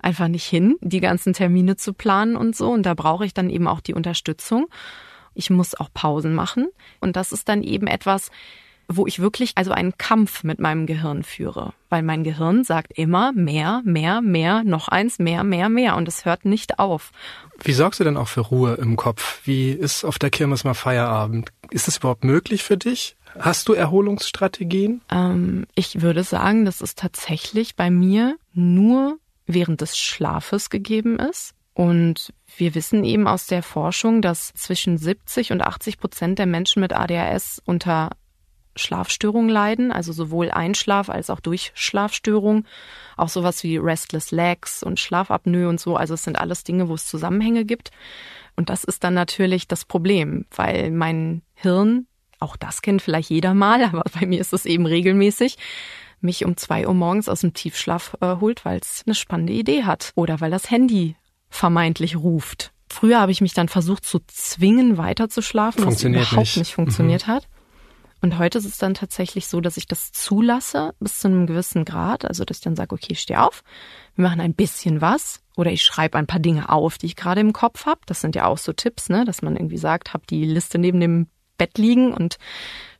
einfach 0.00 0.26
nicht 0.26 0.44
hin, 0.46 0.76
die 0.80 0.98
ganzen 0.98 1.34
Termine 1.34 1.76
zu 1.76 1.92
planen 1.92 2.34
und 2.36 2.56
so. 2.56 2.70
Und 2.70 2.84
da 2.84 2.94
brauche 2.94 3.24
ich 3.24 3.32
dann 3.32 3.48
eben 3.48 3.68
auch 3.68 3.80
die 3.80 3.94
Unterstützung. 3.94 4.66
Ich 5.36 5.50
muss 5.50 5.74
auch 5.74 5.88
Pausen 5.92 6.34
machen. 6.34 6.68
Und 7.00 7.16
das 7.16 7.32
ist 7.32 7.48
dann 7.48 7.62
eben 7.62 7.86
etwas, 7.86 8.30
wo 8.88 9.06
ich 9.06 9.18
wirklich 9.18 9.52
also 9.56 9.72
einen 9.72 9.98
Kampf 9.98 10.44
mit 10.44 10.60
meinem 10.60 10.86
Gehirn 10.86 11.22
führe, 11.22 11.72
weil 11.88 12.02
mein 12.02 12.24
Gehirn 12.24 12.64
sagt 12.64 12.92
immer 12.96 13.32
mehr, 13.32 13.82
mehr, 13.84 14.20
mehr, 14.20 14.62
noch 14.64 14.88
eins, 14.88 15.18
mehr, 15.18 15.44
mehr, 15.44 15.68
mehr 15.68 15.96
und 15.96 16.06
es 16.06 16.24
hört 16.24 16.44
nicht 16.44 16.78
auf. 16.78 17.10
Wie 17.62 17.72
sorgst 17.72 18.00
du 18.00 18.04
denn 18.04 18.16
auch 18.16 18.28
für 18.28 18.42
Ruhe 18.42 18.74
im 18.74 18.96
Kopf? 18.96 19.40
Wie 19.44 19.70
ist 19.70 20.04
auf 20.04 20.18
der 20.18 20.30
Kirmes 20.30 20.64
mal 20.64 20.74
Feierabend? 20.74 21.50
Ist 21.70 21.88
das 21.88 21.98
überhaupt 21.98 22.24
möglich 22.24 22.62
für 22.62 22.76
dich? 22.76 23.16
Hast 23.38 23.68
du 23.68 23.74
Erholungsstrategien? 23.74 25.02
Ähm, 25.10 25.66
ich 25.74 26.00
würde 26.00 26.22
sagen, 26.22 26.64
das 26.64 26.80
ist 26.80 26.98
tatsächlich 26.98 27.76
bei 27.76 27.90
mir 27.90 28.36
nur 28.52 29.18
während 29.46 29.80
des 29.80 29.98
Schlafes 29.98 30.70
gegeben 30.70 31.18
ist. 31.18 31.54
Und 31.76 32.32
wir 32.56 32.74
wissen 32.74 33.04
eben 33.04 33.28
aus 33.28 33.48
der 33.48 33.62
Forschung, 33.62 34.22
dass 34.22 34.54
zwischen 34.54 34.96
70 34.96 35.52
und 35.52 35.60
80 35.60 35.98
Prozent 35.98 36.38
der 36.38 36.46
Menschen 36.46 36.80
mit 36.80 36.94
ADHS 36.94 37.60
unter 37.66 38.12
Schlafstörungen 38.76 39.50
leiden, 39.50 39.92
also 39.92 40.10
sowohl 40.14 40.50
Einschlaf 40.50 41.10
als 41.10 41.28
auch 41.28 41.38
Durchschlafstörung, 41.38 42.64
auch 43.18 43.28
sowas 43.28 43.62
wie 43.62 43.76
Restless 43.76 44.30
Legs 44.30 44.82
und 44.82 44.98
Schlafapnoe 44.98 45.68
und 45.68 45.78
so. 45.78 45.96
Also 45.96 46.14
es 46.14 46.24
sind 46.24 46.38
alles 46.38 46.64
Dinge, 46.64 46.88
wo 46.88 46.94
es 46.94 47.06
Zusammenhänge 47.06 47.66
gibt. 47.66 47.90
Und 48.56 48.70
das 48.70 48.82
ist 48.82 49.04
dann 49.04 49.12
natürlich 49.12 49.68
das 49.68 49.84
Problem, 49.84 50.46
weil 50.56 50.90
mein 50.90 51.42
Hirn, 51.52 52.06
auch 52.38 52.56
das 52.56 52.80
kennt 52.80 53.02
vielleicht 53.02 53.28
jeder 53.28 53.52
mal, 53.52 53.84
aber 53.92 54.02
bei 54.18 54.24
mir 54.24 54.40
ist 54.40 54.54
es 54.54 54.64
eben 54.64 54.86
regelmäßig, 54.86 55.58
mich 56.22 56.42
um 56.46 56.56
zwei 56.56 56.88
Uhr 56.88 56.94
morgens 56.94 57.28
aus 57.28 57.42
dem 57.42 57.52
Tiefschlaf 57.52 58.16
äh, 58.22 58.36
holt, 58.40 58.64
weil 58.64 58.78
es 58.78 59.02
eine 59.06 59.14
spannende 59.14 59.52
Idee 59.52 59.84
hat 59.84 60.12
oder 60.14 60.40
weil 60.40 60.50
das 60.50 60.70
Handy 60.70 61.16
vermeintlich 61.48 62.16
ruft. 62.16 62.72
Früher 62.88 63.20
habe 63.20 63.32
ich 63.32 63.40
mich 63.40 63.54
dann 63.54 63.68
versucht 63.68 64.04
zu 64.04 64.20
zwingen, 64.26 64.96
weiterzuschlafen, 64.96 65.86
was 65.86 66.02
überhaupt 66.02 66.36
nicht, 66.36 66.56
nicht 66.56 66.74
funktioniert 66.74 67.26
mhm. 67.26 67.32
hat. 67.32 67.48
Und 68.22 68.38
heute 68.38 68.58
ist 68.58 68.64
es 68.64 68.78
dann 68.78 68.94
tatsächlich 68.94 69.46
so, 69.46 69.60
dass 69.60 69.76
ich 69.76 69.86
das 69.86 70.10
zulasse 70.10 70.94
bis 71.00 71.20
zu 71.20 71.28
einem 71.28 71.46
gewissen 71.46 71.84
Grad. 71.84 72.24
Also, 72.24 72.44
dass 72.44 72.58
ich 72.58 72.64
dann 72.64 72.76
sage, 72.76 72.94
okay, 72.94 73.14
steh 73.14 73.36
auf, 73.36 73.62
wir 74.14 74.24
machen 74.24 74.40
ein 74.40 74.54
bisschen 74.54 75.00
was. 75.00 75.42
Oder 75.56 75.70
ich 75.70 75.82
schreibe 75.82 76.18
ein 76.18 76.26
paar 76.26 76.40
Dinge 76.40 76.68
auf, 76.68 76.98
die 76.98 77.06
ich 77.06 77.16
gerade 77.16 77.40
im 77.40 77.52
Kopf 77.52 77.86
habe. 77.86 78.00
Das 78.06 78.20
sind 78.20 78.34
ja 78.34 78.46
auch 78.46 78.58
so 78.58 78.72
Tipps, 78.72 79.08
ne? 79.08 79.24
dass 79.24 79.42
man 79.42 79.56
irgendwie 79.56 79.78
sagt, 79.78 80.12
hab 80.14 80.26
die 80.26 80.44
Liste 80.44 80.78
neben 80.78 81.00
dem 81.00 81.28
Bett 81.58 81.78
liegen 81.78 82.12
und 82.12 82.38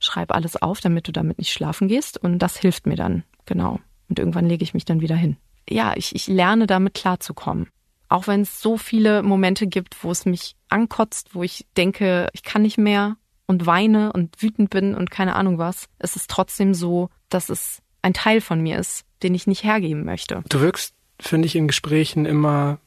schreib 0.00 0.32
alles 0.32 0.60
auf, 0.60 0.80
damit 0.80 1.08
du 1.08 1.12
damit 1.12 1.38
nicht 1.38 1.52
schlafen 1.52 1.88
gehst. 1.88 2.18
Und 2.18 2.38
das 2.38 2.56
hilft 2.56 2.86
mir 2.86 2.96
dann, 2.96 3.24
genau. 3.46 3.80
Und 4.08 4.18
irgendwann 4.18 4.46
lege 4.46 4.64
ich 4.64 4.74
mich 4.74 4.84
dann 4.84 5.00
wieder 5.00 5.16
hin. 5.16 5.36
Ja, 5.68 5.94
ich, 5.96 6.14
ich 6.14 6.28
lerne 6.28 6.66
damit 6.66 6.94
klarzukommen. 6.94 7.68
Auch 8.08 8.26
wenn 8.26 8.42
es 8.42 8.60
so 8.60 8.76
viele 8.76 9.22
Momente 9.22 9.66
gibt, 9.66 10.02
wo 10.04 10.10
es 10.10 10.26
mich 10.26 10.54
ankotzt, 10.68 11.34
wo 11.34 11.42
ich 11.42 11.66
denke, 11.76 12.28
ich 12.32 12.42
kann 12.42 12.62
nicht 12.62 12.78
mehr 12.78 13.16
und 13.46 13.66
weine 13.66 14.12
und 14.12 14.42
wütend 14.42 14.70
bin 14.70 14.94
und 14.94 15.10
keine 15.10 15.34
Ahnung 15.34 15.58
was, 15.58 15.88
es 15.98 16.16
ist 16.16 16.30
trotzdem 16.30 16.74
so, 16.74 17.10
dass 17.28 17.48
es 17.48 17.82
ein 18.02 18.14
Teil 18.14 18.40
von 18.40 18.60
mir 18.60 18.78
ist, 18.78 19.04
den 19.22 19.34
ich 19.34 19.46
nicht 19.46 19.64
hergeben 19.64 20.04
möchte. 20.04 20.42
Du 20.48 20.60
wirkst, 20.60 20.94
finde 21.20 21.46
ich, 21.46 21.56
in 21.56 21.68
Gesprächen 21.68 22.26
immer 22.26 22.78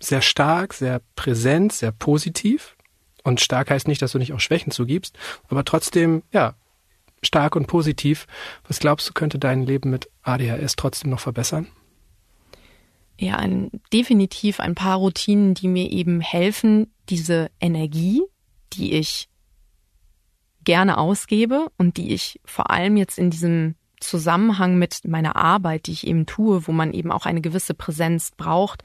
sehr 0.00 0.22
stark, 0.22 0.74
sehr 0.74 1.00
präsent, 1.16 1.72
sehr 1.72 1.92
positiv. 1.92 2.76
Und 3.24 3.40
stark 3.40 3.70
heißt 3.70 3.88
nicht, 3.88 4.00
dass 4.00 4.12
du 4.12 4.18
nicht 4.18 4.32
auch 4.32 4.40
Schwächen 4.40 4.70
zugibst, 4.72 5.18
aber 5.48 5.64
trotzdem, 5.64 6.22
ja, 6.32 6.54
stark 7.22 7.56
und 7.56 7.66
positiv. 7.66 8.26
Was 8.66 8.78
glaubst 8.78 9.08
du, 9.08 9.12
könnte 9.12 9.38
dein 9.38 9.64
Leben 9.64 9.90
mit 9.90 10.08
ADHS 10.22 10.76
trotzdem 10.76 11.10
noch 11.10 11.20
verbessern? 11.20 11.66
Ja, 13.18 13.36
ein, 13.36 13.70
definitiv 13.92 14.60
ein 14.60 14.74
paar 14.74 14.96
Routinen, 14.96 15.54
die 15.54 15.68
mir 15.68 15.90
eben 15.90 16.20
helfen, 16.20 16.92
diese 17.08 17.50
Energie, 17.60 18.22
die 18.74 18.92
ich 18.92 19.28
gerne 20.62 20.98
ausgebe 20.98 21.68
und 21.78 21.96
die 21.96 22.12
ich 22.12 22.40
vor 22.44 22.70
allem 22.70 22.96
jetzt 22.96 23.18
in 23.18 23.30
diesem 23.30 23.74
Zusammenhang 24.00 24.76
mit 24.78 25.00
meiner 25.06 25.34
Arbeit, 25.34 25.86
die 25.86 25.92
ich 25.92 26.06
eben 26.06 26.26
tue, 26.26 26.66
wo 26.68 26.72
man 26.72 26.92
eben 26.92 27.10
auch 27.10 27.26
eine 27.26 27.40
gewisse 27.40 27.74
Präsenz 27.74 28.30
braucht, 28.36 28.84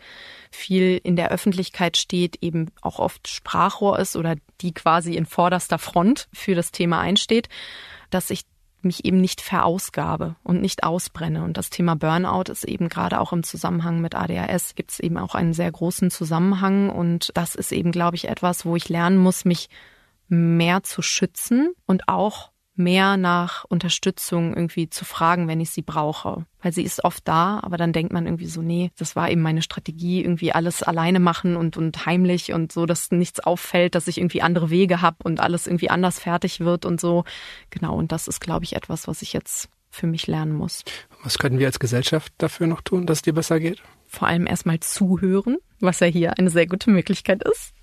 viel 0.50 1.00
in 1.04 1.16
der 1.16 1.30
Öffentlichkeit 1.30 1.98
steht, 1.98 2.38
eben 2.42 2.72
auch 2.82 3.00
oft 3.00 3.28
Sprachrohr 3.28 4.00
ist 4.00 4.16
oder 4.16 4.36
die 4.62 4.74
quasi 4.74 5.16
in 5.16 5.26
vorderster 5.26 5.78
Front 5.78 6.28
für 6.34 6.56
das 6.56 6.72
Thema 6.72 7.00
einsteht, 7.00 7.50
dass 8.10 8.30
ich 8.30 8.46
mich 8.86 9.06
eben 9.06 9.20
nicht 9.20 9.42
verausgabe 9.42 10.36
und 10.44 10.62
nicht 10.62 10.84
ausbrenne. 10.84 11.44
Und 11.44 11.58
das 11.58 11.70
Thema 11.70 11.96
Burnout 11.96 12.52
ist 12.52 12.64
eben 12.64 12.90
gerade 12.90 13.20
auch 13.20 13.34
im 13.34 13.44
Zusammenhang 13.44 14.02
mit 14.02 14.16
ADHS 14.16 14.76
gibt 14.76 14.92
es 14.92 15.00
eben 15.00 15.18
auch 15.18 15.36
einen 15.36 15.54
sehr 15.54 15.72
großen 15.72 16.12
Zusammenhang. 16.12 16.90
Und 16.90 17.32
das 17.34 17.56
ist 17.56 17.72
eben, 17.72 17.92
glaube 17.92 18.16
ich, 18.16 18.28
etwas, 18.28 18.66
wo 18.66 18.76
ich 18.76 18.90
lernen 18.90 19.18
muss, 19.18 19.46
mich 19.46 19.70
mehr 20.30 20.84
zu 20.84 21.02
schützen 21.02 21.74
und 21.86 22.08
auch 22.08 22.53
mehr 22.76 23.18
nach 23.18 23.66
Unterstützung 23.66 24.56
irgendwie 24.56 24.90
zu 24.90 25.06
fragen, 25.06 25.48
wenn 25.48 25.62
ich 25.62 25.70
sie 25.70 25.82
brauche. 25.82 26.46
Weil 26.62 26.74
sie 26.74 26.84
ist 26.84 27.04
oft 27.04 27.28
da, 27.28 27.60
aber 27.62 27.78
dann 27.78 27.94
denkt 27.94 28.14
man 28.14 28.26
irgendwie 28.26 28.48
so, 28.48 28.62
nee, 28.62 28.92
das 28.98 29.16
war 29.16 29.30
eben 29.30 29.42
meine 29.42 29.62
Strategie, 29.62 30.22
irgendwie 30.22 30.54
alles 30.54 30.82
alleine 30.82 31.20
machen 31.20 31.56
und, 31.56 31.78
und 31.78 32.06
heimlich 32.06 32.54
und 32.54 32.72
so, 32.72 32.86
dass 32.86 33.12
nichts 33.12 33.40
auffällt, 33.42 33.96
dass 33.96 34.08
ich 34.08 34.18
irgendwie 34.18 34.42
andere 34.42 34.70
Wege 34.70 35.02
habe 35.02 35.18
und 35.24 35.40
alles 35.40 35.68
irgendwie 35.68 35.90
anders 35.90 36.20
fertig 36.20 36.62
wird 36.62 36.86
und 36.86 37.00
so. 37.00 37.26
Genau, 37.70 37.96
und 37.96 38.12
das 38.12 38.28
ist, 38.28 38.40
glaube 38.40 38.66
ich, 38.66 38.76
etwas, 38.76 39.08
was 39.08 39.22
ich 39.22 39.34
jetzt 39.34 39.70
für 39.90 40.08
mich 40.08 40.26
lernen 40.26 40.54
muss. 40.54 40.84
Was 41.24 41.38
können 41.38 41.60
wir 41.60 41.68
als 41.68 41.80
Gesellschaft 41.80 42.34
dafür 42.40 42.66
noch 42.66 42.82
tun, 42.82 43.06
dass 43.06 43.20
es 43.20 43.22
dir 43.22 43.34
besser 43.34 43.60
geht? 43.60 43.84
Vor 44.08 44.28
allem 44.28 44.48
erstmal 44.48 44.80
zuhören, 44.80 45.58
was 45.80 46.00
ja 46.00 46.08
hier 46.08 46.40
eine 46.40 46.50
sehr 46.50 46.66
gute 46.66 46.90
Möglichkeit 46.90 47.44
ist 47.44 47.74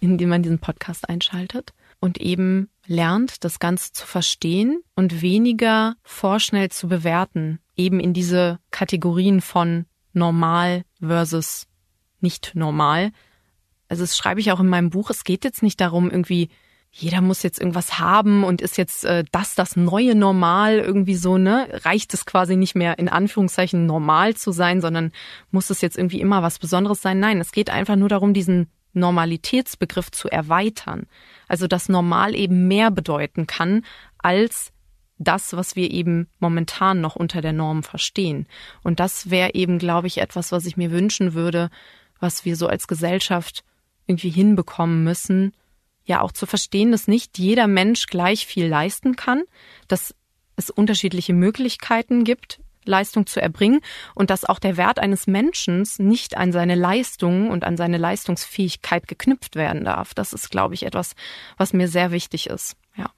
indem 0.00 0.28
man 0.28 0.42
diesen 0.42 0.58
Podcast 0.58 1.08
einschaltet 1.08 1.72
und 2.00 2.20
eben 2.20 2.68
lernt, 2.86 3.44
das 3.44 3.58
Ganze 3.58 3.92
zu 3.92 4.06
verstehen 4.06 4.82
und 4.94 5.20
weniger 5.20 5.96
vorschnell 6.02 6.70
zu 6.70 6.88
bewerten, 6.88 7.58
eben 7.76 8.00
in 8.00 8.12
diese 8.12 8.58
Kategorien 8.70 9.40
von 9.40 9.86
normal 10.12 10.84
versus 11.00 11.66
nicht 12.20 12.52
normal. 12.54 13.12
Also 13.88 14.02
das 14.02 14.16
schreibe 14.16 14.40
ich 14.40 14.52
auch 14.52 14.60
in 14.60 14.68
meinem 14.68 14.90
Buch. 14.90 15.10
Es 15.10 15.24
geht 15.24 15.44
jetzt 15.44 15.62
nicht 15.62 15.80
darum, 15.80 16.10
irgendwie 16.10 16.48
jeder 16.90 17.20
muss 17.20 17.42
jetzt 17.42 17.60
irgendwas 17.60 17.98
haben 17.98 18.44
und 18.44 18.60
ist 18.60 18.78
jetzt 18.78 19.04
äh, 19.04 19.24
das 19.30 19.54
das 19.54 19.76
neue 19.76 20.14
Normal 20.14 20.78
irgendwie 20.78 21.16
so, 21.16 21.36
ne? 21.36 21.68
Reicht 21.84 22.14
es 22.14 22.24
quasi 22.24 22.56
nicht 22.56 22.74
mehr 22.74 22.98
in 22.98 23.08
Anführungszeichen 23.08 23.86
normal 23.86 24.34
zu 24.34 24.52
sein, 24.52 24.80
sondern 24.80 25.12
muss 25.50 25.70
es 25.70 25.80
jetzt 25.80 25.98
irgendwie 25.98 26.20
immer 26.20 26.42
was 26.42 26.58
Besonderes 26.58 27.02
sein? 27.02 27.20
Nein, 27.20 27.40
es 27.40 27.52
geht 27.52 27.70
einfach 27.70 27.96
nur 27.96 28.08
darum, 28.08 28.32
diesen 28.32 28.68
Normalitätsbegriff 28.92 30.10
zu 30.10 30.28
erweitern. 30.28 31.06
Also 31.46 31.66
dass 31.66 31.88
normal 31.88 32.34
eben 32.34 32.68
mehr 32.68 32.90
bedeuten 32.90 33.46
kann 33.46 33.84
als 34.18 34.72
das, 35.18 35.52
was 35.54 35.76
wir 35.76 35.90
eben 35.90 36.28
momentan 36.38 37.00
noch 37.00 37.16
unter 37.16 37.40
der 37.40 37.52
Norm 37.52 37.82
verstehen. 37.82 38.46
Und 38.82 39.00
das 39.00 39.30
wäre 39.30 39.54
eben, 39.54 39.78
glaube 39.78 40.06
ich, 40.06 40.18
etwas, 40.18 40.52
was 40.52 40.64
ich 40.64 40.76
mir 40.76 40.90
wünschen 40.90 41.34
würde, 41.34 41.70
was 42.20 42.44
wir 42.44 42.56
so 42.56 42.68
als 42.68 42.86
Gesellschaft 42.86 43.64
irgendwie 44.06 44.30
hinbekommen 44.30 45.04
müssen. 45.04 45.52
Ja, 46.04 46.22
auch 46.22 46.32
zu 46.32 46.46
verstehen, 46.46 46.92
dass 46.92 47.08
nicht 47.08 47.38
jeder 47.38 47.66
Mensch 47.66 48.06
gleich 48.06 48.46
viel 48.46 48.66
leisten 48.66 49.16
kann, 49.16 49.42
dass 49.88 50.14
es 50.56 50.70
unterschiedliche 50.70 51.34
Möglichkeiten 51.34 52.24
gibt, 52.24 52.60
Leistung 52.88 53.26
zu 53.26 53.40
erbringen 53.40 53.80
und 54.14 54.30
dass 54.30 54.44
auch 54.44 54.58
der 54.58 54.76
Wert 54.76 54.98
eines 54.98 55.26
Menschen 55.26 55.86
nicht 55.98 56.36
an 56.36 56.52
seine 56.52 56.74
Leistung 56.74 57.50
und 57.50 57.64
an 57.64 57.76
seine 57.76 57.98
Leistungsfähigkeit 57.98 59.06
geknüpft 59.06 59.54
werden 59.54 59.84
darf. 59.84 60.14
Das 60.14 60.32
ist, 60.32 60.50
glaube 60.50 60.74
ich, 60.74 60.84
etwas, 60.84 61.14
was 61.56 61.72
mir 61.72 61.88
sehr 61.88 62.10
wichtig 62.10 62.48
ist. 62.48 62.76
Ja. 62.96 63.10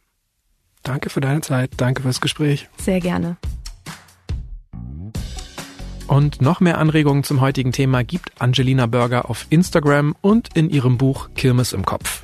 Danke 0.82 1.10
für 1.10 1.20
deine 1.20 1.40
Zeit. 1.40 1.72
Danke 1.76 2.02
fürs 2.02 2.20
Gespräch. 2.20 2.68
Sehr 2.78 3.00
gerne. 3.00 3.36
Und 6.11 6.42
noch 6.42 6.58
mehr 6.58 6.78
Anregungen 6.78 7.22
zum 7.22 7.40
heutigen 7.40 7.70
Thema 7.70 8.02
gibt 8.02 8.32
Angelina 8.40 8.86
Burger 8.86 9.30
auf 9.30 9.46
Instagram 9.48 10.16
und 10.20 10.48
in 10.56 10.68
ihrem 10.68 10.98
Buch 10.98 11.28
Kirmes 11.36 11.72
im 11.72 11.84
Kopf. 11.84 12.22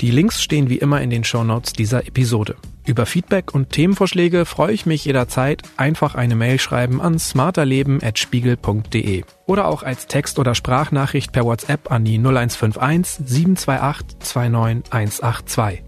Die 0.00 0.10
Links 0.10 0.42
stehen 0.42 0.68
wie 0.68 0.78
immer 0.78 1.00
in 1.00 1.10
den 1.10 1.22
Shownotes 1.22 1.72
dieser 1.72 2.08
Episode. 2.08 2.56
Über 2.86 3.06
Feedback 3.06 3.54
und 3.54 3.70
Themenvorschläge 3.70 4.46
freue 4.46 4.72
ich 4.72 4.84
mich 4.84 5.04
jederzeit. 5.04 5.62
Einfach 5.76 6.16
eine 6.16 6.34
Mail 6.34 6.58
schreiben 6.58 7.00
an 7.00 7.20
smarterleben.spiegel.de 7.20 9.22
oder 9.46 9.68
auch 9.68 9.84
als 9.84 10.08
Text- 10.08 10.40
oder 10.40 10.56
Sprachnachricht 10.56 11.30
per 11.30 11.44
WhatsApp 11.44 11.92
an 11.92 12.04
die 12.04 12.18
0151 12.18 13.28
728 13.28 14.18
29182. 14.18 15.84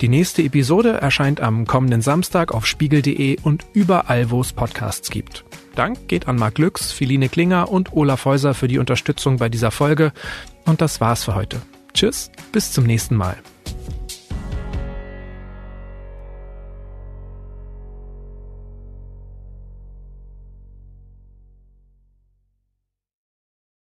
Die 0.00 0.08
nächste 0.08 0.42
Episode 0.42 0.94
erscheint 0.94 1.40
am 1.40 1.68
kommenden 1.68 2.02
Samstag 2.02 2.52
auf 2.52 2.66
spiegel.de 2.66 3.38
und 3.44 3.64
überall, 3.74 4.32
wo 4.32 4.40
es 4.40 4.52
Podcasts 4.52 5.08
gibt. 5.08 5.44
Dank 5.80 6.08
geht 6.08 6.28
an 6.28 6.36
Marc 6.36 6.58
Lüx, 6.58 6.92
Philine 6.92 7.30
Klinger 7.30 7.70
und 7.70 7.94
Olaf 7.94 8.26
Häuser 8.26 8.52
für 8.52 8.68
die 8.68 8.76
Unterstützung 8.76 9.38
bei 9.38 9.48
dieser 9.48 9.70
Folge. 9.70 10.12
Und 10.66 10.82
das 10.82 11.00
war's 11.00 11.24
für 11.24 11.34
heute. 11.34 11.62
Tschüss, 11.94 12.30
bis 12.52 12.70
zum 12.70 12.84
nächsten 12.84 13.16
Mal. 13.16 13.38